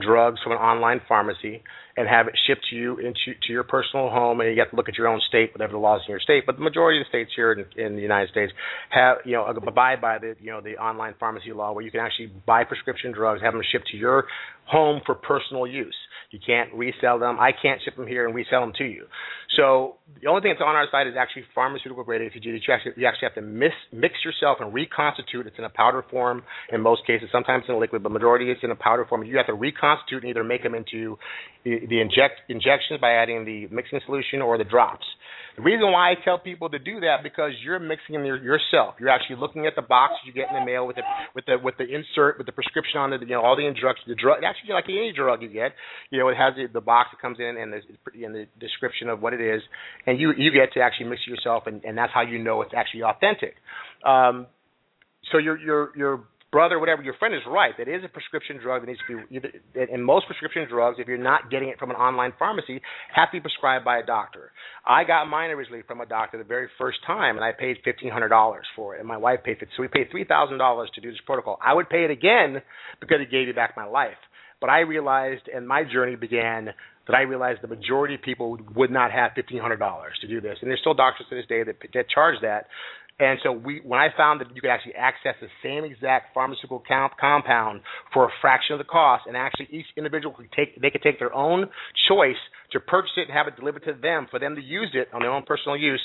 [0.00, 1.62] drugs from an online pharmacy
[1.96, 4.76] and have it shipped to you into to your personal home, and you have to
[4.76, 6.44] look at your own state, whatever the laws in your state.
[6.44, 8.52] But the majority of the states here in, in the United States
[8.90, 12.00] have, you know, abide by the, you know, the online pharmacy law, where you can
[12.00, 14.24] actually buy prescription drugs, have them shipped to your
[14.66, 15.94] home for personal use.
[16.30, 17.38] You can't resell them.
[17.38, 19.06] I can't ship them here and resell them to you.
[19.56, 22.92] So the only thing that's on our site is actually pharmaceutical grade that you actually
[22.96, 25.46] you actually have to mix, mix yourself and reconstitute.
[25.46, 26.42] It's in a powder form
[26.72, 29.24] in most cases, sometimes in a liquid, but majority it's in a powder form.
[29.24, 31.18] You have to reconstitute and either make them into
[31.64, 35.04] the, the inject injections by adding the mixing solution or the drops.
[35.56, 38.96] The reason why I tell people to do that because you're mixing them yourself.
[38.98, 41.02] You're actually looking at the box you get in the mail with the
[41.34, 43.20] with the with the insert with the prescription on it.
[43.20, 44.06] You know all the instructions.
[44.08, 45.72] The drug actually like any drug you get.
[46.10, 47.80] You know it has the, the box that comes in and the
[48.24, 49.62] and the description of what it is,
[50.06, 52.62] and you you get to actually mix it yourself, and, and that's how you know
[52.62, 53.54] it's actually authentic.
[54.04, 54.46] Um,
[55.30, 56.24] so you're you're your your
[56.54, 57.74] brother, whatever, your friend is right.
[57.76, 61.08] That is a prescription drug that needs to be either, and most prescription drugs, if
[61.08, 62.80] you're not getting it from an online pharmacy,
[63.12, 64.52] have to be prescribed by a doctor.
[64.86, 68.12] I got mine originally from a doctor the very first time, and I paid fifteen
[68.12, 69.68] hundred dollars for it, and my wife paid it.
[69.76, 71.58] So we paid three thousand dollars to do this protocol.
[71.60, 72.62] I would pay it again
[73.00, 74.22] because it gave me back my life.
[74.60, 76.70] But I realized, and my journey began
[77.06, 80.40] that I realized the majority of people would not have fifteen hundred dollars to do
[80.40, 82.68] this, and there's still doctors to this day that that charge that.
[83.20, 86.82] And so we, when I found that you could actually access the same exact pharmaceutical
[86.86, 87.82] comp- compound
[88.12, 91.20] for a fraction of the cost, and actually each individual could take, they could take
[91.20, 91.66] their own
[92.08, 92.40] choice
[92.72, 95.20] to purchase it and have it delivered to them for them to use it on
[95.20, 96.00] their own personal use.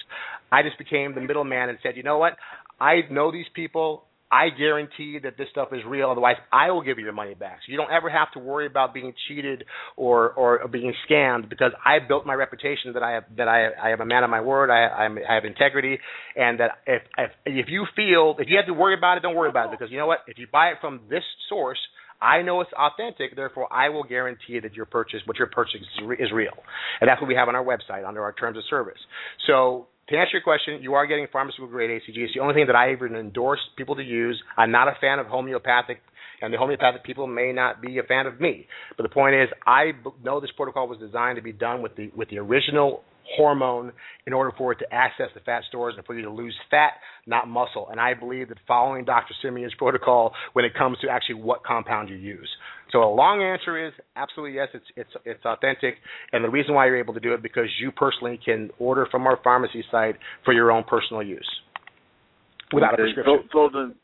[0.51, 2.37] I just became the middleman and said, you know what?
[2.79, 4.03] I know these people.
[4.31, 6.11] I guarantee that this stuff is real.
[6.11, 7.59] Otherwise, I will give you your money back.
[7.65, 9.63] So you don't ever have to worry about being cheated
[9.97, 13.89] or or being scammed because I built my reputation that I have that I I
[13.89, 14.69] am a man of my word.
[14.69, 15.97] I I'm, I have integrity,
[16.35, 19.35] and that if if if you feel if you have to worry about it, don't
[19.35, 20.19] worry about it because you know what?
[20.27, 21.79] If you buy it from this source.
[22.21, 25.83] I know it's authentic, therefore I will guarantee that your purchase, what you're purchasing,
[26.19, 26.51] is real,
[26.99, 28.99] and that's what we have on our website under our terms of service.
[29.47, 32.17] So to answer your question, you are getting pharmaceutical grade HCG.
[32.17, 34.41] It's the only thing that I even endorse people to use.
[34.57, 35.99] I'm not a fan of homeopathic,
[36.41, 38.67] and the homeopathic people may not be a fan of me.
[38.97, 39.91] But the point is, I
[40.23, 43.03] know this protocol was designed to be done with the with the original
[43.35, 43.91] hormone
[44.25, 46.93] in order for it to access the fat stores and for you to lose fat,
[47.25, 47.87] not muscle.
[47.91, 49.33] And I believe that following Dr.
[49.41, 52.49] Simeons' protocol when it comes to actually what compound you use.
[52.91, 55.95] So a long answer is absolutely yes, it's it's it's authentic,
[56.33, 59.27] and the reason why you're able to do it because you personally can order from
[59.27, 61.47] our pharmacy site for your own personal use
[62.73, 63.03] without okay.
[63.03, 63.49] a prescription.
[63.51, 63.95] So, so the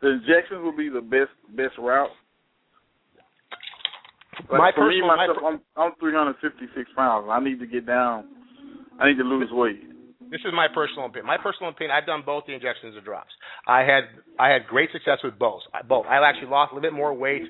[0.00, 2.10] the injections will be the best best route.
[4.50, 7.28] Like my for personal, me myself, my, I'm I'm 356 pounds.
[7.30, 8.26] I need to get down.
[9.02, 9.82] I need to lose weight.
[10.30, 11.26] This is my personal opinion.
[11.26, 11.90] My personal opinion.
[11.90, 13.34] I've done both the injections and drops.
[13.66, 14.04] I had
[14.38, 15.62] I had great success with both.
[15.88, 16.06] Both.
[16.06, 17.42] I actually lost a little bit more weight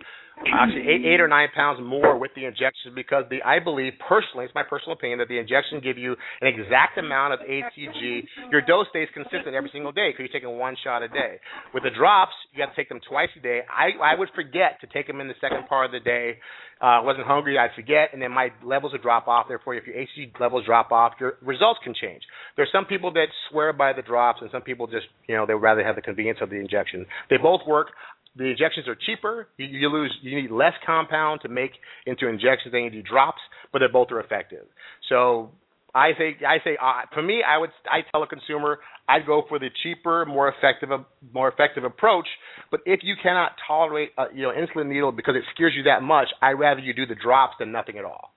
[0.50, 4.44] actually eight, eight or nine pounds more with the injections because the I believe personally,
[4.44, 8.50] it's my personal opinion that the injection give you an exact amount of HCG.
[8.50, 11.38] Your dose stays consistent every single day because you're taking one shot a day.
[11.74, 13.60] With the drops, you have to take them twice a day.
[13.68, 16.38] I I would forget to take them in the second part of the day.
[16.82, 19.46] Uh, wasn't hungry, I'd forget, and then my levels would drop off.
[19.46, 22.22] Therefore, if your HCG levels drop off, your results can change.
[22.56, 25.54] There's some people that swear by the drops, and some people just, you know, they
[25.54, 27.06] would rather have the convenience of the injection.
[27.30, 27.90] They both work
[28.36, 29.48] the injections are cheaper.
[29.56, 31.72] You, you lose, you need less compound to make
[32.06, 33.40] into injections than you do drops,
[33.72, 34.66] but they both are effective.
[35.08, 35.50] So
[35.94, 38.78] I say, I say, uh, for me, I would, I tell a consumer,
[39.08, 40.88] I'd go for the cheaper, more effective,
[41.34, 42.26] more effective approach.
[42.70, 46.02] But if you cannot tolerate, a, you know, insulin needle because it scares you that
[46.02, 48.32] much, I'd rather you do the drops than nothing at all.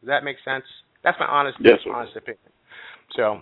[0.00, 0.64] Does that make sense?
[1.02, 2.38] That's my honest, yes, honest opinion.
[3.16, 3.40] So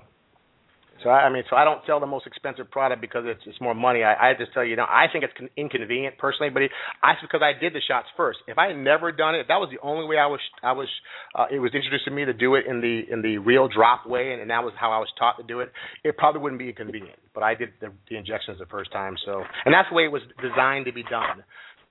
[1.03, 3.75] so I, mean, so I don't sell the most expensive product because it's it's more
[3.75, 4.03] money.
[4.03, 6.71] I, I just tell you, you know, I think it's con- inconvenient personally, but it,
[7.03, 8.39] I because I did the shots first.
[8.47, 10.73] If I had never done it, if that was the only way I was I
[10.73, 10.89] was
[11.35, 14.07] uh, it was introduced to me to do it in the in the real drop
[14.07, 15.73] way, and, and that was how I was taught to do it.
[16.05, 19.43] It probably wouldn't be convenient, but I did the, the injections the first time, so
[19.65, 21.45] and that's the way it was designed to be done.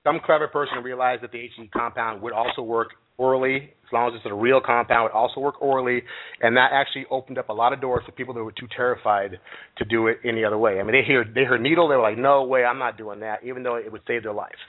[0.04, 4.14] some clever person realized that the HCG compound would also work orally, as long as
[4.16, 6.02] it's a real compound, would also work orally,
[6.40, 9.38] and that actually opened up a lot of doors for people that were too terrified
[9.78, 10.80] to do it any other way.
[10.80, 13.20] I mean, they hear they heard needle, they were like, no way, I'm not doing
[13.20, 14.52] that, even though it would save their life.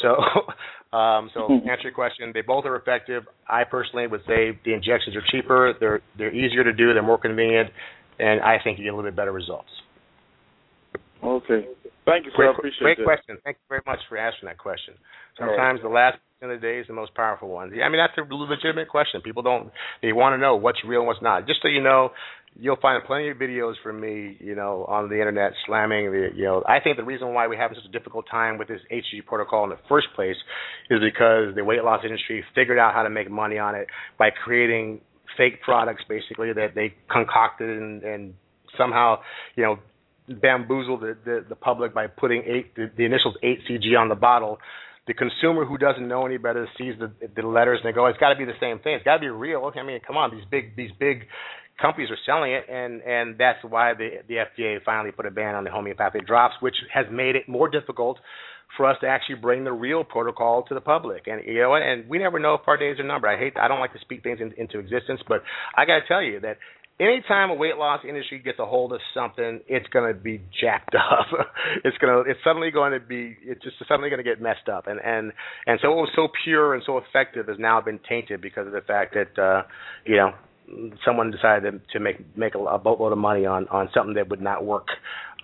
[0.00, 0.14] So,
[0.96, 3.24] um, so answer your question, they both are effective.
[3.48, 7.18] I personally would say the injections are cheaper, they're they're easier to do, they're more
[7.18, 7.70] convenient,
[8.20, 9.70] and I think you get a little bit better results.
[11.22, 11.66] Okay.
[12.04, 12.36] Thank you, sir.
[12.36, 13.04] Great, I appreciate great that.
[13.04, 13.38] question.
[13.44, 14.94] Thank you very much for asking that question.
[15.38, 17.70] Sometimes the last question of the day is the most powerful one.
[17.72, 19.20] I mean, that's a legitimate question.
[19.20, 19.70] People don't
[20.02, 21.46] they want to know what's real and what's not.
[21.46, 22.10] Just so you know,
[22.56, 26.44] you'll find plenty of videos from me, you know, on the internet slamming the, you
[26.44, 29.26] know, I think the reason why we have such a difficult time with this HCG
[29.26, 30.36] protocol in the first place
[30.90, 33.86] is because the weight loss industry figured out how to make money on it
[34.18, 35.00] by creating
[35.36, 38.34] fake products, basically that they concocted and, and
[38.76, 39.18] somehow,
[39.56, 39.78] you know,
[40.28, 44.58] bamboozle the, the, the public by putting eight the, the initials HCG on the bottle.
[45.06, 48.18] The consumer who doesn't know any better sees the the letters and they go, it's
[48.18, 48.94] got to be the same thing.
[48.94, 49.70] It's got to be real.
[49.74, 51.26] I mean, come on, these big these big
[51.80, 55.54] companies are selling it, and and that's why the the FDA finally put a ban
[55.54, 58.18] on the homeopathic drops, which has made it more difficult
[58.76, 61.26] for us to actually bring the real protocol to the public.
[61.26, 63.30] And you know, and we never know if our days are numbered.
[63.30, 65.42] I hate, I don't like to speak things in, into existence, but
[65.76, 66.58] I got to tell you that
[67.00, 70.94] anytime a weight loss industry gets a hold of something, it's going to be jacked
[71.10, 71.26] up.
[71.84, 74.68] it's going to, it's suddenly going to be, it's just suddenly going to get messed
[74.68, 74.86] up.
[74.86, 75.32] And and
[75.66, 78.72] and so what was so pure and so effective has now been tainted because of
[78.72, 79.62] the fact that uh,
[80.04, 80.32] you know
[81.04, 84.40] someone decided to make make a, a boatload of money on on something that would
[84.40, 84.88] not work.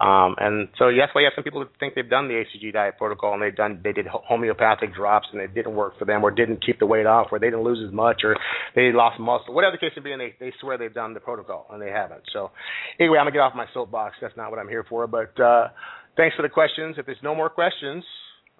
[0.00, 2.72] Um, and so that's why you have some people who think they've done the HCG
[2.72, 6.24] diet protocol and they've done they did homeopathic drops and it didn't work for them
[6.24, 8.36] or didn't keep the weight off or they didn't lose as much or
[8.74, 11.20] they lost muscle whatever the case may be and they they swear they've done the
[11.20, 12.22] protocol and they haven't.
[12.32, 12.50] So
[12.98, 14.16] anyway, I'm gonna get off my soapbox.
[14.20, 15.06] That's not what I'm here for.
[15.06, 15.68] But uh,
[16.16, 16.96] thanks for the questions.
[16.98, 18.04] If there's no more questions,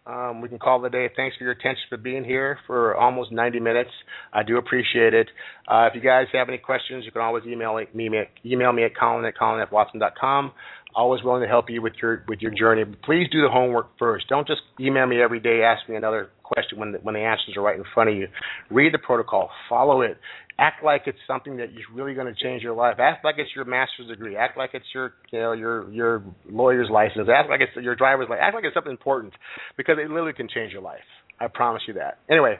[0.07, 1.09] um, we can call a day.
[1.17, 3.91] Thanks for your attention for being here for almost 90 minutes.
[4.33, 5.29] I do appreciate it.
[5.67, 8.09] Uh, if you guys have any questions, you can always email me,
[8.45, 10.53] email me at colin at colin at watson.com.
[10.95, 12.85] Always willing to help you with your with your journey.
[12.85, 14.29] But please do the homework first.
[14.29, 17.57] Don't just email me every day, ask me another question when the, when the answers
[17.57, 18.29] are right in front of you.
[18.71, 20.19] Read the protocol, follow it,
[20.59, 22.97] act like it's something that is really going to change your life.
[22.99, 24.37] Act like it's your master's degree.
[24.37, 27.29] Act like it's your you know your your lawyer's license.
[27.33, 28.45] Act like it's your driver's license.
[28.45, 29.33] Act like it's something important
[29.77, 31.05] because it literally can change your life.
[31.41, 32.19] I promise you that.
[32.31, 32.57] Anyway,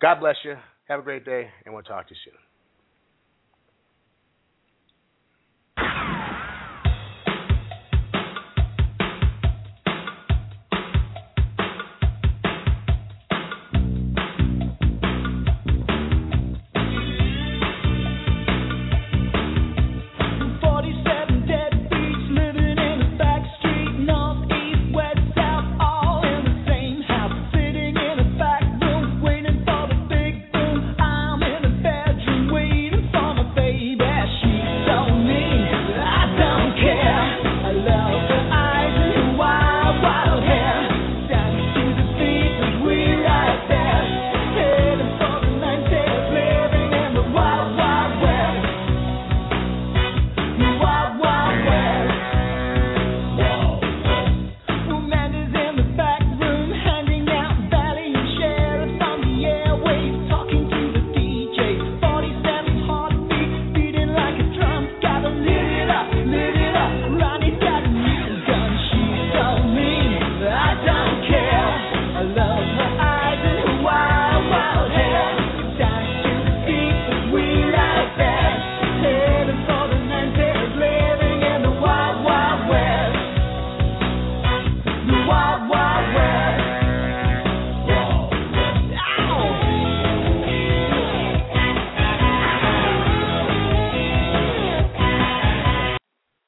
[0.00, 0.54] God bless you.
[0.88, 2.43] Have a great day, and we'll talk to you soon.